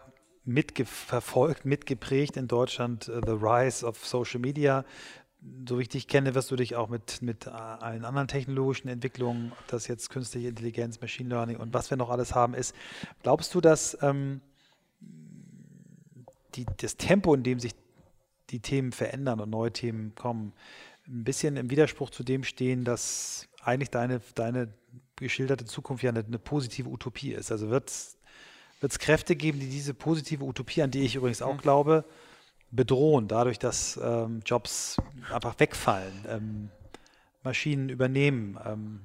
mitverfolgt, 0.45 1.65
mitgeprägt 1.65 2.37
in 2.37 2.47
Deutschland 2.47 3.09
uh, 3.09 3.19
The 3.25 3.31
Rise 3.31 3.85
of 3.85 4.05
Social 4.05 4.39
Media. 4.39 4.85
So 5.67 5.77
wie 5.77 5.83
ich 5.83 5.89
dich 5.89 6.07
kenne, 6.07 6.33
wirst 6.33 6.49
du 6.49 6.55
dich 6.55 6.75
auch 6.75 6.89
mit, 6.89 7.21
mit 7.21 7.47
allen 7.47 8.03
anderen 8.03 8.27
technologischen 8.27 8.87
Entwicklungen, 8.87 9.51
ob 9.51 9.67
das 9.67 9.87
jetzt 9.87 10.09
künstliche 10.09 10.47
Intelligenz, 10.47 11.01
Machine 11.01 11.29
Learning 11.29 11.57
und 11.57 11.73
was 11.73 11.91
wir 11.91 11.97
noch 11.97 12.09
alles 12.09 12.33
haben, 12.33 12.55
ist. 12.55 12.73
Glaubst 13.21 13.53
du, 13.53 13.61
dass 13.61 13.95
ähm, 14.01 14.41
die, 16.55 16.65
das 16.77 16.97
Tempo, 16.97 17.33
in 17.35 17.43
dem 17.43 17.59
sich 17.59 17.73
die 18.49 18.59
Themen 18.59 18.91
verändern 18.91 19.39
und 19.39 19.51
neue 19.51 19.71
Themen 19.71 20.15
kommen, 20.15 20.53
ein 21.07 21.23
bisschen 21.23 21.57
im 21.57 21.69
Widerspruch 21.69 22.09
zu 22.09 22.23
dem 22.23 22.43
stehen, 22.43 22.83
dass 22.83 23.47
eigentlich 23.61 23.91
deine, 23.91 24.21
deine 24.33 24.73
geschilderte 25.15 25.65
Zukunft 25.65 26.03
ja 26.03 26.09
eine, 26.09 26.23
eine 26.23 26.39
positive 26.39 26.89
Utopie 26.89 27.33
ist. 27.33 27.51
Also 27.51 27.69
wird 27.69 27.89
es 27.89 28.99
Kräfte 28.99 29.35
geben, 29.35 29.59
die 29.59 29.69
diese 29.69 29.93
positive 29.93 30.43
Utopie, 30.43 30.81
an 30.81 30.91
die 30.91 31.03
ich 31.03 31.15
übrigens 31.15 31.41
auch 31.41 31.55
mhm. 31.55 31.61
glaube, 31.61 32.05
bedrohen, 32.71 33.27
dadurch, 33.27 33.59
dass 33.59 33.99
ähm, 34.01 34.41
Jobs 34.45 34.97
einfach 35.31 35.59
wegfallen, 35.59 36.25
ähm, 36.27 36.69
Maschinen 37.43 37.89
übernehmen. 37.89 38.59
Ähm. 38.65 39.01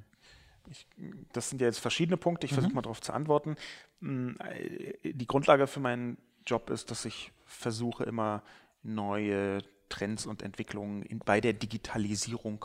Ich, 0.71 0.87
das 1.33 1.51
sind 1.51 1.61
ja 1.61 1.67
jetzt 1.67 1.81
verschiedene 1.81 2.17
Punkte, 2.17 2.47
ich 2.47 2.53
mhm. 2.53 2.57
versuche 2.57 2.75
mal 2.75 2.83
darauf 2.83 3.01
zu 3.01 3.13
antworten. 3.13 3.57
Mm, 4.01 4.31
äh, 4.41 5.13
die 5.13 5.27
Grundlage 5.27 5.67
für 5.67 5.81
meinen 5.81 6.17
Job 6.47 6.71
ist, 6.71 6.91
dass 6.91 7.05
ich 7.05 7.33
versuche, 7.45 8.05
immer 8.05 8.43
neue 8.83 9.63
Trends 9.89 10.27
und 10.27 10.43
Entwicklungen 10.43 11.03
in, 11.03 11.19
bei 11.19 11.41
der 11.41 11.53
Digitalisierung 11.53 12.65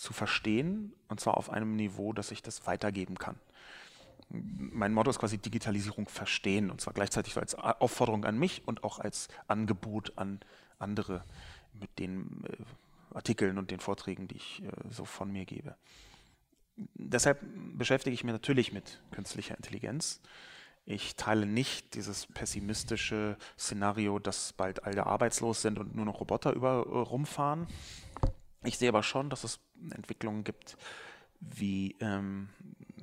zu 0.00 0.14
verstehen, 0.14 0.94
und 1.08 1.20
zwar 1.20 1.36
auf 1.36 1.50
einem 1.50 1.76
Niveau, 1.76 2.14
dass 2.14 2.30
ich 2.30 2.42
das 2.42 2.66
weitergeben 2.66 3.18
kann. 3.18 3.38
Mein 4.30 4.94
Motto 4.94 5.10
ist 5.10 5.18
quasi 5.18 5.36
Digitalisierung 5.36 6.08
verstehen, 6.08 6.70
und 6.70 6.80
zwar 6.80 6.94
gleichzeitig 6.94 7.36
als 7.36 7.54
Aufforderung 7.54 8.24
an 8.24 8.38
mich 8.38 8.66
und 8.66 8.82
auch 8.82 8.98
als 8.98 9.28
Angebot 9.46 10.16
an 10.16 10.40
andere 10.78 11.22
mit 11.74 11.98
den 11.98 12.44
äh, 12.44 13.14
Artikeln 13.14 13.58
und 13.58 13.70
den 13.70 13.80
Vorträgen, 13.80 14.26
die 14.26 14.36
ich 14.36 14.62
äh, 14.62 14.70
so 14.88 15.04
von 15.04 15.30
mir 15.30 15.44
gebe. 15.44 15.76
Deshalb 16.94 17.40
beschäftige 17.74 18.14
ich 18.14 18.24
mich 18.24 18.32
natürlich 18.32 18.72
mit 18.72 19.02
künstlicher 19.10 19.56
Intelligenz. 19.56 20.22
Ich 20.86 21.14
teile 21.16 21.44
nicht 21.44 21.94
dieses 21.94 22.26
pessimistische 22.26 23.36
Szenario, 23.58 24.18
dass 24.18 24.54
bald 24.54 24.84
alle 24.84 25.04
arbeitslos 25.04 25.60
sind 25.60 25.78
und 25.78 25.94
nur 25.94 26.06
noch 26.06 26.20
Roboter 26.20 26.54
über 26.54 26.86
äh, 26.86 26.98
rumfahren. 26.98 27.66
Ich 28.62 28.78
sehe 28.78 28.88
aber 28.90 29.02
schon, 29.02 29.30
dass 29.30 29.44
es 29.44 29.58
Entwicklungen 29.90 30.44
gibt, 30.44 30.76
wie 31.40 31.96
ähm, 32.00 32.50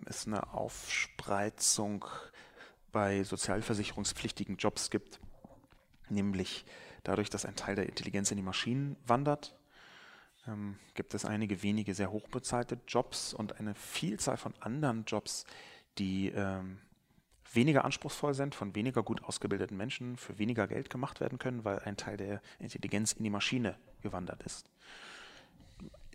es 0.05 0.27
eine 0.27 0.53
Aufspreizung 0.53 2.05
bei 2.91 3.23
sozialversicherungspflichtigen 3.23 4.57
Jobs 4.57 4.89
gibt, 4.89 5.19
nämlich 6.09 6.65
dadurch, 7.03 7.29
dass 7.29 7.45
ein 7.45 7.55
Teil 7.55 7.75
der 7.75 7.87
Intelligenz 7.87 8.29
in 8.31 8.37
die 8.37 8.43
Maschinen 8.43 8.97
wandert, 9.05 9.55
ähm, 10.47 10.77
gibt 10.93 11.13
es 11.13 11.25
einige 11.25 11.63
wenige 11.63 11.93
sehr 11.93 12.11
hochbezahlte 12.11 12.79
Jobs 12.87 13.33
und 13.33 13.59
eine 13.59 13.73
Vielzahl 13.73 14.37
von 14.37 14.53
anderen 14.59 15.05
Jobs, 15.05 15.45
die 15.97 16.29
ähm, 16.29 16.79
weniger 17.51 17.83
anspruchsvoll 17.83 18.33
sind, 18.33 18.55
von 18.55 18.75
weniger 18.75 19.03
gut 19.03 19.23
ausgebildeten 19.23 19.75
Menschen 19.75 20.17
für 20.17 20.37
weniger 20.37 20.67
Geld 20.67 20.89
gemacht 20.89 21.19
werden 21.19 21.39
können, 21.39 21.65
weil 21.65 21.79
ein 21.79 21.97
Teil 21.97 22.17
der 22.17 22.41
Intelligenz 22.59 23.13
in 23.13 23.23
die 23.23 23.29
Maschine 23.29 23.77
gewandert 24.01 24.43
ist. 24.43 24.69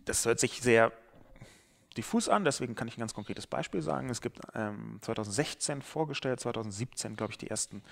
Das 0.05 0.25
hört 0.25 0.41
sich 0.41 0.61
sehr 0.61 0.93
diffus 1.97 2.29
an, 2.29 2.45
deswegen 2.45 2.75
kann 2.75 2.89
ich 2.89 2.97
ein 2.97 3.01
ganz 3.01 3.15
konkretes 3.15 3.47
Beispiel 3.47 3.83
sagen. 3.83 4.09
Es 4.11 4.21
gibt 4.21 4.41
ähm, 4.55 4.99
2016 5.03 5.83
vorgestellt, 5.83 6.41
2017 6.41 7.17
glaube 7.17 7.33
ich 7.33 7.39
die 7.39 7.49
ersten 7.49 7.83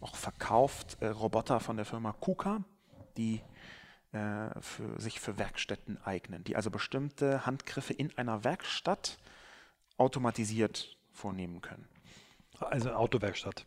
auch 0.00 0.16
verkauft 0.16 0.96
äh, 1.00 1.06
Roboter 1.06 1.60
von 1.60 1.76
der 1.76 1.86
Firma 1.86 2.12
KUKA, 2.12 2.64
die 3.16 3.40
äh, 4.12 4.48
für, 4.60 5.00
sich 5.00 5.20
für 5.20 5.38
Werkstätten 5.38 6.02
eignen, 6.04 6.44
die 6.44 6.56
also 6.56 6.70
bestimmte 6.70 7.46
Handgriffe 7.46 7.92
in 7.92 8.16
einer 8.18 8.44
Werkstatt 8.44 9.18
automatisiert 9.96 10.96
vornehmen 11.12 11.60
können. 11.60 11.88
Also 12.58 12.92
Autowerkstatt. 12.92 13.66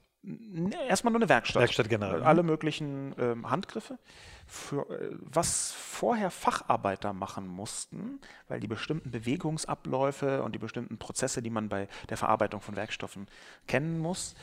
Erstmal 0.89 1.11
nur 1.11 1.21
eine 1.21 1.30
Werkstatt. 1.30 1.61
Werkstatt 1.61 1.89
generell. 1.89 2.23
Alle 2.23 2.43
möglichen 2.43 3.15
ähm, 3.17 3.49
Handgriffe. 3.49 3.97
Für, 4.45 4.89
äh, 4.89 5.15
was 5.19 5.71
vorher 5.73 6.32
Facharbeiter 6.32 7.13
machen 7.13 7.47
mussten, 7.47 8.19
weil 8.47 8.59
die 8.59 8.67
bestimmten 8.67 9.11
Bewegungsabläufe 9.11 10.43
und 10.43 10.53
die 10.53 10.59
bestimmten 10.59 10.97
Prozesse, 10.97 11.41
die 11.41 11.49
man 11.49 11.69
bei 11.69 11.88
der 12.09 12.17
Verarbeitung 12.17 12.61
von 12.61 12.75
Werkstoffen 12.75 13.28
kennen 13.67 13.99
muss, 13.99 14.36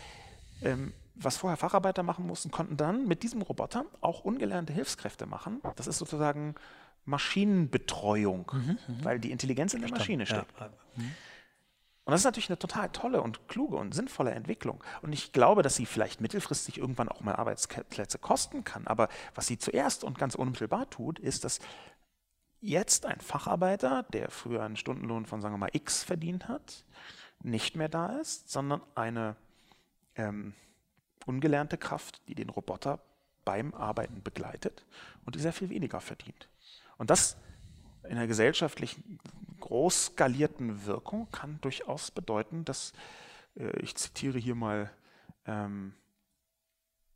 ähm, 0.62 0.92
was 1.14 1.36
vorher 1.36 1.56
Facharbeiter 1.56 2.02
machen 2.02 2.26
mussten, 2.26 2.50
konnten 2.50 2.76
dann 2.76 3.06
mit 3.06 3.22
diesem 3.22 3.42
Roboter 3.42 3.84
auch 4.00 4.24
ungelernte 4.24 4.72
Hilfskräfte 4.72 5.26
machen. 5.26 5.60
Das 5.76 5.86
ist 5.86 5.98
sozusagen 5.98 6.54
Maschinenbetreuung, 7.04 8.50
mhm, 8.52 8.78
mhm. 8.88 9.04
weil 9.04 9.20
die 9.20 9.30
Intelligenz 9.30 9.74
in 9.74 9.82
der 9.82 9.90
Maschine 9.90 10.26
steckt. 10.26 10.58
Ja. 10.58 10.70
Mhm. 10.96 11.12
Und 12.04 12.10
das 12.12 12.20
ist 12.20 12.24
natürlich 12.26 12.50
eine 12.50 12.58
total 12.58 12.90
tolle 12.90 13.22
und 13.22 13.48
kluge 13.48 13.76
und 13.76 13.94
sinnvolle 13.94 14.32
Entwicklung. 14.32 14.84
Und 15.00 15.12
ich 15.12 15.32
glaube, 15.32 15.62
dass 15.62 15.74
sie 15.74 15.86
vielleicht 15.86 16.20
mittelfristig 16.20 16.78
irgendwann 16.78 17.08
auch 17.08 17.22
mal 17.22 17.36
Arbeitsplätze 17.36 18.18
kosten 18.18 18.62
kann. 18.62 18.86
Aber 18.86 19.08
was 19.34 19.46
sie 19.46 19.58
zuerst 19.58 20.04
und 20.04 20.18
ganz 20.18 20.34
unmittelbar 20.34 20.90
tut, 20.90 21.18
ist, 21.18 21.44
dass 21.44 21.60
jetzt 22.60 23.06
ein 23.06 23.20
Facharbeiter, 23.20 24.02
der 24.12 24.30
früher 24.30 24.62
einen 24.62 24.76
Stundenlohn 24.76 25.24
von, 25.24 25.40
sagen 25.40 25.54
wir 25.54 25.58
mal, 25.58 25.70
X 25.72 26.02
verdient 26.02 26.48
hat, 26.48 26.84
nicht 27.42 27.74
mehr 27.74 27.88
da 27.88 28.18
ist, 28.18 28.50
sondern 28.50 28.82
eine 28.94 29.36
ähm, 30.14 30.52
ungelernte 31.24 31.78
Kraft, 31.78 32.20
die 32.28 32.34
den 32.34 32.50
Roboter 32.50 33.00
beim 33.44 33.74
Arbeiten 33.74 34.22
begleitet 34.22 34.84
und 35.24 35.36
die 35.36 35.40
sehr 35.40 35.52
viel 35.52 35.70
weniger 35.70 36.00
verdient. 36.00 36.48
Und 36.98 37.10
das 37.10 37.36
in 38.04 38.12
einer 38.12 38.26
gesellschaftlichen 38.26 39.18
groß 39.64 40.06
skalierten 40.06 40.84
Wirkung 40.84 41.30
kann 41.30 41.58
durchaus 41.62 42.10
bedeuten, 42.10 42.66
dass, 42.66 42.92
äh, 43.56 43.80
ich 43.80 43.94
zitiere 43.94 44.38
hier 44.38 44.54
mal 44.54 44.90
ähm, 45.46 45.94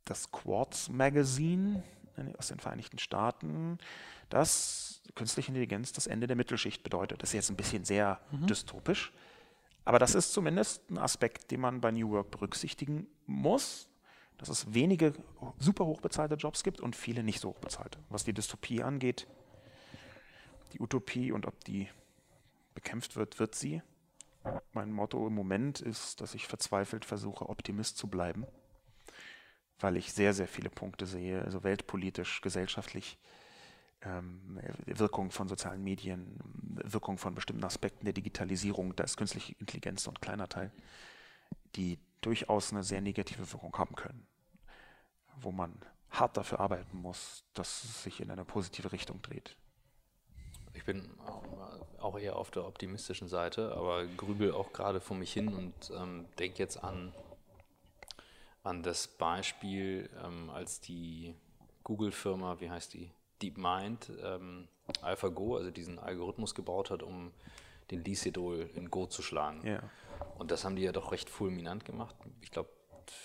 das 0.03 0.31
Quartz 0.31 0.89
Magazine 0.89 1.83
äh, 2.17 2.35
aus 2.39 2.47
den 2.47 2.59
Vereinigten 2.59 2.97
Staaten, 2.97 3.77
dass 4.29 5.03
künstliche 5.13 5.49
Intelligenz 5.49 5.93
das 5.93 6.07
Ende 6.07 6.25
der 6.25 6.35
Mittelschicht 6.35 6.81
bedeutet. 6.81 7.21
Das 7.21 7.29
ist 7.29 7.33
jetzt 7.33 7.49
ein 7.51 7.55
bisschen 7.55 7.85
sehr 7.85 8.19
mhm. 8.31 8.47
dystopisch, 8.47 9.13
aber 9.85 9.99
das 9.99 10.15
ist 10.15 10.33
zumindest 10.33 10.89
ein 10.89 10.97
Aspekt, 10.97 11.51
den 11.51 11.61
man 11.61 11.81
bei 11.81 11.91
New 11.91 12.09
Work 12.09 12.31
berücksichtigen 12.31 13.05
muss, 13.27 13.89
dass 14.39 14.49
es 14.49 14.73
wenige 14.73 15.13
super 15.59 15.85
hochbezahlte 15.85 16.33
Jobs 16.33 16.63
gibt 16.63 16.81
und 16.81 16.95
viele 16.95 17.21
nicht 17.21 17.41
so 17.41 17.49
hochbezahlte. 17.49 17.99
Was 18.09 18.23
die 18.23 18.33
Dystopie 18.33 18.81
angeht, 18.81 19.27
die 20.73 20.79
Utopie 20.79 21.31
und 21.31 21.45
ob 21.45 21.63
die 21.65 21.87
bekämpft 22.79 23.17
wird, 23.17 23.39
wird 23.39 23.55
sie. 23.55 23.81
Mein 24.71 24.93
Motto 24.93 25.27
im 25.27 25.35
Moment 25.35 25.81
ist, 25.81 26.21
dass 26.21 26.33
ich 26.33 26.47
verzweifelt 26.47 27.03
versuche, 27.03 27.49
Optimist 27.49 27.97
zu 27.97 28.07
bleiben, 28.07 28.47
weil 29.79 29.97
ich 29.97 30.13
sehr, 30.13 30.33
sehr 30.33 30.47
viele 30.47 30.69
Punkte 30.69 31.05
sehe, 31.05 31.41
also 31.43 31.65
weltpolitisch, 31.65 32.39
gesellschaftlich, 32.39 33.19
ähm, 34.01 34.61
Wirkung 34.85 35.29
von 35.29 35.49
sozialen 35.49 35.83
Medien, 35.83 36.39
Wirkung 36.85 37.17
von 37.17 37.35
bestimmten 37.35 37.65
Aspekten 37.65 38.05
der 38.05 38.13
Digitalisierung, 38.13 38.95
da 38.95 39.03
ist 39.03 39.17
künstliche 39.17 39.55
Intelligenz 39.59 40.03
so 40.03 40.11
ein 40.11 40.21
kleiner 40.21 40.47
Teil, 40.47 40.71
die 41.75 41.99
durchaus 42.21 42.71
eine 42.71 42.83
sehr 42.83 43.01
negative 43.01 43.51
Wirkung 43.51 43.77
haben 43.77 43.95
können, 43.95 44.25
wo 45.41 45.51
man 45.51 45.77
hart 46.11 46.37
dafür 46.37 46.61
arbeiten 46.61 46.97
muss, 46.97 47.43
dass 47.53 47.83
es 47.83 48.03
sich 48.03 48.21
in 48.21 48.31
eine 48.31 48.45
positive 48.45 48.93
Richtung 48.93 49.21
dreht. 49.21 49.57
Ich 50.79 50.85
bin 50.85 51.09
auch 51.99 52.17
eher 52.17 52.37
auf 52.37 52.51
der 52.51 52.65
optimistischen 52.65 53.27
Seite, 53.27 53.75
aber 53.75 54.05
grübel 54.05 54.53
auch 54.53 54.71
gerade 54.71 55.01
vor 55.01 55.17
mich 55.17 55.33
hin 55.33 55.53
und 55.53 55.91
ähm, 55.93 56.25
denke 56.39 56.59
jetzt 56.59 56.81
an, 56.81 57.13
an 58.63 58.81
das 58.81 59.09
Beispiel, 59.09 60.09
ähm, 60.23 60.49
als 60.49 60.79
die 60.79 61.35
Google-Firma, 61.83 62.61
wie 62.61 62.69
heißt 62.69 62.93
die? 62.93 63.11
DeepMind, 63.41 64.09
ähm, 64.23 64.69
AlphaGo, 65.01 65.57
also 65.57 65.69
diesen 65.69 65.99
Algorithmus 65.99 66.55
gebaut 66.55 66.91
hat, 66.91 67.03
um 67.03 67.33
den 67.91 68.01
Lee 68.05 68.13
Sedol 68.13 68.69
in 68.73 68.89
Go 68.89 69.05
zu 69.05 69.21
schlagen. 69.21 69.67
Ja. 69.67 69.83
Und 70.37 70.49
das 70.49 70.63
haben 70.63 70.77
die 70.77 70.83
ja 70.83 70.93
doch 70.93 71.11
recht 71.11 71.29
fulminant 71.29 71.83
gemacht. 71.83 72.15
Ich 72.39 72.51
glaube, 72.51 72.69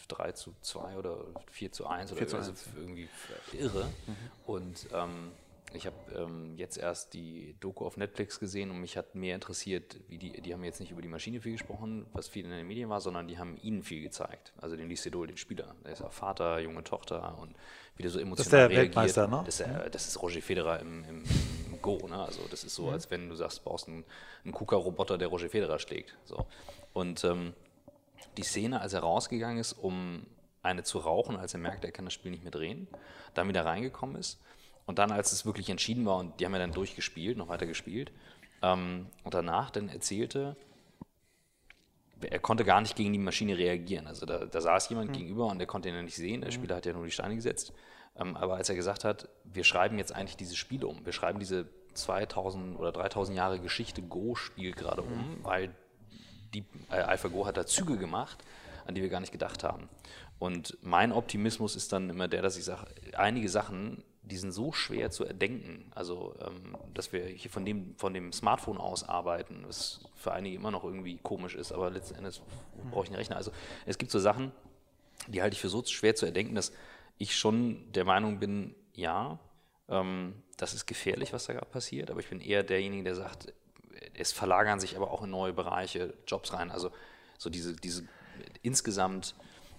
3 0.09 0.33
zu 0.33 0.57
2 0.61 0.99
oder 0.99 1.25
4 1.53 1.71
zu 1.71 1.87
1 1.87 2.11
oder 2.11 2.27
zu 2.27 2.37
also 2.37 2.53
irgendwie 2.75 3.09
irre. 3.53 3.85
Mhm. 4.07 4.17
Und 4.47 4.89
ähm, 4.93 5.31
ich 5.75 5.87
habe 5.87 5.97
ähm, 6.17 6.57
jetzt 6.57 6.77
erst 6.77 7.15
die 7.15 7.57
Doku 7.61 7.85
auf 7.85 7.97
Netflix 7.97 8.39
gesehen 8.39 8.71
und 8.71 8.81
mich 8.81 8.97
hat 8.97 9.15
mehr 9.15 9.35
interessiert, 9.35 9.97
wie 10.09 10.19
die, 10.19 10.41
die 10.41 10.53
haben 10.53 10.63
jetzt 10.63 10.81
nicht 10.81 10.93
über 10.93 11.03
die 11.03 11.09
Maschine 11.09 11.41
viel 11.41 11.53
gesprochen, 11.53 12.07
was 12.13 12.29
viel 12.29 12.45
in 12.45 12.51
den 12.51 12.67
Medien 12.67 12.89
war, 12.89 13.01
sondern 13.01 13.27
die 13.27 13.39
haben 13.39 13.57
ihnen 13.61 13.83
viel 13.83 14.03
gezeigt. 14.03 14.53
Also 14.57 14.77
den 14.77 14.89
Lee 14.89 14.95
Sedol, 14.95 15.27
den 15.27 15.37
Spieler. 15.37 15.75
Der 15.85 15.93
ist 15.93 16.01
ja 16.01 16.09
Vater, 16.11 16.61
junge 16.61 16.85
Tochter 16.85 17.39
und 17.39 17.57
wieder 17.97 18.11
so 18.11 18.19
emotional 18.19 18.37
das 18.37 18.47
ist 18.47 18.53
der 18.53 18.61
reagiert. 18.71 18.97
Weltmeister, 18.97 19.27
ne? 19.27 19.43
Das 19.45 19.61
ist, 19.61 19.67
äh, 19.67 19.91
das 19.91 20.09
ist 20.09 20.23
Roger 20.23 20.43
Federer 20.43 20.81
im, 20.81 21.05
im, 21.05 21.25
im 21.67 21.83
Go. 21.83 21.99
Ne? 22.09 22.17
Also 22.17 22.43
das 22.51 22.63
ist 22.63 22.75
so, 22.75 22.85
mhm. 22.85 22.91
als 22.91 23.11
wenn 23.11 23.29
du 23.29 23.35
sagst, 23.35 23.59
du 23.59 23.63
brauchst 23.65 23.89
einen, 23.89 24.05
einen 24.45 24.53
KUKA-Roboter, 24.53 25.19
der 25.19 25.29
Roger 25.29 25.49
Federer 25.49 25.79
schlägt. 25.79 26.17
So. 26.25 26.47
Und 26.93 27.25
ähm, 27.25 27.53
die 28.37 28.45
Szene, 28.45 28.81
als 28.81 28.93
er 28.93 29.01
rausgegangen 29.01 29.59
ist, 29.59 29.73
um 29.73 30.25
eine 30.63 30.85
zu 30.85 30.99
rauchen, 30.99 31.37
als 31.37 31.53
er 31.53 31.61
merkt, 31.61 31.85
er 31.85 31.93
kann 31.93 32.05
das 32.05 32.15
Spiel 32.15 32.31
nicht 32.31 32.43
mehr 32.43 32.53
drehen, 32.53 32.89
dann 33.35 33.49
wieder 33.49 33.65
reingekommen 33.65 34.17
ist 34.17 34.39
und 34.87 34.99
dann, 34.99 35.11
als 35.11 35.33
es 35.33 35.47
wirklich 35.47 35.71
entschieden 35.71 36.07
war, 36.07 36.19
und 36.19 36.39
die 36.41 36.45
haben 36.45 36.53
ja 36.53 36.59
dann 36.59 36.73
durchgespielt, 36.73 37.37
noch 37.37 37.49
weiter 37.49 37.67
gespielt, 37.67 38.13
ähm, 38.63 39.07
und 39.23 39.35
danach 39.35 39.71
dann 39.71 39.89
erzählte, 39.89 40.57
er 42.21 42.39
konnte 42.39 42.65
gar 42.65 42.81
nicht 42.81 42.97
gegen 42.97 43.13
die 43.13 43.19
Maschine 43.19 43.59
reagieren. 43.59 44.07
Also 44.07 44.27
da, 44.27 44.47
da 44.47 44.61
saß 44.61 44.89
jemand 44.89 45.11
mhm. 45.11 45.15
gegenüber 45.15 45.47
und 45.47 45.59
der 45.59 45.67
konnte 45.67 45.89
ihn 45.89 45.95
ja 45.95 46.03
nicht 46.03 46.17
sehen. 46.17 46.41
Der 46.41 46.51
hm. 46.51 46.55
Spieler 46.55 46.77
hat 46.77 46.87
ja 46.87 46.93
nur 46.93 47.05
die 47.05 47.11
Steine 47.11 47.35
gesetzt. 47.35 47.73
Ähm, 48.17 48.37
aber 48.37 48.55
als 48.57 48.69
er 48.69 48.77
gesagt 48.77 49.05
hat, 49.05 49.29
wir 49.45 49.65
schreiben 49.65 49.99
jetzt 49.99 50.15
eigentlich 50.15 50.37
dieses 50.37 50.57
Spiel 50.57 50.85
um, 50.85 51.05
wir 51.05 51.13
schreiben 51.13 51.39
diese 51.39 51.69
2000 51.95 52.79
oder 52.79 52.93
3000 52.93 53.37
Jahre 53.37 53.61
Geschichte 53.61 54.03
Go-Spiel 54.03 54.73
gerade 54.73 55.03
um, 55.03 55.13
mhm. 55.13 55.39
weil 55.43 55.75
die 56.55 56.65
äh, 56.91 56.97
AlphaGo 56.97 57.47
hat 57.47 57.57
da 57.57 57.67
Züge 57.67 57.99
gemacht, 57.99 58.39
an 58.87 58.95
die 58.95 59.03
wir 59.03 59.09
gar 59.09 59.21
nicht 59.21 59.33
gedacht 59.33 59.65
haben. 59.65 59.89
Und 60.39 60.79
mein 60.83 61.13
Optimismus 61.13 61.77
ist 61.77 61.93
dann 61.93 62.11
immer 62.11 62.29
der, 62.29 62.43
dass 62.43 62.57
ich 62.57 62.65
sage, 62.65 62.87
einige 63.17 63.49
Sachen 63.49 64.03
die 64.25 64.39
sind 64.39 64.53
so 64.53 64.73
schwer 64.73 65.11
zu 65.11 65.25
erdenken. 65.25 65.91
Also, 65.95 66.35
ähm, 66.41 66.77
dass 66.95 67.13
wir 67.13 67.27
hier 67.27 67.51
von 67.51 67.65
dem, 67.65 67.95
von 67.97 68.15
dem 68.15 68.33
Smartphone 68.33 68.79
aus 68.79 69.07
arbeiten, 69.07 69.65
was 69.67 70.01
für 70.15 70.33
einige 70.33 70.57
immer 70.57 70.71
noch 70.71 70.85
irgendwie 70.85 71.19
komisch 71.19 71.55
ist, 71.55 71.73
aber 71.73 71.91
letzten 71.91 72.15
Endes 72.17 72.41
brauche 72.91 73.05
ich 73.05 73.11
einen 73.11 73.17
Rechner. 73.17 73.37
Also, 73.37 73.53
es 73.87 73.99
gibt 73.99 74.11
so 74.11 74.19
Sachen, 74.19 74.53
die 75.29 75.43
halte 75.43 75.55
ich 75.55 75.61
für 75.61 75.69
so 75.69 75.85
schwer 75.85 76.15
zu 76.15 76.27
erdenken, 76.27 76.55
dass 76.55 76.73
ich 77.19 77.37
schon 77.37 77.93
der 77.93 78.05
Meinung 78.05 78.41
bin, 78.41 78.75
ja, 78.95 79.39
ähm, 79.89 80.43
das 80.57 80.73
ist 80.73 80.87
gefährlich, 80.87 81.33
was 81.33 81.47
da 81.47 81.53
gerade 81.53 81.67
passiert, 81.67 82.11
aber 82.11 82.21
ich 82.21 82.29
bin 82.29 82.41
eher 82.41 82.63
derjenige, 82.63 83.05
der 83.05 83.15
sagt, 83.15 83.53
es 84.15 84.33
verlagern 84.33 84.81
sich 84.81 84.97
aber 84.97 85.11
auch 85.11 85.23
in 85.23 85.31
neue 85.31 85.53
Bereiche 85.53 86.15
Jobs 86.27 86.53
rein. 86.53 86.71
Also, 86.71 86.91
so 87.39 87.51
diese, 87.51 87.77
diese 87.77 88.09
insgesamt 88.63 89.35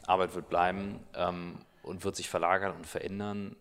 Arbeit 0.05 0.35
wird 0.35 0.49
bleiben 0.49 0.99
ähm, 1.15 1.57
und 1.81 2.03
wird 2.03 2.15
sich 2.15 2.29
verlagern 2.29 2.75
und 2.75 2.85
verändern 2.85 3.55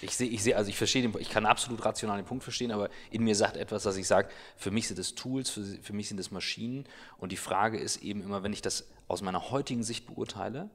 ich 0.00 0.16
sehe, 0.16 0.28
ich 0.28 0.42
sehe, 0.42 0.56
also 0.56 0.68
ich 0.68 0.76
verstehe 0.76 1.02
den, 1.02 1.14
ich 1.20 1.30
kann 1.30 1.46
absolut 1.46 1.84
rational 1.84 2.16
den 2.16 2.26
Punkt 2.26 2.42
verstehen, 2.42 2.72
aber 2.72 2.90
in 3.10 3.22
mir 3.22 3.36
sagt 3.36 3.56
etwas, 3.56 3.84
dass 3.84 3.96
ich 3.96 4.06
sage, 4.06 4.28
für 4.56 4.70
mich 4.70 4.88
sind 4.88 4.98
es 4.98 5.14
Tools, 5.14 5.50
für, 5.50 5.62
für 5.62 5.92
mich 5.92 6.08
sind 6.08 6.18
es 6.18 6.30
Maschinen 6.30 6.84
und 7.18 7.32
die 7.32 7.36
Frage 7.36 7.78
ist 7.78 8.02
eben 8.02 8.22
immer, 8.22 8.42
wenn 8.42 8.52
ich 8.52 8.62
das 8.62 8.88
aus 9.06 9.22
meiner 9.22 9.50
heutigen 9.50 9.82
Sicht 9.82 10.06
beurteile, 10.06 10.68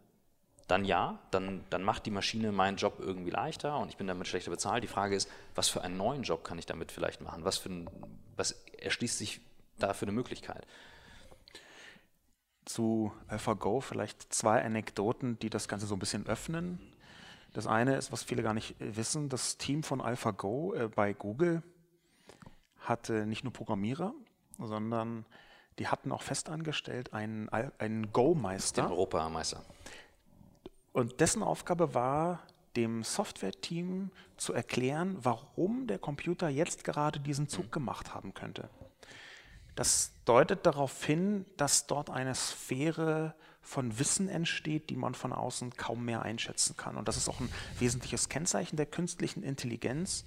dann 0.69 0.85
ja, 0.85 1.19
dann, 1.31 1.65
dann 1.71 1.83
macht 1.83 2.05
die 2.05 2.11
Maschine 2.11 2.51
meinen 2.51 2.77
Job 2.77 2.99
irgendwie 2.99 3.31
leichter 3.31 3.77
und 3.79 3.89
ich 3.89 3.97
bin 3.97 4.07
damit 4.07 4.27
schlechter 4.27 4.51
bezahlt. 4.51 4.83
Die 4.83 4.87
Frage 4.87 5.15
ist, 5.15 5.29
was 5.55 5.67
für 5.67 5.81
einen 5.81 5.97
neuen 5.97 6.21
Job 6.21 6.43
kann 6.43 6.59
ich 6.59 6.67
damit 6.67 6.91
vielleicht 6.91 7.21
machen? 7.21 7.43
Was, 7.43 7.57
für 7.57 7.69
ein, 7.69 7.89
was 8.37 8.51
erschließt 8.77 9.17
sich 9.17 9.41
da 9.79 9.93
für 9.93 10.05
eine 10.05 10.11
Möglichkeit? 10.11 10.67
Zu 12.65 13.11
AlphaGo 13.27 13.81
vielleicht 13.81 14.31
zwei 14.31 14.63
Anekdoten, 14.63 15.39
die 15.39 15.49
das 15.49 15.67
Ganze 15.67 15.87
so 15.87 15.95
ein 15.95 15.99
bisschen 15.99 16.27
öffnen. 16.27 16.79
Das 17.53 17.67
eine 17.67 17.95
ist, 17.95 18.11
was 18.11 18.23
viele 18.23 18.43
gar 18.43 18.53
nicht 18.53 18.79
äh, 18.81 18.95
wissen, 18.95 19.29
das 19.29 19.57
Team 19.57 19.83
von 19.83 20.01
AlphaGo 20.01 20.73
äh, 20.73 20.87
bei 20.87 21.13
Google 21.13 21.63
hatte 22.79 23.25
nicht 23.25 23.43
nur 23.43 23.53
Programmierer, 23.53 24.13
sondern 24.57 25.25
die 25.77 25.87
hatten 25.87 26.11
auch 26.11 26.21
festangestellt 26.21 27.13
einen, 27.13 27.49
einen 27.49 28.11
Go-Meister. 28.11 28.83
Den 28.83 28.91
Europameister. 28.91 29.63
Und 30.91 31.19
dessen 31.19 31.43
Aufgabe 31.43 31.93
war, 31.93 32.41
dem 32.75 33.03
Software-Team 33.03 34.11
zu 34.37 34.53
erklären, 34.53 35.17
warum 35.21 35.87
der 35.87 35.99
Computer 35.99 36.49
jetzt 36.49 36.83
gerade 36.83 37.19
diesen 37.19 37.47
Zug 37.47 37.65
mhm. 37.65 37.71
gemacht 37.71 38.13
haben 38.13 38.33
könnte. 38.33 38.69
Das 39.75 40.11
deutet 40.25 40.65
darauf 40.65 41.03
hin, 41.03 41.45
dass 41.57 41.87
dort 41.87 42.09
eine 42.09 42.35
Sphäre 42.35 43.33
von 43.69 43.99
Wissen 43.99 44.29
entsteht, 44.29 44.89
die 44.89 44.95
man 44.95 45.13
von 45.13 45.31
außen 45.31 45.75
kaum 45.75 46.03
mehr 46.03 46.23
einschätzen 46.23 46.75
kann. 46.75 46.97
Und 46.97 47.07
das 47.07 47.17
ist 47.17 47.29
auch 47.29 47.39
ein 47.39 47.49
wesentliches 47.77 48.27
Kennzeichen 48.27 48.77
der 48.77 48.87
künstlichen 48.87 49.43
Intelligenz. 49.43 50.25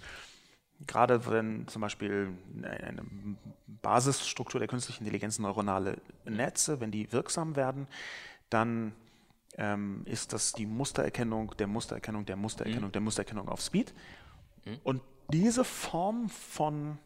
Gerade 0.86 1.26
wenn 1.26 1.66
zum 1.66 1.82
Beispiel 1.82 2.28
eine 2.62 3.05
Basisstruktur 3.66 4.61
der 4.61 4.68
künstlichen 4.68 5.03
Intelligenz 5.03 5.40
neuronale 5.40 5.97
Netze, 6.24 6.80
wenn 6.80 6.93
die 6.93 7.12
wirksam 7.12 7.57
werden, 7.57 7.88
dann 8.49 8.93
ähm, 9.59 10.03
ist 10.05 10.32
das 10.32 10.53
die 10.53 10.66
Mustererkennung 10.66 11.57
der 11.57 11.66
Mustererkennung 11.66 12.24
der 12.24 12.36
Mustererkennung 12.36 12.90
mhm. 12.90 12.93
der 12.93 13.01
Mustererkennung 13.01 13.49
auf 13.49 13.61
Speed. 13.61 13.93
Mhm. 14.64 14.78
Und 14.84 15.03
diese 15.32 15.64
Form 15.64 16.28
von 16.28 16.97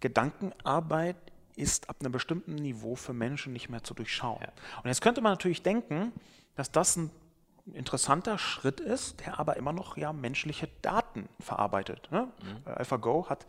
Gedankenarbeit 0.00 1.16
ist 1.56 1.88
ab 1.90 1.96
einem 2.00 2.12
bestimmten 2.12 2.54
Niveau 2.54 2.94
für 2.94 3.12
Menschen 3.12 3.52
nicht 3.52 3.68
mehr 3.68 3.82
zu 3.82 3.94
durchschauen. 3.94 4.40
Ja. 4.40 4.52
Und 4.82 4.88
jetzt 4.88 5.00
könnte 5.00 5.20
man 5.20 5.32
natürlich 5.32 5.62
denken, 5.62 6.12
dass 6.54 6.70
das 6.70 6.96
ein 6.96 7.10
interessanter 7.72 8.38
Schritt 8.38 8.80
ist, 8.80 9.26
der 9.26 9.40
aber 9.40 9.56
immer 9.56 9.72
noch 9.72 9.96
ja 9.96 10.12
menschliche 10.12 10.68
Daten 10.82 11.28
verarbeitet. 11.40 12.08
Ne? 12.12 12.28
Mhm. 12.42 12.72
AlphaGo 12.72 13.28
hat 13.28 13.46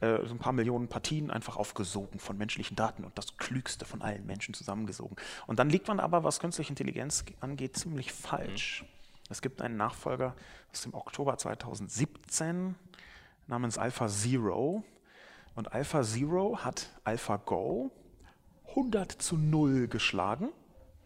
äh, 0.00 0.24
so 0.26 0.32
ein 0.32 0.38
paar 0.38 0.52
Millionen 0.52 0.88
Partien 0.88 1.30
einfach 1.30 1.56
aufgesogen 1.56 2.18
von 2.20 2.38
menschlichen 2.38 2.76
Daten 2.76 3.04
und 3.04 3.18
das 3.18 3.36
Klügste 3.36 3.84
von 3.84 4.00
allen 4.00 4.24
Menschen 4.24 4.54
zusammengesogen. 4.54 5.16
Und 5.46 5.58
dann 5.58 5.68
liegt 5.68 5.88
man 5.88 6.00
aber, 6.00 6.24
was 6.24 6.40
künstliche 6.40 6.70
Intelligenz 6.70 7.24
angeht, 7.40 7.76
ziemlich 7.76 8.12
falsch. 8.12 8.82
Mhm. 8.82 8.88
Es 9.28 9.42
gibt 9.42 9.62
einen 9.62 9.76
Nachfolger 9.76 10.34
aus 10.72 10.82
dem 10.82 10.94
Oktober 10.94 11.36
2017 11.36 12.74
namens 13.46 13.78
AlphaZero. 13.78 14.82
Und 15.60 15.74
Alpha 15.74 16.02
Zero 16.02 16.60
hat 16.60 16.88
AlphaGo 17.04 17.90
100 18.70 19.12
zu 19.12 19.36
0 19.36 19.88
geschlagen. 19.88 20.48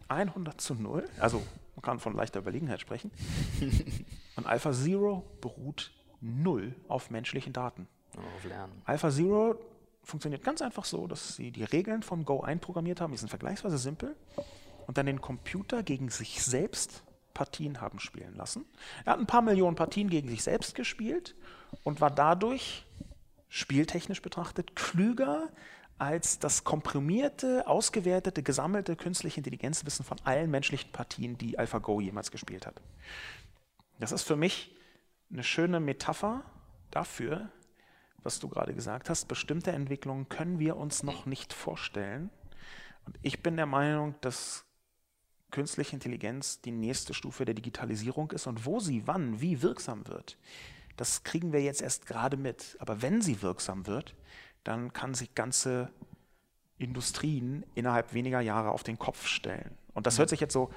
100 0.07 0.61
zu 0.61 0.75
0. 0.75 1.03
Also 1.19 1.41
man 1.75 1.81
kann 1.81 1.99
von 1.99 2.15
leichter 2.15 2.39
Überlegenheit 2.39 2.79
sprechen. 2.79 3.11
Und 4.37 4.47
Alpha 4.47 4.71
Zero 4.71 5.25
beruht 5.41 5.91
null 6.21 6.73
auf 6.87 7.09
menschlichen 7.09 7.51
Daten. 7.51 7.89
Auf 8.15 8.45
Lernen. 8.45 8.81
Alpha 8.85 9.11
Zero 9.11 9.59
funktioniert 10.05 10.41
ganz 10.41 10.61
einfach 10.61 10.85
so, 10.85 11.05
dass 11.05 11.35
sie 11.35 11.51
die 11.51 11.65
Regeln 11.65 12.01
vom 12.01 12.23
Go 12.23 12.39
einprogrammiert 12.39 13.01
haben. 13.01 13.11
Die 13.11 13.17
sind 13.17 13.27
vergleichsweise 13.27 13.77
simpel. 13.77 14.15
Und 14.87 14.97
dann 14.97 15.05
den 15.05 15.19
Computer 15.19 15.83
gegen 15.83 16.07
sich 16.07 16.41
selbst 16.41 17.03
Partien 17.33 17.81
haben 17.81 17.99
spielen 17.99 18.35
lassen. 18.35 18.63
Er 19.03 19.11
hat 19.11 19.19
ein 19.19 19.27
paar 19.27 19.41
Millionen 19.41 19.75
Partien 19.75 20.09
gegen 20.09 20.29
sich 20.29 20.43
selbst 20.43 20.75
gespielt 20.75 21.35
und 21.83 21.99
war 21.99 22.09
dadurch 22.09 22.85
spieltechnisch 23.49 24.21
betrachtet 24.21 24.75
klüger 24.75 25.49
als 25.97 26.39
das 26.39 26.63
komprimierte, 26.63 27.67
ausgewertete, 27.67 28.43
gesammelte 28.43 28.95
künstliche 28.95 29.37
Intelligenzwissen 29.39 30.03
von 30.03 30.17
allen 30.23 30.51
menschlichen 30.51 30.91
Partien, 30.91 31.37
die 31.37 31.57
AlphaGo 31.57 32.01
jemals 32.01 32.31
gespielt 32.31 32.65
hat. 32.65 32.81
Das 33.99 34.11
ist 34.11 34.23
für 34.23 34.35
mich 34.35 34.75
eine 35.31 35.43
schöne 35.43 35.79
Metapher 35.79 36.43
dafür, 36.91 37.49
was 38.23 38.39
du 38.39 38.49
gerade 38.49 38.73
gesagt 38.73 39.09
hast. 39.09 39.27
Bestimmte 39.27 39.71
Entwicklungen 39.71 40.27
können 40.27 40.59
wir 40.59 40.75
uns 40.75 41.03
noch 41.03 41.25
nicht 41.25 41.53
vorstellen. 41.53 42.29
Und 43.05 43.17
ich 43.21 43.41
bin 43.41 43.55
der 43.55 43.67
Meinung, 43.67 44.15
dass 44.21 44.65
künstliche 45.51 45.95
Intelligenz 45.95 46.59
die 46.59 46.71
nächste 46.71 47.13
Stufe 47.13 47.45
der 47.45 47.55
Digitalisierung 47.55 48.31
ist 48.31 48.47
und 48.47 48.65
wo 48.65 48.79
sie 48.79 49.07
wann, 49.07 49.39
wie 49.39 49.61
wirksam 49.61 50.05
wird, 50.07 50.37
das 50.97 51.23
kriegen 51.23 51.53
wir 51.53 51.61
jetzt 51.61 51.81
erst 51.81 52.05
gerade 52.05 52.37
mit. 52.37 52.77
Aber 52.79 53.01
wenn 53.01 53.21
sie 53.21 53.41
wirksam 53.41 53.87
wird, 53.87 54.15
dann 54.63 54.93
kann 54.93 55.13
sich 55.13 55.35
ganze 55.35 55.89
Industrien 56.77 57.65
innerhalb 57.75 58.13
weniger 58.13 58.41
Jahre 58.41 58.71
auf 58.71 58.83
den 58.83 58.99
Kopf 58.99 59.27
stellen. 59.27 59.77
Und 59.93 60.07
das 60.07 60.19
hört 60.19 60.29
sich 60.29 60.39
jetzt 60.39 60.53
so 60.53 60.71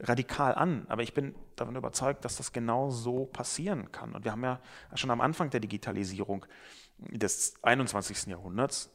radikal 0.00 0.54
an, 0.54 0.86
aber 0.88 1.02
ich 1.02 1.14
bin 1.14 1.34
davon 1.56 1.76
überzeugt, 1.76 2.24
dass 2.24 2.36
das 2.36 2.52
genau 2.52 2.90
so 2.90 3.26
passieren 3.26 3.90
kann. 3.90 4.14
Und 4.14 4.24
wir 4.24 4.32
haben 4.32 4.44
ja 4.44 4.60
schon 4.94 5.10
am 5.10 5.20
Anfang 5.20 5.50
der 5.50 5.60
Digitalisierung 5.60 6.46
des 6.98 7.54
21. 7.62 8.26
Jahrhunderts 8.26 8.90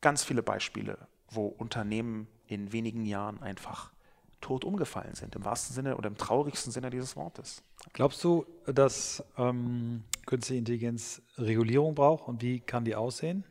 ganz 0.00 0.24
viele 0.24 0.42
Beispiele, 0.42 0.98
wo 1.30 1.46
Unternehmen 1.46 2.28
in 2.46 2.72
wenigen 2.72 3.04
Jahren 3.04 3.42
einfach 3.42 3.92
tot 4.40 4.64
umgefallen 4.64 5.14
sind, 5.14 5.34
im 5.34 5.44
wahrsten 5.44 5.74
Sinne 5.74 5.96
oder 5.96 6.08
im 6.08 6.16
traurigsten 6.16 6.72
Sinne 6.72 6.90
dieses 6.90 7.16
Wortes. 7.16 7.62
Glaubst 7.92 8.22
du, 8.22 8.46
dass 8.66 9.24
ähm, 9.38 10.04
künstliche 10.26 10.58
Intelligenz 10.58 11.22
Regulierung 11.38 11.94
braucht 11.94 12.28
und 12.28 12.42
wie 12.42 12.60
kann 12.60 12.84
die 12.84 12.94
aussehen? 12.94 13.44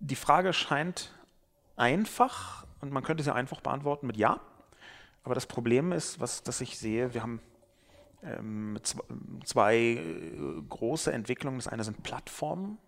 Die 0.00 0.16
Frage 0.16 0.52
scheint 0.52 1.12
einfach 1.76 2.66
und 2.80 2.92
man 2.92 3.02
könnte 3.02 3.24
sie 3.24 3.34
einfach 3.34 3.60
beantworten 3.60 4.06
mit 4.06 4.16
Ja. 4.16 4.40
Aber 5.22 5.34
das 5.34 5.46
Problem 5.46 5.92
ist, 5.92 6.20
was 6.20 6.42
das 6.42 6.60
ich 6.60 6.78
sehe, 6.78 7.14
wir 7.14 7.22
haben 7.22 7.40
ähm, 8.22 8.78
zwei 9.44 9.76
äh, 9.76 10.62
große 10.68 11.12
Entwicklungen. 11.12 11.58
Das 11.58 11.68
eine 11.68 11.84
sind 11.84 12.02
Plattformen, 12.02 12.78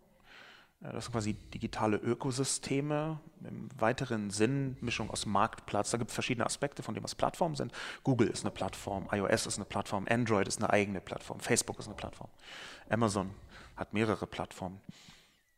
das 0.80 1.04
sind 1.04 1.12
quasi 1.12 1.34
digitale 1.34 1.96
Ökosysteme 1.96 3.18
im 3.42 3.68
weiteren 3.78 4.30
Sinn, 4.30 4.76
Mischung 4.80 5.10
aus 5.10 5.24
Marktplatz. 5.26 5.90
Da 5.90 5.98
gibt 5.98 6.10
es 6.10 6.14
verschiedene 6.14 6.44
Aspekte 6.44 6.82
von 6.82 6.94
dem, 6.94 7.02
was 7.02 7.14
Plattformen 7.14 7.54
sind. 7.54 7.72
Google 8.02 8.28
ist 8.28 8.44
eine 8.44 8.50
Plattform, 8.50 9.08
iOS 9.10 9.46
ist 9.46 9.56
eine 9.56 9.64
Plattform, 9.64 10.06
Android 10.08 10.46
ist 10.46 10.58
eine 10.58 10.70
eigene 10.70 11.00
Plattform, 11.00 11.40
Facebook 11.40 11.78
ist 11.78 11.86
eine 11.86 11.96
Plattform, 11.96 12.28
Amazon 12.88 13.30
hat 13.76 13.94
mehrere 13.94 14.26
Plattformen. 14.26 14.80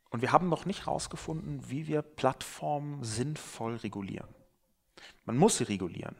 Und 0.09 0.21
wir 0.21 0.31
haben 0.31 0.49
noch 0.49 0.65
nicht 0.65 0.85
herausgefunden, 0.85 1.69
wie 1.69 1.87
wir 1.87 2.01
Plattformen 2.01 3.03
sinnvoll 3.03 3.75
regulieren. 3.75 4.27
Man 5.25 5.37
muss 5.37 5.57
sie 5.57 5.65
regulieren. 5.65 6.15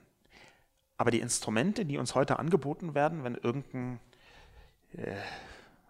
Aber 0.98 1.12
die 1.12 1.22
Instrumente, 1.22 1.86
die 1.86 1.98
uns 1.98 2.14
heute 2.14 2.40
angeboten 2.40 2.94
werden, 2.94 3.24
wenn 3.24 3.36
irgendein 3.36 4.00
äh, 4.94 5.16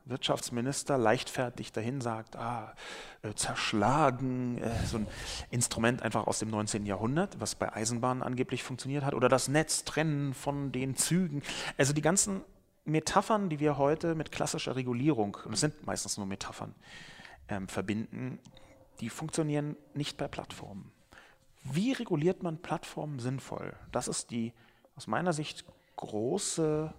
Wirtschaftsminister 0.09 0.97
leichtfertig 0.97 1.71
dahin 1.71 2.01
sagt, 2.01 2.35
ah, 2.35 2.73
äh, 3.21 3.33
zerschlagen, 3.33 4.57
äh, 4.57 4.85
so 4.85 4.97
ein 4.97 5.07
Instrument 5.51 6.01
einfach 6.01 6.27
aus 6.27 6.39
dem 6.39 6.49
19. 6.49 6.85
Jahrhundert, 6.85 7.39
was 7.39 7.55
bei 7.55 7.71
Eisenbahnen 7.71 8.23
angeblich 8.23 8.63
funktioniert 8.63 9.03
hat, 9.03 9.13
oder 9.13 9.29
das 9.29 9.47
Netz 9.47 9.83
trennen 9.83 10.33
von 10.33 10.71
den 10.71 10.95
Zügen. 10.95 11.41
Also 11.77 11.93
die 11.93 12.01
ganzen 12.01 12.41
Metaphern, 12.85 13.49
die 13.49 13.59
wir 13.59 13.77
heute 13.77 14.15
mit 14.15 14.31
klassischer 14.31 14.75
Regulierung, 14.75 15.37
und 15.45 15.53
es 15.53 15.59
sind 15.59 15.85
meistens 15.85 16.17
nur 16.17 16.25
Metaphern, 16.25 16.73
ähm, 17.47 17.67
verbinden, 17.67 18.39
die 18.99 19.09
funktionieren 19.09 19.77
nicht 19.93 20.17
bei 20.17 20.27
Plattformen. 20.27 20.91
Wie 21.63 21.91
reguliert 21.91 22.43
man 22.43 22.61
Plattformen 22.61 23.19
sinnvoll? 23.19 23.75
Das 23.91 24.07
ist 24.07 24.31
die 24.31 24.53
aus 24.95 25.07
meiner 25.07 25.33
Sicht 25.33 25.65
große, 25.97 26.93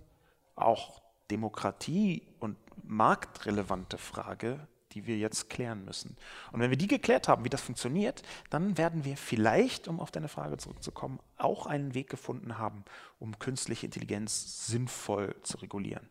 auch 0.54 1.02
Demokratie 1.30 2.22
und 2.38 2.56
marktrelevante 2.84 3.98
Frage, 3.98 4.66
die 4.92 5.06
wir 5.06 5.16
jetzt 5.16 5.48
klären 5.48 5.84
müssen. 5.84 6.16
Und 6.52 6.60
wenn 6.60 6.70
wir 6.70 6.76
die 6.76 6.88
geklärt 6.88 7.28
haben, 7.28 7.44
wie 7.44 7.48
das 7.48 7.60
funktioniert, 7.60 8.22
dann 8.50 8.76
werden 8.76 9.04
wir 9.04 9.16
vielleicht, 9.16 9.88
um 9.88 10.00
auf 10.00 10.10
deine 10.10 10.28
Frage 10.28 10.56
zurückzukommen, 10.56 11.20
auch 11.36 11.66
einen 11.66 11.94
Weg 11.94 12.10
gefunden 12.10 12.58
haben, 12.58 12.84
um 13.18 13.38
künstliche 13.38 13.86
Intelligenz 13.86 14.66
sinnvoll 14.66 15.36
zu 15.42 15.58
regulieren. 15.58 16.08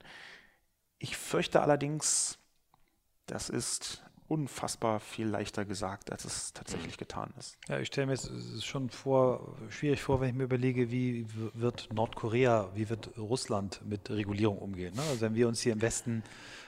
Ich 0.98 1.18
fürchte 1.18 1.62
allerdings, 1.62 2.38
das 3.26 3.50
ist 3.50 4.04
unfassbar 4.30 5.00
viel 5.00 5.28
leichter 5.28 5.66
gesagt, 5.66 6.12
als 6.12 6.24
es 6.24 6.54
tatsächlich 6.54 6.98
getan 6.98 7.34
ist. 7.38 7.58
Ja, 7.68 7.80
ich 7.80 7.88
stelle 7.88 8.08
mir 8.08 8.14
es 8.14 8.64
schon 8.64 8.90
vor, 8.90 9.58
schwierig 9.70 10.02
vor, 10.02 10.22
wenn 10.22 10.30
ich 10.30 10.36
mir 10.36 10.44
überlege, 10.44 10.92
wie 10.92 11.26
wird 11.54 11.90
Nordkorea, 11.92 12.70
wie 12.76 12.90
wird 12.90 13.18
Russland 13.18 13.82
mit 13.86 14.10
Regulierung 14.10 14.60
umgehen. 14.60 14.94
Ne? 14.96 15.02
Also 15.10 15.22
wenn 15.22 15.36
wir 15.36 15.48
uns 15.48 15.62
hier 15.62 15.74
im 15.74 15.82
Westen 15.82 16.24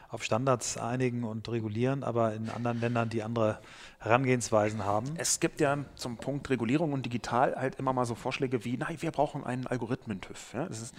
auf 0.09 0.23
Standards 0.23 0.77
einigen 0.77 1.23
und 1.23 1.47
regulieren, 1.47 2.03
aber 2.03 2.33
in 2.33 2.49
anderen 2.49 2.81
Ländern, 2.81 3.09
die 3.09 3.23
andere 3.23 3.59
Herangehensweisen 3.99 4.83
haben. 4.83 5.13
Es 5.15 5.39
gibt 5.39 5.61
ja 5.61 5.85
zum 5.95 6.17
Punkt 6.17 6.49
Regulierung 6.49 6.91
und 6.91 7.05
digital 7.05 7.55
halt 7.55 7.75
immer 7.75 7.93
mal 7.93 8.05
so 8.05 8.15
Vorschläge 8.15 8.65
wie, 8.65 8.75
nein, 8.75 8.97
wir 8.99 9.11
brauchen 9.11 9.45
einen 9.45 9.67
Algorithmen-TÜV. 9.67 10.53
Ja? 10.53 10.65
Das 10.65 10.81
ist 10.81 10.95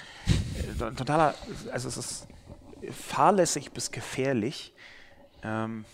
äh, 0.80 0.92
totaler, 0.94 1.34
also 1.72 1.88
es 1.88 1.96
ist 1.98 2.28
fahrlässig 2.90 3.72
bis 3.72 3.90
gefährlich. 3.90 4.72
Ähm, 5.42 5.84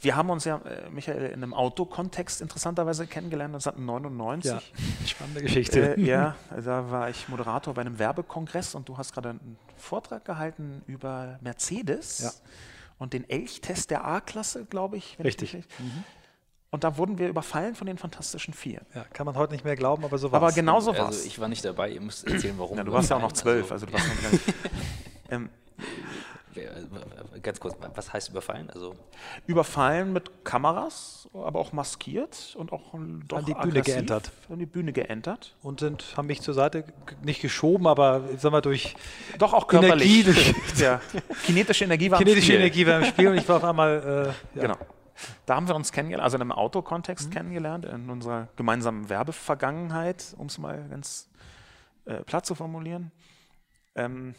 wir 0.00 0.14
haben 0.14 0.30
uns 0.30 0.44
ja, 0.44 0.58
äh, 0.58 0.90
Michael, 0.90 1.26
in 1.26 1.42
einem 1.42 1.54
Autokontext 1.54 2.40
interessanterweise 2.42 3.06
kennengelernt, 3.06 3.54
1999. 3.54 4.50
Ja, 4.50 4.60
spannende 5.06 5.42
Geschichte. 5.42 5.96
Äh, 5.96 6.00
ja, 6.00 6.36
da 6.64 6.90
war 6.90 7.08
ich 7.08 7.28
Moderator 7.28 7.74
bei 7.74 7.80
einem 7.80 7.98
Werbekongress 7.98 8.74
und 8.74 8.88
du 8.88 8.98
hast 8.98 9.12
gerade 9.12 9.30
einen 9.30 9.56
Vortrag 9.76 10.24
gehalten 10.24 10.82
über 10.86 11.38
Mercedes 11.40 12.18
ja. 12.18 12.30
und 12.98 13.12
den 13.14 13.28
Elchtest 13.28 13.90
der 13.90 14.04
A-Klasse, 14.04 14.66
glaube 14.66 14.96
ich. 14.98 15.18
Richtig. 15.22 15.54
Ich 15.54 15.64
mhm. 15.78 16.04
Und 16.70 16.84
da 16.84 16.98
wurden 16.98 17.16
wir 17.18 17.28
überfallen 17.28 17.74
von 17.74 17.86
den 17.86 17.96
Fantastischen 17.96 18.52
Vier. 18.52 18.82
Ja, 18.94 19.04
kann 19.12 19.24
man 19.24 19.36
heute 19.36 19.52
nicht 19.52 19.64
mehr 19.64 19.76
glauben, 19.76 20.04
aber 20.04 20.18
so 20.18 20.30
war 20.30 20.40
es. 20.40 20.44
Aber 20.44 20.52
genau 20.52 20.80
so 20.80 20.90
war 20.92 21.08
es. 21.08 21.16
Also 21.16 21.26
ich 21.26 21.38
war 21.38 21.48
nicht 21.48 21.64
dabei, 21.64 21.90
ihr 21.90 22.02
müsst 22.02 22.26
erzählen, 22.26 22.54
warum. 22.58 22.76
Ja, 22.76 22.84
du 22.84 22.92
warst 22.92 23.08
ja 23.08 23.16
auch 23.16 23.22
noch 23.22 23.32
zwölf, 23.32 23.72
also, 23.72 23.86
also 23.86 23.86
du 23.86 23.92
warst 23.94 24.08
noch 24.08 24.32
nicht. 24.32 24.44
ähm, 25.30 25.48
ganz 27.42 27.60
kurz, 27.60 27.76
was 27.94 28.12
heißt 28.12 28.30
überfallen? 28.30 28.70
Also 28.70 28.94
überfallen 29.46 30.12
mit 30.12 30.44
Kameras, 30.44 31.28
aber 31.32 31.60
auch 31.60 31.72
maskiert 31.72 32.54
und 32.58 32.72
auch 32.72 32.94
doch 33.26 33.38
an 33.38 33.44
die 33.44 33.54
Bühne 33.54 33.82
geentert. 33.82 34.32
An 34.48 34.58
die 34.58 34.66
Bühne 34.66 34.92
geentert. 34.92 35.54
Und 35.62 35.80
sind, 35.80 36.16
haben 36.16 36.26
mich 36.26 36.42
zur 36.42 36.54
Seite 36.54 36.84
nicht 37.22 37.40
geschoben, 37.40 37.86
aber 37.86 38.22
sag 38.38 38.52
mal 38.52 38.60
durch 38.60 38.96
doch 39.38 39.52
auch 39.52 39.66
körperlich. 39.66 40.26
Energie, 40.26 40.54
ja. 40.82 41.00
kinetische 41.44 41.84
Energie 41.84 42.10
war 42.10 42.18
kinetische 42.18 42.38
im 42.38 42.44
Spiel. 42.44 42.56
Energie 42.56 42.86
war 42.86 42.98
im 42.98 43.04
Spiel 43.04 43.28
und 43.28 43.36
ich 43.38 43.48
war 43.48 43.56
auf 43.56 43.64
einmal 43.64 44.34
äh, 44.54 44.58
ja. 44.58 44.62
genau. 44.62 44.78
Da 45.46 45.56
haben 45.56 45.68
wir 45.68 45.74
uns 45.74 45.92
kennengelernt, 45.92 46.24
also 46.24 46.36
in 46.36 46.42
einem 46.42 46.52
Autokontext 46.52 47.28
mhm. 47.28 47.32
kennengelernt, 47.32 47.84
in 47.86 48.10
unserer 48.10 48.48
gemeinsamen 48.56 49.08
Werbevergangenheit, 49.08 50.34
um 50.36 50.46
es 50.46 50.58
mal 50.58 50.86
ganz 50.88 51.28
äh, 52.04 52.22
platt 52.24 52.46
zu 52.46 52.54
formulieren. 52.54 53.12
Ähm, 53.94 54.34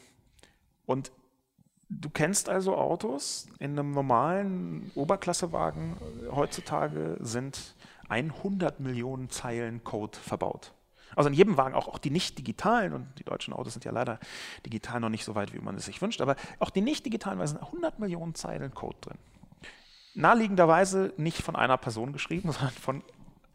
und 0.85 1.11
Du 1.89 2.09
kennst 2.09 2.49
also 2.49 2.75
Autos. 2.75 3.47
In 3.59 3.71
einem 3.71 3.91
normalen 3.91 4.91
Oberklassewagen 4.95 5.97
heutzutage 6.31 7.17
sind 7.19 7.75
100 8.09 8.79
Millionen 8.79 9.29
Zeilen 9.29 9.83
Code 9.83 10.17
verbaut. 10.17 10.73
Also 11.15 11.29
in 11.29 11.33
jedem 11.33 11.57
Wagen, 11.57 11.73
auch, 11.73 11.87
auch 11.87 11.97
die 11.97 12.09
nicht 12.09 12.37
digitalen, 12.37 12.93
und 12.93 13.07
die 13.17 13.23
deutschen 13.23 13.53
Autos 13.53 13.73
sind 13.73 13.85
ja 13.85 13.91
leider 13.91 14.19
digital 14.65 14.99
noch 14.99 15.09
nicht 15.09 15.23
so 15.23 15.35
weit, 15.35 15.53
wie 15.53 15.59
man 15.59 15.75
es 15.75 15.85
sich 15.85 16.01
wünscht, 16.01 16.21
aber 16.21 16.35
auch 16.59 16.69
die 16.69 16.81
nicht 16.81 17.05
digitalen 17.05 17.39
Wagen 17.39 17.47
sind 17.47 17.61
100 17.61 17.99
Millionen 17.99 18.35
Zeilen 18.35 18.73
Code 18.73 18.97
drin. 19.01 19.17
Naheliegenderweise 20.13 21.13
nicht 21.17 21.41
von 21.41 21.55
einer 21.55 21.77
Person 21.77 22.11
geschrieben, 22.11 22.51
sondern 22.51 22.73
von 22.75 23.03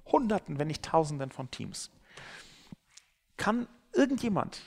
Hunderten, 0.06 0.58
wenn 0.58 0.68
nicht 0.68 0.84
Tausenden 0.84 1.30
von 1.30 1.50
Teams. 1.50 1.90
Kann 3.36 3.68
irgendjemand 3.92 4.62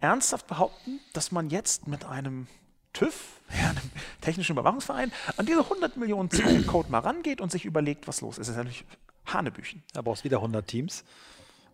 ernsthaft 0.00 0.46
behaupten, 0.46 1.00
dass 1.12 1.32
man 1.32 1.50
jetzt 1.50 1.88
mit 1.88 2.04
einem 2.04 2.46
TÜV, 2.92 3.40
ja, 3.50 3.70
einem 3.70 3.90
technischen 4.20 4.52
Überwachungsverein, 4.52 5.12
an 5.36 5.46
diese 5.46 5.60
100 5.60 5.96
Millionen 5.96 6.30
Zeilen 6.30 6.66
Code 6.66 6.90
mal 6.90 7.00
rangeht 7.00 7.40
und 7.40 7.50
sich 7.50 7.64
überlegt, 7.64 8.08
was 8.08 8.20
los 8.20 8.38
ist. 8.38 8.48
Das 8.48 8.56
ist 8.56 8.56
natürlich 8.56 8.84
Hanebüchen. 9.26 9.82
Da 9.92 10.02
brauchst 10.02 10.22
du 10.22 10.24
wieder 10.24 10.38
100 10.38 10.66
Teams. 10.66 11.04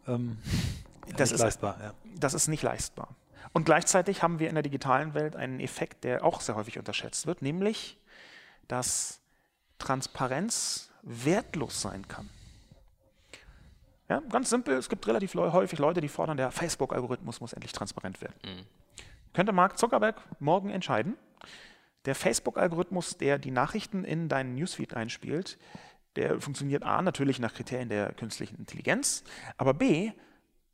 Ähm, 0.06 0.38
das 1.16 1.32
ist 1.32 1.40
leistbar. 1.40 1.76
Ja. 1.80 1.94
Das 2.18 2.34
ist 2.34 2.48
nicht 2.48 2.62
leistbar. 2.62 3.08
Und 3.52 3.64
gleichzeitig 3.64 4.22
haben 4.22 4.38
wir 4.38 4.48
in 4.48 4.54
der 4.54 4.62
digitalen 4.62 5.14
Welt 5.14 5.36
einen 5.36 5.60
Effekt, 5.60 6.04
der 6.04 6.24
auch 6.24 6.40
sehr 6.40 6.56
häufig 6.56 6.78
unterschätzt 6.78 7.26
wird, 7.26 7.42
nämlich, 7.42 7.96
dass 8.68 9.20
Transparenz 9.78 10.90
wertlos 11.02 11.80
sein 11.80 12.06
kann. 12.08 12.28
Ja, 14.08 14.20
ganz 14.30 14.50
simpel, 14.50 14.76
es 14.76 14.88
gibt 14.88 15.06
relativ 15.06 15.34
häufig 15.34 15.78
Leute, 15.78 16.00
die 16.00 16.08
fordern, 16.08 16.36
der 16.36 16.50
Facebook-Algorithmus 16.50 17.40
muss 17.40 17.52
endlich 17.52 17.72
transparent 17.72 18.20
werden. 18.20 18.34
Mhm. 18.44 18.66
Könnte 19.36 19.52
Mark 19.52 19.76
Zuckerberg 19.76 20.22
morgen 20.40 20.70
entscheiden. 20.70 21.14
Der 22.06 22.14
Facebook-Algorithmus, 22.14 23.18
der 23.18 23.38
die 23.38 23.50
Nachrichten 23.50 24.02
in 24.02 24.30
deinen 24.30 24.54
Newsfeed 24.54 24.94
einspielt, 24.94 25.58
der 26.16 26.40
funktioniert 26.40 26.84
A 26.84 27.02
natürlich 27.02 27.38
nach 27.38 27.52
Kriterien 27.52 27.90
der 27.90 28.14
künstlichen 28.14 28.56
Intelligenz, 28.56 29.24
aber 29.58 29.74
B 29.74 30.12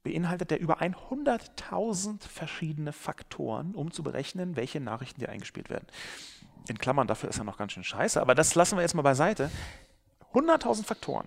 beinhaltet 0.04 0.52
der 0.52 0.60
über 0.60 0.80
100.000 0.80 2.22
verschiedene 2.28 2.92
Faktoren, 2.92 3.74
um 3.74 3.90
zu 3.90 4.04
berechnen, 4.04 4.54
welche 4.54 4.78
Nachrichten 4.78 5.18
dir 5.18 5.30
eingespielt 5.30 5.68
werden. 5.68 5.88
In 6.68 6.78
Klammern, 6.78 7.08
dafür 7.08 7.30
ist 7.30 7.38
er 7.38 7.44
noch 7.44 7.58
ganz 7.58 7.72
schön 7.72 7.82
scheiße, 7.82 8.20
aber 8.20 8.36
das 8.36 8.54
lassen 8.54 8.76
wir 8.76 8.82
jetzt 8.82 8.94
mal 8.94 9.02
beiseite. 9.02 9.50
100.000 10.34 10.84
Faktoren. 10.84 11.26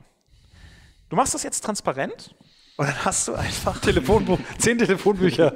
Du 1.09 1.17
machst 1.17 1.33
das 1.33 1.43
jetzt 1.43 1.65
transparent 1.65 2.33
und 2.77 2.87
dann 2.87 3.05
hast 3.05 3.27
du 3.27 3.33
einfach. 3.33 3.79
Telefonbuch, 3.79 4.39
zehn 4.57 4.77
Telefonbücher. 4.77 5.55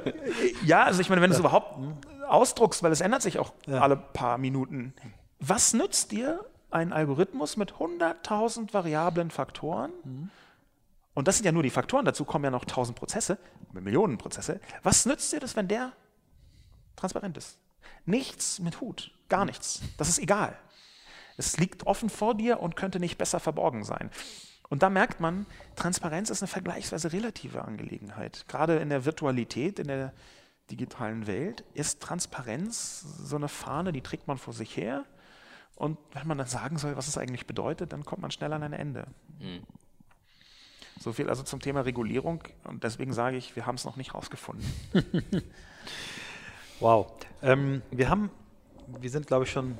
ja, 0.64 0.84
also 0.84 1.00
ich 1.00 1.08
meine, 1.08 1.20
wenn 1.20 1.30
du 1.30 1.34
es 1.34 1.40
überhaupt 1.40 1.78
ausdruckst, 2.26 2.82
weil 2.82 2.92
es 2.92 3.00
ändert 3.00 3.22
sich 3.22 3.38
auch 3.38 3.52
ja. 3.66 3.80
alle 3.80 3.96
paar 3.96 4.38
Minuten. 4.38 4.94
Was 5.38 5.74
nützt 5.74 6.12
dir 6.12 6.44
ein 6.70 6.92
Algorithmus 6.92 7.56
mit 7.56 7.74
100.000 7.74 8.72
variablen 8.72 9.30
Faktoren? 9.30 9.90
Mhm. 10.04 10.30
Und 11.14 11.28
das 11.28 11.36
sind 11.36 11.44
ja 11.44 11.52
nur 11.52 11.62
die 11.62 11.70
Faktoren, 11.70 12.04
dazu 12.04 12.24
kommen 12.24 12.44
ja 12.44 12.50
noch 12.50 12.62
1000 12.62 12.96
Prozesse, 12.96 13.38
Millionen 13.72 14.16
Prozesse. 14.16 14.60
Was 14.82 15.06
nützt 15.06 15.32
dir 15.32 15.40
das, 15.40 15.56
wenn 15.56 15.68
der 15.68 15.92
transparent 16.96 17.36
ist? 17.36 17.58
Nichts 18.06 18.60
mit 18.60 18.80
Hut, 18.80 19.12
gar 19.28 19.44
nichts. 19.44 19.82
Das 19.98 20.08
ist 20.08 20.18
egal. 20.18 20.56
Es 21.36 21.58
liegt 21.58 21.86
offen 21.86 22.10
vor 22.10 22.34
dir 22.34 22.60
und 22.60 22.76
könnte 22.76 23.00
nicht 23.00 23.18
besser 23.18 23.40
verborgen 23.40 23.84
sein. 23.84 24.10
Und 24.70 24.84
da 24.84 24.88
merkt 24.88 25.20
man, 25.20 25.46
Transparenz 25.74 26.30
ist 26.30 26.42
eine 26.42 26.48
vergleichsweise 26.48 27.12
relative 27.12 27.64
Angelegenheit. 27.64 28.46
Gerade 28.48 28.76
in 28.76 28.88
der 28.88 29.04
Virtualität, 29.04 29.80
in 29.80 29.88
der 29.88 30.12
digitalen 30.70 31.26
Welt 31.26 31.64
ist 31.74 32.00
Transparenz 32.00 33.00
so 33.00 33.34
eine 33.34 33.48
Fahne, 33.48 33.92
die 33.92 34.00
trägt 34.00 34.28
man 34.28 34.38
vor 34.38 34.54
sich 34.54 34.76
her. 34.76 35.04
Und 35.74 35.98
wenn 36.12 36.26
man 36.28 36.38
dann 36.38 36.46
sagen 36.46 36.78
soll, 36.78 36.96
was 36.96 37.08
es 37.08 37.18
eigentlich 37.18 37.48
bedeutet, 37.48 37.92
dann 37.92 38.04
kommt 38.04 38.22
man 38.22 38.30
schnell 38.30 38.52
an 38.52 38.62
ein 38.62 38.72
Ende. 38.72 39.06
Mhm. 39.40 39.62
So 41.00 41.12
viel 41.12 41.28
also 41.28 41.42
zum 41.42 41.60
Thema 41.60 41.80
Regulierung. 41.80 42.44
Und 42.62 42.84
deswegen 42.84 43.12
sage 43.12 43.38
ich, 43.38 43.56
wir 43.56 43.66
haben 43.66 43.74
es 43.74 43.84
noch 43.84 43.96
nicht 43.96 44.14
rausgefunden. 44.14 44.64
wow. 46.80 47.10
Ähm, 47.42 47.82
wir 47.90 48.08
haben, 48.08 48.30
wir 48.86 49.10
sind, 49.10 49.26
glaube 49.26 49.46
ich, 49.46 49.50
schon 49.50 49.76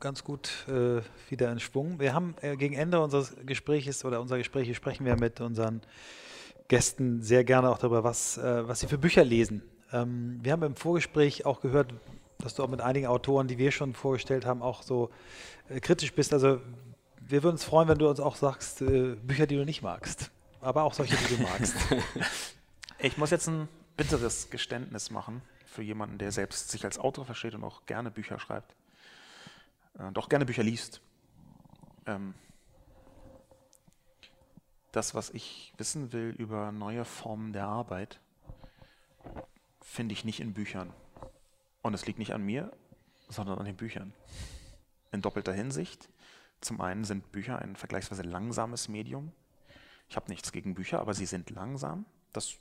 ganz 0.00 0.24
gut 0.24 0.66
äh, 0.68 1.00
wieder 1.30 1.50
in 1.50 1.60
Schwung. 1.60 1.98
Wir 2.00 2.14
haben 2.14 2.34
äh, 2.40 2.56
gegen 2.56 2.74
Ende 2.74 3.00
unseres 3.00 3.34
Gesprächs 3.44 4.04
oder 4.04 4.20
unserer 4.20 4.38
Gespräche 4.38 4.74
sprechen 4.74 5.04
wir 5.06 5.16
mit 5.16 5.40
unseren 5.40 5.82
Gästen 6.68 7.22
sehr 7.22 7.44
gerne 7.44 7.70
auch 7.70 7.78
darüber, 7.78 8.04
was, 8.04 8.38
äh, 8.38 8.66
was 8.66 8.80
sie 8.80 8.86
für 8.86 8.98
Bücher 8.98 9.24
lesen. 9.24 9.62
Ähm, 9.92 10.38
wir 10.42 10.52
haben 10.52 10.62
im 10.62 10.76
Vorgespräch 10.76 11.46
auch 11.46 11.60
gehört, 11.60 11.92
dass 12.38 12.54
du 12.54 12.62
auch 12.62 12.68
mit 12.68 12.80
einigen 12.80 13.06
Autoren, 13.06 13.48
die 13.48 13.58
wir 13.58 13.70
schon 13.70 13.94
vorgestellt 13.94 14.46
haben, 14.46 14.62
auch 14.62 14.82
so 14.82 15.10
äh, 15.68 15.80
kritisch 15.80 16.12
bist. 16.14 16.32
Also 16.32 16.60
wir 17.20 17.42
würden 17.42 17.54
uns 17.54 17.64
freuen, 17.64 17.88
wenn 17.88 17.98
du 17.98 18.08
uns 18.08 18.20
auch 18.20 18.36
sagst, 18.36 18.82
äh, 18.82 19.16
Bücher, 19.16 19.46
die 19.46 19.56
du 19.56 19.64
nicht 19.64 19.82
magst. 19.82 20.30
Aber 20.60 20.84
auch 20.84 20.94
solche, 20.94 21.16
die 21.16 21.36
du 21.36 21.42
magst. 21.42 21.76
Ich 23.00 23.18
muss 23.18 23.30
jetzt 23.30 23.48
ein 23.48 23.68
bitteres 23.98 24.48
Geständnis 24.48 25.10
machen 25.10 25.42
für 25.66 25.82
jemanden, 25.82 26.16
der 26.16 26.32
selbst 26.32 26.70
sich 26.70 26.86
als 26.86 26.98
Autor 26.98 27.26
versteht 27.26 27.54
und 27.54 27.62
auch 27.62 27.84
gerne 27.84 28.10
Bücher 28.10 28.38
schreibt 28.38 28.74
doch 30.12 30.28
gerne 30.28 30.44
Bücher 30.44 30.62
liest. 30.62 31.00
Ähm, 32.06 32.34
das, 34.92 35.14
was 35.14 35.30
ich 35.30 35.72
wissen 35.76 36.12
will 36.12 36.34
über 36.38 36.72
neue 36.72 37.04
Formen 37.04 37.52
der 37.52 37.66
Arbeit, 37.66 38.20
finde 39.80 40.12
ich 40.12 40.24
nicht 40.24 40.40
in 40.40 40.54
Büchern. 40.54 40.92
Und 41.82 41.94
es 41.94 42.06
liegt 42.06 42.18
nicht 42.18 42.32
an 42.32 42.42
mir, 42.42 42.72
sondern 43.28 43.58
an 43.58 43.64
den 43.64 43.76
Büchern. 43.76 44.12
In 45.12 45.22
doppelter 45.22 45.52
Hinsicht. 45.52 46.08
Zum 46.60 46.80
einen 46.80 47.04
sind 47.04 47.30
Bücher 47.32 47.58
ein 47.58 47.76
vergleichsweise 47.76 48.22
langsames 48.22 48.88
Medium. 48.88 49.32
Ich 50.08 50.16
habe 50.16 50.30
nichts 50.30 50.52
gegen 50.52 50.74
Bücher, 50.74 51.00
aber 51.00 51.14
sie 51.14 51.26
sind 51.26 51.50
langsam. 51.50 52.06
Das 52.32 52.56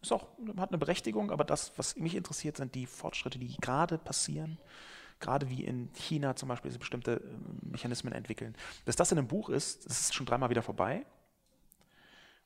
ist 0.00 0.12
auch, 0.12 0.28
hat 0.56 0.70
eine 0.70 0.78
Berechtigung, 0.78 1.30
aber 1.30 1.44
das, 1.44 1.72
was 1.76 1.96
mich 1.96 2.14
interessiert, 2.14 2.56
sind 2.56 2.74
die 2.74 2.86
Fortschritte, 2.86 3.38
die 3.38 3.56
gerade 3.56 3.98
passieren. 3.98 4.58
Gerade 5.20 5.48
wie 5.50 5.64
in 5.64 5.90
China 5.94 6.36
zum 6.36 6.48
Beispiel 6.48 6.70
diese 6.70 6.78
bestimmte 6.78 7.16
äh, 7.16 7.66
Mechanismen 7.66 8.12
entwickeln. 8.12 8.54
Bis 8.84 8.96
das 8.96 9.12
in 9.12 9.18
einem 9.18 9.28
Buch 9.28 9.48
ist, 9.48 9.86
das 9.86 10.00
ist 10.00 10.14
schon 10.14 10.26
dreimal 10.26 10.50
wieder 10.50 10.62
vorbei. 10.62 11.04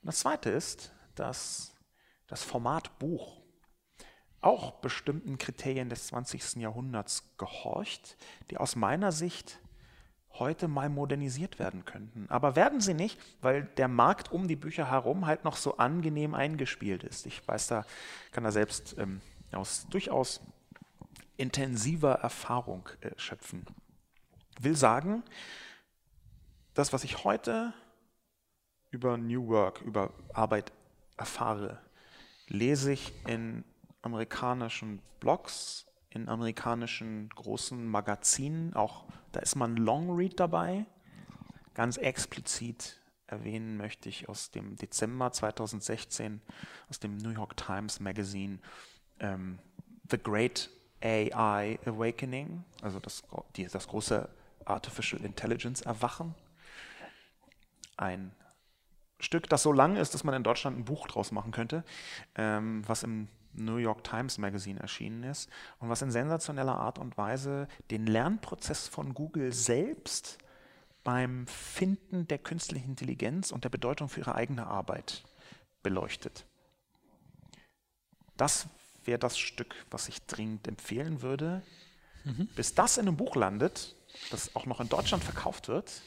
Und 0.02 0.06
das 0.06 0.20
zweite 0.20 0.50
ist, 0.50 0.92
dass 1.14 1.74
das 2.26 2.42
Format 2.42 2.98
Buch 2.98 3.42
auch 4.40 4.72
bestimmten 4.80 5.38
Kriterien 5.38 5.88
des 5.88 6.08
20. 6.08 6.56
Jahrhunderts 6.56 7.36
gehorcht, 7.38 8.16
die 8.50 8.58
aus 8.58 8.74
meiner 8.74 9.12
Sicht 9.12 9.60
heute 10.38 10.66
mal 10.66 10.88
modernisiert 10.88 11.58
werden 11.58 11.84
könnten. 11.84 12.26
Aber 12.28 12.56
werden 12.56 12.80
sie 12.80 12.94
nicht, 12.94 13.20
weil 13.40 13.64
der 13.76 13.88
Markt 13.88 14.32
um 14.32 14.48
die 14.48 14.56
Bücher 14.56 14.90
herum 14.90 15.26
halt 15.26 15.44
noch 15.44 15.56
so 15.56 15.76
angenehm 15.76 16.34
eingespielt 16.34 17.04
ist. 17.04 17.26
Ich 17.26 17.46
weiß 17.46 17.68
da, 17.68 17.84
kann 18.32 18.44
da 18.44 18.50
selbst 18.50 18.96
ähm, 18.98 19.20
aus 19.52 19.86
durchaus 19.90 20.40
intensiver 21.36 22.14
Erfahrung 22.14 22.88
äh, 23.00 23.10
schöpfen. 23.16 23.66
Will 24.60 24.76
sagen, 24.76 25.22
das, 26.74 26.92
was 26.92 27.04
ich 27.04 27.24
heute 27.24 27.74
über 28.90 29.16
New 29.16 29.48
Work, 29.48 29.80
über 29.82 30.12
Arbeit 30.32 30.72
erfahre, 31.16 31.80
lese 32.48 32.92
ich 32.92 33.12
in 33.26 33.64
amerikanischen 34.02 35.00
Blogs, 35.20 35.86
in 36.10 36.28
amerikanischen 36.28 37.28
großen 37.30 37.86
Magazinen, 37.86 38.74
auch 38.74 39.04
da 39.32 39.40
ist 39.40 39.56
man 39.56 39.76
Long 39.76 40.14
Read 40.14 40.38
dabei. 40.38 40.84
Ganz 41.74 41.96
explizit 41.96 43.00
erwähnen 43.26 43.78
möchte 43.78 44.10
ich 44.10 44.28
aus 44.28 44.50
dem 44.50 44.76
Dezember 44.76 45.32
2016 45.32 46.42
aus 46.90 47.00
dem 47.00 47.16
New 47.16 47.30
York 47.30 47.56
Times 47.56 47.98
Magazine 47.98 48.58
ähm, 49.20 49.58
The 50.10 50.18
Great 50.18 50.68
AI 51.02 51.78
Awakening, 51.84 52.64
also 52.80 53.00
das, 53.00 53.22
die, 53.56 53.66
das 53.66 53.88
große 53.88 54.28
Artificial 54.64 55.24
Intelligence 55.24 55.82
Erwachen. 55.82 56.34
Ein 57.96 58.32
Stück, 59.20 59.48
das 59.48 59.62
so 59.62 59.72
lang 59.72 59.96
ist, 59.96 60.14
dass 60.14 60.24
man 60.24 60.34
in 60.34 60.42
Deutschland 60.42 60.78
ein 60.78 60.84
Buch 60.84 61.06
draus 61.06 61.30
machen 61.30 61.52
könnte, 61.52 61.84
ähm, 62.34 62.82
was 62.86 63.02
im 63.02 63.28
New 63.54 63.76
York 63.76 64.02
Times 64.04 64.38
Magazine 64.38 64.80
erschienen 64.80 65.24
ist 65.24 65.50
und 65.78 65.88
was 65.88 66.02
in 66.02 66.10
sensationeller 66.10 66.76
Art 66.76 66.98
und 66.98 67.18
Weise 67.18 67.68
den 67.90 68.06
Lernprozess 68.06 68.88
von 68.88 69.14
Google 69.14 69.52
selbst 69.52 70.38
beim 71.04 71.46
Finden 71.46 72.26
der 72.28 72.38
künstlichen 72.38 72.90
Intelligenz 72.90 73.50
und 73.50 73.64
der 73.64 73.68
Bedeutung 73.68 74.08
für 74.08 74.20
ihre 74.20 74.34
eigene 74.34 74.66
Arbeit 74.66 75.24
beleuchtet. 75.82 76.46
Das 78.36 78.68
wäre 79.04 79.18
das 79.18 79.38
Stück, 79.38 79.74
was 79.90 80.08
ich 80.08 80.24
dringend 80.26 80.66
empfehlen 80.68 81.22
würde. 81.22 81.62
Mhm. 82.24 82.48
Bis 82.54 82.74
das 82.74 82.98
in 82.98 83.08
einem 83.08 83.16
Buch 83.16 83.36
landet, 83.36 83.96
das 84.30 84.54
auch 84.54 84.66
noch 84.66 84.80
in 84.80 84.88
Deutschland 84.88 85.24
verkauft 85.24 85.68
wird, 85.68 86.02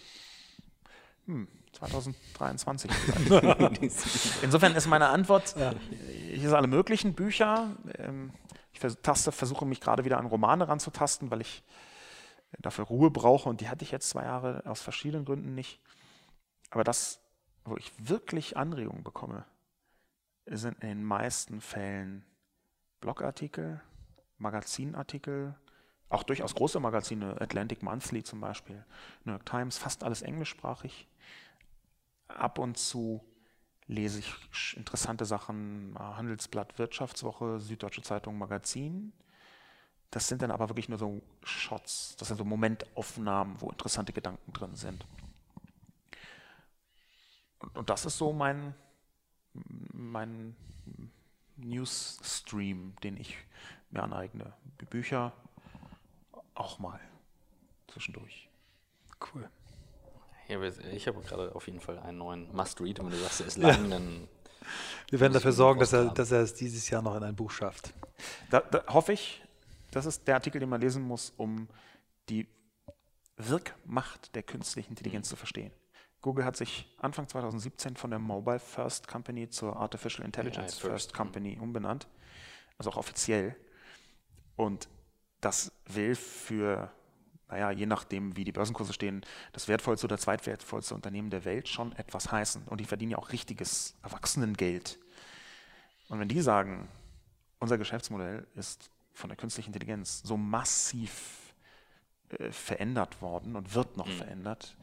hm, 1.26 1.48
2023 1.74 2.92
Insofern 4.42 4.76
ist 4.76 4.88
meine 4.88 5.10
Antwort, 5.10 5.56
ja. 5.58 5.74
hier 5.90 6.50
sind 6.50 6.54
alle 6.54 6.68
möglichen 6.68 7.14
Bücher. 7.14 7.76
Ähm, 7.98 8.32
ich 8.72 8.80
versuche 8.80 9.66
mich 9.66 9.82
gerade 9.82 10.06
wieder 10.06 10.18
an 10.18 10.26
Romane 10.26 10.68
ranzutasten, 10.68 11.32
weil 11.32 11.42
ich 11.42 11.64
dafür 12.60 12.86
Ruhe 12.86 13.12
brauche 13.12 13.50
und 13.50 13.62
die 13.62 13.70
hatte 13.70 13.84
ich 13.84 13.92
jetzt 13.92 14.10
zwei 14.10 14.24
Jahre 14.24 14.64
aus 14.66 14.82
verschiedenen 14.82 15.26
Gründen 15.26 15.56
nicht. 15.56 15.80
Aber 16.70 16.84
das, 16.84 17.20
wo 17.64 17.76
ich 17.78 17.92
wirklich 17.98 18.58
Anregungen 18.58 19.04
bekomme, 19.04 19.46
sind 20.46 20.82
in 20.84 20.90
den 20.90 21.04
meisten 21.04 21.62
Fällen 21.62 22.26
Blogartikel, 23.06 23.82
Magazinartikel, 24.40 25.56
auch 26.10 26.24
durchaus 26.24 26.56
große 26.56 26.80
Magazine, 26.80 27.40
Atlantic 27.40 27.84
Monthly 27.84 28.24
zum 28.24 28.42
Beispiel, 28.42 28.84
New 29.26 29.34
York 29.34 29.46
Times, 29.46 29.78
fast 29.78 30.04
alles 30.04 30.24
englischsprachig 30.24 31.08
ab 32.28 32.58
und 32.58 32.80
zu 32.80 33.24
lese 33.86 34.18
ich 34.18 34.76
interessante 34.76 35.26
Sachen, 35.26 35.96
Handelsblatt, 36.00 36.80
Wirtschaftswoche, 36.80 37.60
Süddeutsche 37.60 38.02
Zeitung, 38.02 38.40
Magazin. 38.40 39.14
Das 40.10 40.28
sind 40.28 40.42
dann 40.42 40.50
aber 40.50 40.70
wirklich 40.70 40.90
nur 40.90 40.98
so 40.98 41.22
Shots, 41.44 42.16
das 42.18 42.30
sind 42.30 42.38
so 42.38 42.44
Momentaufnahmen, 42.44 43.62
wo 43.62 43.70
interessante 43.70 44.14
Gedanken 44.14 44.52
drin 44.52 44.76
sind. 44.76 45.06
Und, 47.60 47.78
und 47.78 47.90
das 47.92 48.06
ist 48.08 48.18
so 48.18 48.34
mein, 48.34 48.74
mein 49.94 50.56
Newsstream, 51.58 52.96
den 53.04 53.18
ich 53.18 53.38
mir 53.92 54.04
aneigne. 54.04 54.54
Bücher 54.90 55.34
auch 56.54 56.80
mal 56.80 57.00
zwischendurch. 57.88 58.50
Cool. 59.34 59.50
Ja, 60.48 60.62
ich 60.62 61.08
habe 61.08 61.22
gerade 61.22 61.56
auf 61.56 61.66
jeden 61.68 61.80
Fall 61.80 61.98
einen 62.00 62.20
neuen 62.20 62.56
Must-Read. 62.56 63.00
Wenn 63.00 63.10
du 63.10 63.18
sagst, 63.18 63.42
er 63.42 63.48
ist 63.48 63.58
lang, 63.58 63.84
ja. 63.86 63.90
dann. 63.90 64.28
Wir 65.10 65.20
werden 65.20 65.34
dafür 65.34 65.52
sorgen, 65.52 65.80
dass 65.80 65.94
er, 65.94 66.06
dass 66.06 66.32
er 66.32 66.42
es 66.42 66.54
dieses 66.54 66.90
Jahr 66.90 67.02
noch 67.02 67.16
in 67.16 67.24
ein 67.24 67.36
Buch 67.36 67.52
schafft. 67.52 67.94
Da, 68.50 68.62
da 68.62 68.86
hoffe 68.88 69.14
ich, 69.14 69.44
das 69.92 70.06
ist 70.06 70.28
der 70.28 70.36
Artikel, 70.36 70.60
den 70.60 70.70
man 70.70 70.82
lesen 70.82 71.04
muss, 71.04 71.34
um 71.38 71.68
die 72.30 72.48
Wirkmacht 73.38 74.34
der 74.36 74.44
künstlichen 74.44 74.92
Intelligenz 74.92 75.28
mhm. 75.28 75.30
zu 75.30 75.36
verstehen. 75.36 75.72
Google 76.26 76.44
hat 76.44 76.58
sich 76.58 76.92
Anfang 76.98 77.28
2017 77.28 77.98
von 77.98 78.10
der 78.10 78.18
Mobile 78.18 78.58
First 78.58 79.08
Company 79.08 79.48
zur 79.48 79.76
Artificial 79.76 80.26
Intelligence 80.26 80.82
ja, 80.82 80.90
First 80.90 81.14
Company 81.14 81.60
umbenannt, 81.62 82.08
also 82.80 82.90
auch 82.90 82.98
offiziell. 82.98 83.56
Und 84.56 84.90
das 85.40 85.72
will 85.86 86.16
für 86.16 86.92
naja, 87.48 87.70
je 87.70 87.86
nachdem, 87.86 88.36
wie 88.36 88.44
die 88.44 88.52
Börsenkurse 88.52 88.92
stehen, 88.92 89.24
das 89.54 89.68
wertvollste 89.68 90.08
oder 90.08 90.18
zweitwertvollste 90.18 90.96
Unternehmen 90.96 91.30
der 91.30 91.46
Welt 91.46 91.70
schon 91.70 91.92
etwas 91.96 92.32
heißen. 92.32 92.64
Und 92.64 92.82
die 92.82 92.86
verdienen 92.86 93.12
ja 93.12 93.20
auch 93.20 93.32
richtiges 93.32 93.94
Erwachsenengeld. 94.02 94.98
Und 96.10 96.20
wenn 96.20 96.28
die 96.28 96.42
sagen, 96.42 96.88
unser 97.60 97.78
Geschäftsmodell 97.78 98.48
ist 98.56 98.90
von 99.14 99.30
der 99.30 99.38
künstlichen 99.38 99.70
Intelligenz 99.70 100.24
so 100.24 100.38
massiv 100.38 101.54
äh, 102.30 102.52
verändert 102.52 103.22
worden 103.22 103.56
und 103.56 103.76
wird 103.76 103.96
noch 103.96 104.08
mhm. 104.08 104.18
verändert, 104.18 104.76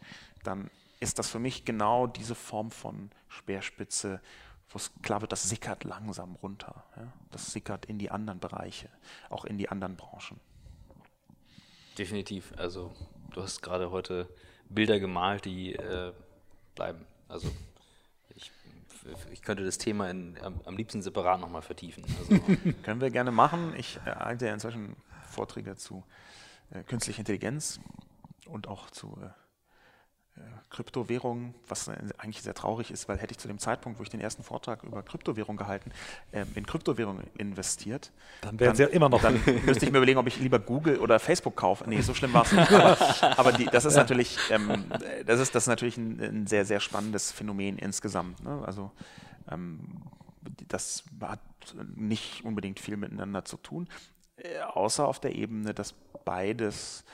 dann 0.44 0.70
ist 1.02 1.18
das 1.18 1.28
für 1.28 1.40
mich 1.40 1.64
genau 1.64 2.06
diese 2.06 2.36
Form 2.36 2.70
von 2.70 3.10
Speerspitze, 3.28 4.20
wo 4.68 4.76
es 4.76 4.92
klar 5.02 5.20
wird, 5.20 5.32
das 5.32 5.42
sickert 5.42 5.82
langsam 5.82 6.36
runter. 6.36 6.84
Ja? 6.96 7.12
Das 7.32 7.52
sickert 7.52 7.86
in 7.86 7.98
die 7.98 8.10
anderen 8.10 8.38
Bereiche, 8.38 8.88
auch 9.28 9.44
in 9.44 9.58
die 9.58 9.68
anderen 9.68 9.96
Branchen. 9.96 10.38
Definitiv. 11.98 12.52
Also 12.56 12.92
du 13.32 13.42
hast 13.42 13.62
gerade 13.62 13.90
heute 13.90 14.28
Bilder 14.68 15.00
gemalt, 15.00 15.44
die 15.44 15.74
äh, 15.74 16.12
bleiben. 16.76 17.04
Also 17.28 17.50
ich, 18.36 18.52
ich, 19.32 19.42
könnte 19.42 19.64
das 19.64 19.78
Thema 19.78 20.08
in, 20.08 20.38
am, 20.40 20.60
am, 20.64 20.76
liebsten 20.76 21.02
separat 21.02 21.40
nochmal 21.40 21.62
vertiefen. 21.62 22.04
Also, 22.18 22.38
Können 22.82 23.00
wir 23.00 23.10
gerne 23.10 23.32
machen. 23.32 23.74
Ich 23.76 23.98
äh, 24.06 24.14
halte 24.14 24.46
ja 24.46 24.54
inzwischen 24.54 24.96
Vorträge 25.28 25.74
zu 25.74 26.04
äh, 26.70 26.84
künstlicher 26.84 27.18
Intelligenz 27.18 27.80
und 28.46 28.68
auch 28.68 28.88
zu 28.88 29.18
äh, 29.20 29.41
Kryptowährungen, 30.72 31.54
was 31.68 31.88
eigentlich 31.88 32.42
sehr 32.42 32.54
traurig 32.54 32.90
ist, 32.90 33.06
weil 33.06 33.18
hätte 33.18 33.32
ich 33.32 33.38
zu 33.38 33.46
dem 33.46 33.58
Zeitpunkt, 33.58 33.98
wo 33.98 34.02
ich 34.02 34.08
den 34.08 34.20
ersten 34.20 34.42
Vortrag 34.42 34.82
über 34.84 35.02
Kryptowährung 35.02 35.58
gehalten, 35.58 35.92
äh, 36.32 36.46
in 36.54 36.64
Kryptowährungen 36.64 37.26
investiert, 37.36 38.10
dann 38.40 38.58
wären 38.58 38.74
sie 38.74 38.84
ja 38.84 38.88
immer 38.88 39.10
noch. 39.10 39.20
Dann 39.20 39.34
müsste 39.66 39.84
ich 39.84 39.92
mir 39.92 39.98
überlegen, 39.98 40.18
ob 40.18 40.26
ich 40.26 40.40
lieber 40.40 40.58
Google 40.58 40.98
oder 40.98 41.18
Facebook 41.18 41.56
kaufe. 41.56 41.88
Nee, 41.88 42.00
so 42.00 42.14
schlimm 42.14 42.32
war 42.32 42.44
es 42.44 42.52
nicht. 42.52 42.72
Aber, 42.72 42.98
aber 43.38 43.52
die, 43.52 43.66
das 43.66 43.84
ist 43.84 43.96
natürlich, 43.96 44.38
ähm, 44.50 44.86
das 45.26 45.40
ist, 45.40 45.54
das 45.54 45.64
ist 45.64 45.68
natürlich 45.68 45.98
ein, 45.98 46.18
ein, 46.20 46.46
sehr, 46.46 46.64
sehr 46.64 46.80
spannendes 46.80 47.30
Phänomen 47.32 47.76
insgesamt. 47.76 48.42
Ne? 48.42 48.62
Also 48.64 48.90
ähm, 49.50 49.80
das 50.68 51.04
hat 51.20 51.40
nicht 51.94 52.44
unbedingt 52.44 52.80
viel 52.80 52.96
miteinander 52.96 53.44
zu 53.44 53.58
tun, 53.58 53.88
äh, 54.36 54.60
außer 54.60 55.06
auf 55.06 55.20
der 55.20 55.34
Ebene, 55.34 55.74
dass 55.74 55.92
beides 56.24 57.04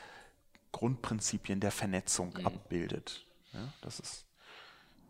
Grundprinzipien 0.73 1.61
der 1.61 1.71
Vernetzung 1.71 2.35
mhm. 2.39 2.47
abbildet. 2.47 3.27
Ja, 3.53 3.73
das 3.81 4.01
ist, 4.01 4.27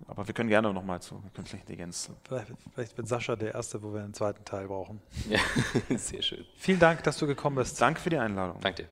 aber 0.07 0.27
wir 0.27 0.35
können 0.35 0.49
gerne 0.49 0.73
nochmal 0.73 1.03
zu 1.03 1.23
künstlicher 1.35 1.63
Intelligenz. 1.63 2.11
Vielleicht, 2.25 2.53
vielleicht 2.73 2.97
wird 2.97 3.09
Sascha 3.09 3.37
der 3.37 3.55
Erste, 3.55 3.83
wo 3.83 3.93
wir 3.93 4.03
einen 4.03 4.15
zweiten 4.15 4.45
Teil 4.45 4.69
brauchen. 4.69 5.01
Ja, 5.29 5.41
sehr 5.99 6.23
schön. 6.23 6.45
Vielen 6.57 6.79
Dank, 6.79 7.03
dass 7.03 7.19
du 7.19 7.27
gekommen 7.27 7.57
bist. 7.57 7.81
Danke 7.81 8.01
für 8.01 8.11
die 8.11 8.19
Einladung. 8.19 8.61
Danke 8.61 8.85
dir. 8.85 8.89